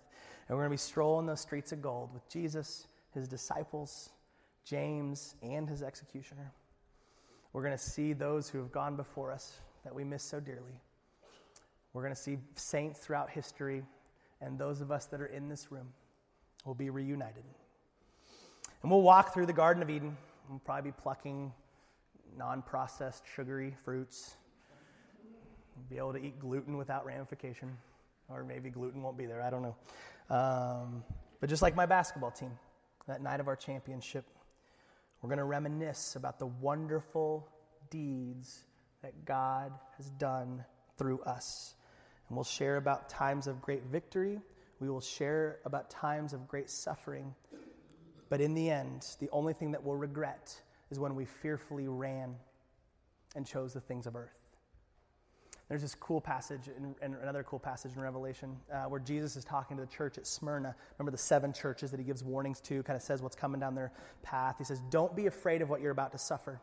And 0.48 0.56
we're 0.56 0.62
going 0.62 0.70
to 0.70 0.82
be 0.82 0.88
strolling 0.88 1.26
those 1.26 1.40
streets 1.40 1.70
of 1.70 1.82
gold 1.82 2.12
with 2.14 2.26
Jesus, 2.28 2.88
his 3.14 3.28
disciples, 3.28 4.10
James, 4.64 5.34
and 5.42 5.68
his 5.68 5.82
executioner. 5.82 6.52
We're 7.52 7.62
going 7.62 7.76
to 7.76 7.82
see 7.82 8.12
those 8.12 8.48
who 8.48 8.58
have 8.58 8.72
gone 8.72 8.96
before 8.96 9.30
us 9.30 9.58
that 9.84 9.94
we 9.94 10.04
miss 10.04 10.22
so 10.22 10.40
dearly. 10.40 10.80
We're 11.92 12.02
going 12.02 12.14
to 12.14 12.20
see 12.20 12.38
saints 12.54 13.00
throughout 13.00 13.30
history, 13.30 13.82
and 14.40 14.58
those 14.58 14.80
of 14.80 14.90
us 14.90 15.06
that 15.06 15.20
are 15.20 15.26
in 15.26 15.48
this 15.48 15.70
room 15.70 15.88
will 16.64 16.74
be 16.74 16.88
reunited. 16.88 17.44
And 18.82 18.90
we'll 18.90 19.02
walk 19.02 19.34
through 19.34 19.46
the 19.46 19.52
Garden 19.52 19.82
of 19.82 19.90
Eden. 19.90 20.16
We'll 20.48 20.58
probably 20.60 20.90
be 20.90 20.96
plucking 21.02 21.52
non 22.36 22.62
processed 22.62 23.24
sugary 23.36 23.76
fruits, 23.84 24.36
be 25.90 25.98
able 25.98 26.12
to 26.14 26.18
eat 26.18 26.38
gluten 26.38 26.76
without 26.76 27.04
ramification. 27.04 27.76
Or 28.28 28.44
maybe 28.44 28.70
gluten 28.70 29.02
won't 29.02 29.18
be 29.18 29.26
there, 29.26 29.42
I 29.42 29.50
don't 29.50 29.62
know. 29.62 29.76
Um, 30.34 31.04
but 31.40 31.50
just 31.50 31.60
like 31.60 31.76
my 31.76 31.86
basketball 31.86 32.30
team, 32.30 32.52
that 33.06 33.22
night 33.22 33.40
of 33.40 33.48
our 33.48 33.56
championship, 33.56 34.24
we're 35.20 35.28
going 35.28 35.38
to 35.38 35.44
reminisce 35.44 36.16
about 36.16 36.38
the 36.38 36.46
wonderful 36.46 37.48
deeds 37.90 38.64
that 39.02 39.24
God 39.24 39.72
has 39.96 40.10
done 40.10 40.64
through 40.96 41.20
us. 41.20 41.74
And 42.28 42.36
we'll 42.36 42.44
share 42.44 42.76
about 42.76 43.08
times 43.08 43.46
of 43.46 43.60
great 43.60 43.84
victory. 43.84 44.40
We 44.80 44.88
will 44.90 45.00
share 45.00 45.58
about 45.64 45.90
times 45.90 46.32
of 46.32 46.48
great 46.48 46.70
suffering. 46.70 47.34
But 48.28 48.40
in 48.40 48.54
the 48.54 48.70
end, 48.70 49.06
the 49.20 49.28
only 49.30 49.52
thing 49.52 49.72
that 49.72 49.84
we'll 49.84 49.96
regret 49.96 50.60
is 50.90 50.98
when 50.98 51.14
we 51.14 51.24
fearfully 51.24 51.88
ran 51.88 52.34
and 53.36 53.46
chose 53.46 53.72
the 53.74 53.80
things 53.80 54.06
of 54.06 54.16
earth. 54.16 54.41
There's 55.72 55.80
this 55.80 55.94
cool 55.94 56.20
passage, 56.20 56.68
and 57.00 57.14
another 57.22 57.42
cool 57.42 57.58
passage 57.58 57.92
in 57.96 58.02
Revelation, 58.02 58.58
uh, 58.70 58.82
where 58.90 59.00
Jesus 59.00 59.36
is 59.36 59.44
talking 59.46 59.74
to 59.78 59.82
the 59.82 59.88
church 59.88 60.18
at 60.18 60.26
Smyrna. 60.26 60.76
Remember 60.98 61.10
the 61.10 61.16
seven 61.16 61.50
churches 61.50 61.90
that 61.92 61.98
he 61.98 62.04
gives 62.04 62.22
warnings 62.22 62.60
to, 62.60 62.82
kind 62.82 62.94
of 62.94 63.00
says 63.00 63.22
what's 63.22 63.34
coming 63.34 63.58
down 63.58 63.74
their 63.74 63.90
path. 64.22 64.56
He 64.58 64.64
says, 64.64 64.82
Don't 64.90 65.16
be 65.16 65.28
afraid 65.28 65.62
of 65.62 65.70
what 65.70 65.80
you're 65.80 65.90
about 65.90 66.12
to 66.12 66.18
suffer. 66.18 66.60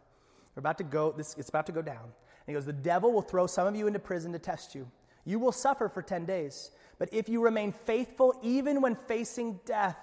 You're 0.55 0.60
about 0.60 0.78
to 0.78 0.84
go, 0.84 1.12
this, 1.12 1.34
it's 1.39 1.49
about 1.49 1.66
to 1.66 1.72
go 1.72 1.82
down. 1.82 2.03
And 2.03 2.45
he 2.45 2.53
goes, 2.53 2.68
The 2.68 2.72
devil 2.72 3.12
will 3.12 3.24
throw 3.24 3.47
some 3.47 3.66
of 3.66 3.76
you 3.76 3.88
into 3.88 3.97
prison 3.97 4.32
to 4.34 4.38
test 4.38 4.76
you. 4.76 4.88
You 5.26 5.39
will 5.39 5.53
suffer 5.53 5.89
for 5.89 6.03
10 6.03 6.26
days. 6.26 6.70
But 6.99 7.12
if 7.12 7.28
you 7.28 7.41
remain 7.41 7.72
faithful, 7.72 8.39
even 8.43 8.80
when 8.80 8.95
facing 9.07 9.60
death, 9.66 9.97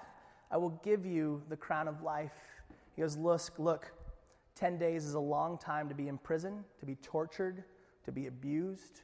I 0.51 0.57
will 0.57 0.81
give 0.83 1.07
you 1.07 1.45
the 1.49 1.57
crown 1.57 1.87
of 1.87 2.03
life. 2.03 2.35
He 2.97 3.03
goes, 3.03 3.17
Look, 3.17 3.57
look, 3.57 3.93
10 4.57 4.79
days 4.79 5.05
is 5.05 5.15
a 5.15 5.21
long 5.21 5.59
time 5.59 5.89
to 5.91 5.95
be 5.95 6.09
in 6.09 6.19
prison, 6.19 6.65
to 6.81 6.87
be 6.87 6.97
tortured, 6.97 7.63
to 8.07 8.13
be 8.13 8.27
abused. 8.27 9.03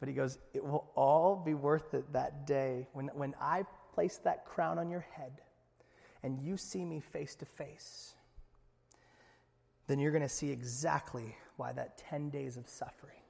But 0.00 0.08
he 0.08 0.14
goes, 0.14 0.38
It 0.54 0.64
will 0.64 0.90
all 0.94 1.36
be 1.36 1.54
worth 1.54 1.94
it 1.94 2.12
that 2.12 2.46
day 2.46 2.88
when, 2.92 3.08
when 3.14 3.34
I 3.40 3.64
place 3.94 4.18
that 4.24 4.44
crown 4.44 4.78
on 4.78 4.90
your 4.90 5.06
head 5.12 5.40
and 6.22 6.40
you 6.40 6.56
see 6.56 6.84
me 6.84 7.00
face 7.00 7.34
to 7.36 7.44
face. 7.44 8.14
Then 9.86 9.98
you're 9.98 10.12
going 10.12 10.22
to 10.22 10.28
see 10.28 10.50
exactly 10.50 11.36
why 11.56 11.72
that 11.72 11.98
10 11.98 12.30
days 12.30 12.56
of 12.56 12.68
suffering 12.68 13.22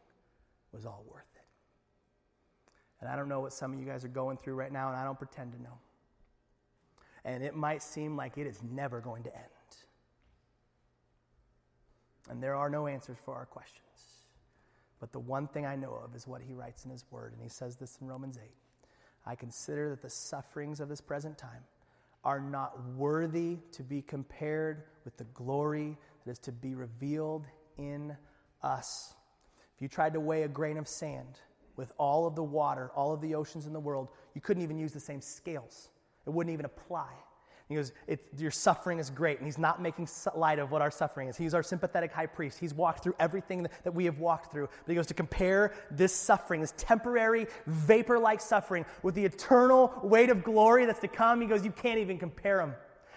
was 0.72 0.84
all 0.84 1.04
worth 1.10 1.22
it. 1.36 1.44
And 3.00 3.08
I 3.08 3.16
don't 3.16 3.28
know 3.28 3.40
what 3.40 3.52
some 3.52 3.72
of 3.72 3.78
you 3.78 3.86
guys 3.86 4.04
are 4.04 4.08
going 4.08 4.38
through 4.38 4.54
right 4.54 4.72
now, 4.72 4.88
and 4.88 4.96
I 4.96 5.04
don't 5.04 5.18
pretend 5.18 5.52
to 5.52 5.62
know. 5.62 5.78
And 7.24 7.44
it 7.44 7.54
might 7.54 7.82
seem 7.82 8.16
like 8.16 8.38
it 8.38 8.46
is 8.46 8.60
never 8.62 9.00
going 9.00 9.22
to 9.24 9.34
end. 9.34 9.44
And 12.28 12.42
there 12.42 12.54
are 12.54 12.68
no 12.68 12.86
answers 12.86 13.16
for 13.24 13.34
our 13.34 13.46
questions. 13.46 13.87
But 15.00 15.12
the 15.12 15.20
one 15.20 15.46
thing 15.48 15.64
I 15.64 15.76
know 15.76 15.94
of 15.94 16.14
is 16.14 16.26
what 16.26 16.42
he 16.42 16.52
writes 16.52 16.84
in 16.84 16.90
his 16.90 17.04
word, 17.10 17.32
and 17.32 17.42
he 17.42 17.48
says 17.48 17.76
this 17.76 17.98
in 18.00 18.08
Romans 18.08 18.38
8 18.42 18.50
I 19.26 19.34
consider 19.34 19.90
that 19.90 20.02
the 20.02 20.10
sufferings 20.10 20.80
of 20.80 20.88
this 20.88 21.00
present 21.00 21.36
time 21.36 21.62
are 22.24 22.40
not 22.40 22.72
worthy 22.96 23.58
to 23.72 23.82
be 23.82 24.02
compared 24.02 24.84
with 25.04 25.16
the 25.16 25.24
glory 25.24 25.96
that 26.24 26.32
is 26.32 26.38
to 26.40 26.52
be 26.52 26.74
revealed 26.74 27.46
in 27.76 28.16
us. 28.62 29.14
If 29.76 29.82
you 29.82 29.88
tried 29.88 30.14
to 30.14 30.20
weigh 30.20 30.42
a 30.42 30.48
grain 30.48 30.76
of 30.78 30.88
sand 30.88 31.38
with 31.76 31.92
all 31.96 32.26
of 32.26 32.34
the 32.34 32.42
water, 32.42 32.90
all 32.94 33.12
of 33.12 33.20
the 33.20 33.34
oceans 33.34 33.66
in 33.66 33.72
the 33.72 33.80
world, 33.80 34.08
you 34.34 34.40
couldn't 34.40 34.62
even 34.62 34.78
use 34.78 34.92
the 34.92 35.00
same 35.00 35.20
scales. 35.20 35.90
It 36.26 36.30
wouldn't 36.30 36.52
even 36.52 36.66
apply. 36.66 37.12
He 37.68 37.74
goes, 37.74 37.92
Your 38.38 38.50
suffering 38.50 38.98
is 38.98 39.10
great. 39.10 39.38
And 39.38 39.46
he's 39.46 39.58
not 39.58 39.82
making 39.82 40.08
light 40.34 40.58
of 40.58 40.70
what 40.70 40.80
our 40.80 40.90
suffering 40.90 41.28
is. 41.28 41.36
He's 41.36 41.52
our 41.52 41.62
sympathetic 41.62 42.12
high 42.12 42.26
priest. 42.26 42.58
He's 42.58 42.72
walked 42.72 43.02
through 43.02 43.14
everything 43.20 43.64
that, 43.84 43.94
we 43.94 44.06
have 44.06 44.18
walked 44.18 44.50
through. 44.50 44.68
But 44.68 44.90
he 44.90 44.94
goes 44.94 45.06
to 45.08 45.14
compare 45.14 45.74
this 45.90 46.14
suffering, 46.14 46.62
this 46.62 46.72
temporary, 46.78 47.46
vapor 47.66 48.18
like 48.18 48.40
suffering, 48.40 48.86
with 49.02 49.14
the 49.14 49.24
eternal 49.24 49.92
weight 50.02 50.30
of 50.30 50.42
glory 50.42 50.86
that's 50.86 51.00
to 51.00 51.08
come. 51.08 51.42
He 51.42 51.46
goes, 51.46 51.62
You 51.62 51.72
can't 51.72 51.98
even 51.98 52.18
compare 52.18 52.58
them. 52.58 52.74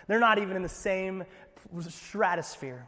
They're 0.07 0.19
not 0.19 0.37
even 0.37 0.57
in 0.57 0.63
the 0.63 0.69
same 0.69 1.23
stratosphere. 1.87 2.87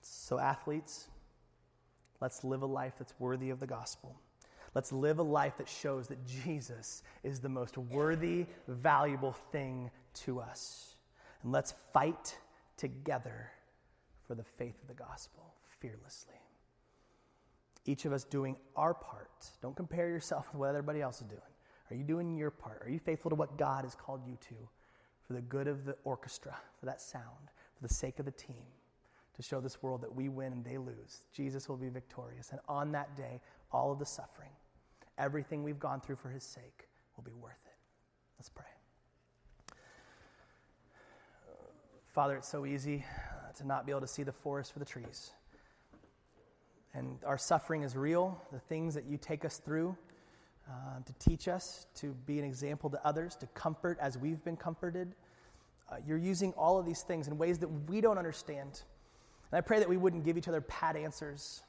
So, 0.00 0.38
athletes, 0.38 1.08
let's 2.20 2.44
live 2.44 2.62
a 2.62 2.66
life 2.66 2.94
that's 2.98 3.12
worthy 3.18 3.50
of 3.50 3.60
the 3.60 3.66
gospel. 3.66 4.18
Let's 4.78 4.92
live 4.92 5.18
a 5.18 5.24
life 5.24 5.54
that 5.58 5.68
shows 5.68 6.06
that 6.06 6.24
Jesus 6.24 7.02
is 7.24 7.40
the 7.40 7.48
most 7.48 7.76
worthy, 7.76 8.46
valuable 8.68 9.32
thing 9.50 9.90
to 10.22 10.38
us. 10.38 10.94
And 11.42 11.50
let's 11.50 11.74
fight 11.92 12.38
together 12.76 13.50
for 14.28 14.36
the 14.36 14.44
faith 14.44 14.80
of 14.80 14.86
the 14.86 14.94
gospel 14.94 15.52
fearlessly. 15.80 16.36
Each 17.86 18.04
of 18.04 18.12
us 18.12 18.22
doing 18.22 18.54
our 18.76 18.94
part. 18.94 19.50
Don't 19.60 19.74
compare 19.74 20.10
yourself 20.10 20.46
with 20.52 20.60
what 20.60 20.68
everybody 20.68 21.02
else 21.02 21.22
is 21.22 21.26
doing. 21.26 21.40
Are 21.90 21.96
you 21.96 22.04
doing 22.04 22.36
your 22.36 22.52
part? 22.52 22.80
Are 22.86 22.88
you 22.88 23.00
faithful 23.00 23.30
to 23.30 23.34
what 23.34 23.58
God 23.58 23.82
has 23.82 23.96
called 23.96 24.20
you 24.24 24.38
to 24.42 24.54
for 25.26 25.32
the 25.32 25.40
good 25.40 25.66
of 25.66 25.86
the 25.86 25.96
orchestra, 26.04 26.56
for 26.78 26.86
that 26.86 27.00
sound, 27.00 27.50
for 27.74 27.88
the 27.88 27.92
sake 27.92 28.20
of 28.20 28.26
the 28.26 28.30
team? 28.30 28.62
to 29.38 29.42
show 29.42 29.60
this 29.60 29.80
world 29.84 30.02
that 30.02 30.12
we 30.12 30.28
win 30.28 30.52
and 30.52 30.64
they 30.64 30.78
lose. 30.78 31.20
Jesus 31.32 31.68
will 31.68 31.76
be 31.76 31.88
victorious. 31.88 32.50
And 32.50 32.58
on 32.68 32.90
that 32.90 33.16
day, 33.16 33.40
all 33.70 33.92
of 33.92 34.00
the 34.00 34.04
suffering, 34.04 34.50
everything 35.18 35.62
we've 35.62 35.78
gone 35.78 36.00
through 36.00 36.16
for 36.16 36.28
his 36.28 36.44
sake 36.44 36.88
will 37.16 37.24
be 37.24 37.32
worth 37.32 37.60
it. 37.66 37.76
Let's 38.38 38.48
pray. 38.48 38.64
Father, 42.06 42.36
it's 42.36 42.48
so 42.48 42.66
easy 42.66 43.04
uh, 43.30 43.52
to 43.58 43.66
not 43.66 43.86
be 43.86 43.92
able 43.92 44.00
to 44.00 44.08
see 44.08 44.22
the 44.22 44.32
forest 44.32 44.72
for 44.72 44.78
the 44.78 44.84
trees. 44.84 45.30
And 46.94 47.18
our 47.24 47.38
suffering 47.38 47.82
is 47.82 47.96
real. 47.96 48.42
The 48.50 48.58
things 48.58 48.94
that 48.94 49.04
you 49.04 49.18
take 49.18 49.44
us 49.44 49.58
through 49.58 49.96
uh, 50.68 51.00
to 51.04 51.12
teach 51.14 51.48
us, 51.48 51.86
to 51.94 52.14
be 52.26 52.38
an 52.38 52.44
example 52.44 52.90
to 52.90 53.06
others, 53.06 53.36
to 53.36 53.46
comfort 53.48 53.98
as 54.00 54.18
we've 54.18 54.42
been 54.44 54.56
comforted. 54.56 55.14
Uh, 55.90 55.96
you're 56.06 56.18
using 56.18 56.52
all 56.52 56.78
of 56.78 56.86
these 56.86 57.02
things 57.02 57.28
in 57.28 57.38
ways 57.38 57.58
that 57.58 57.68
we 57.88 58.00
don't 58.00 58.18
understand. 58.18 58.82
And 59.50 59.58
I 59.58 59.60
pray 59.60 59.78
that 59.78 59.88
we 59.88 59.96
wouldn't 59.96 60.24
give 60.24 60.36
each 60.36 60.48
other 60.48 60.60
pat 60.60 60.96
answers, 60.96 61.62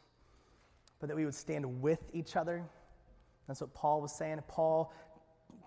but 1.00 1.08
that 1.08 1.16
we 1.16 1.26
would 1.26 1.36
stand 1.36 1.82
with 1.82 2.02
each 2.14 2.36
other. 2.36 2.66
That's 3.50 3.62
what 3.62 3.74
Paul 3.74 4.02
was 4.02 4.16
saying. 4.16 4.42
Paul, 4.48 4.94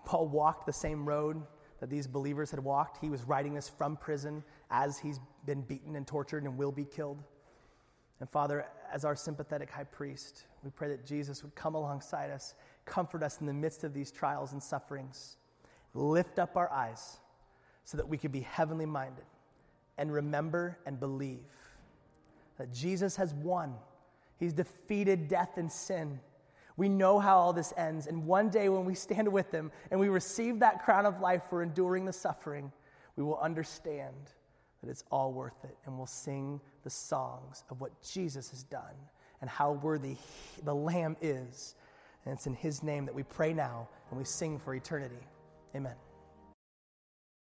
Paul 0.05 0.27
walked 0.27 0.65
the 0.65 0.73
same 0.73 1.07
road 1.07 1.41
that 1.79 1.89
these 1.89 2.07
believers 2.07 2.49
had 2.49 2.61
walked. 2.61 2.97
He 2.97 3.09
was 3.09 3.23
writing 3.23 3.53
this 3.53 3.67
from 3.69 3.97
prison 3.97 4.43
as 4.71 4.97
he's 4.97 5.19
been 5.45 5.61
beaten 5.61 5.95
and 5.97 6.07
tortured 6.07 6.43
and 6.43 6.57
will 6.57 6.71
be 6.71 6.85
killed. 6.85 7.21
And 8.21 8.29
Father, 8.29 8.65
as 8.91 9.03
our 9.03 9.17
sympathetic 9.17 9.69
high 9.69 9.83
priest, 9.83 10.45
we 10.63 10.69
pray 10.69 10.87
that 10.87 11.05
Jesus 11.05 11.43
would 11.43 11.53
come 11.55 11.75
alongside 11.75 12.31
us, 12.31 12.55
comfort 12.85 13.21
us 13.21 13.41
in 13.41 13.47
the 13.47 13.53
midst 13.53 13.83
of 13.83 13.93
these 13.93 14.11
trials 14.11 14.53
and 14.53 14.63
sufferings, 14.63 15.35
lift 15.93 16.39
up 16.39 16.55
our 16.55 16.71
eyes 16.71 17.17
so 17.83 17.97
that 17.97 18.07
we 18.07 18.17
could 18.17 18.31
be 18.31 18.39
heavenly 18.39 18.85
minded 18.85 19.25
and 19.97 20.11
remember 20.11 20.79
and 20.85 20.99
believe 21.01 21.43
that 22.57 22.71
Jesus 22.71 23.17
has 23.17 23.33
won. 23.33 23.73
He's 24.39 24.53
defeated 24.53 25.27
death 25.27 25.57
and 25.57 25.69
sin. 25.69 26.19
We 26.77 26.89
know 26.89 27.19
how 27.19 27.37
all 27.37 27.53
this 27.53 27.73
ends. 27.77 28.07
And 28.07 28.25
one 28.25 28.49
day 28.49 28.69
when 28.69 28.85
we 28.85 28.95
stand 28.95 29.27
with 29.27 29.51
Him 29.51 29.71
and 29.91 29.99
we 29.99 30.09
receive 30.09 30.59
that 30.59 30.83
crown 30.83 31.05
of 31.05 31.21
life 31.21 31.43
for 31.49 31.61
enduring 31.61 32.05
the 32.05 32.13
suffering, 32.13 32.71
we 33.15 33.23
will 33.23 33.39
understand 33.39 34.15
that 34.81 34.89
it's 34.89 35.03
all 35.11 35.31
worth 35.31 35.63
it. 35.63 35.77
And 35.85 35.97
we'll 35.97 36.07
sing 36.07 36.59
the 36.83 36.89
songs 36.89 37.63
of 37.69 37.79
what 37.79 37.91
Jesus 38.01 38.49
has 38.49 38.63
done 38.63 38.95
and 39.41 39.49
how 39.49 39.73
worthy 39.73 40.15
the 40.63 40.73
Lamb 40.73 41.17
is 41.21 41.75
And 42.25 42.33
it's 42.33 42.47
in 42.47 42.53
his 42.53 42.83
name 42.83 43.05
that 43.05 43.15
we 43.15 43.23
pray 43.23 43.53
now 43.53 43.87
and 44.09 44.17
we 44.17 44.25
sing 44.25 44.57
for 44.57 44.73
eternity. 44.73 45.27
Amen. 45.75 45.95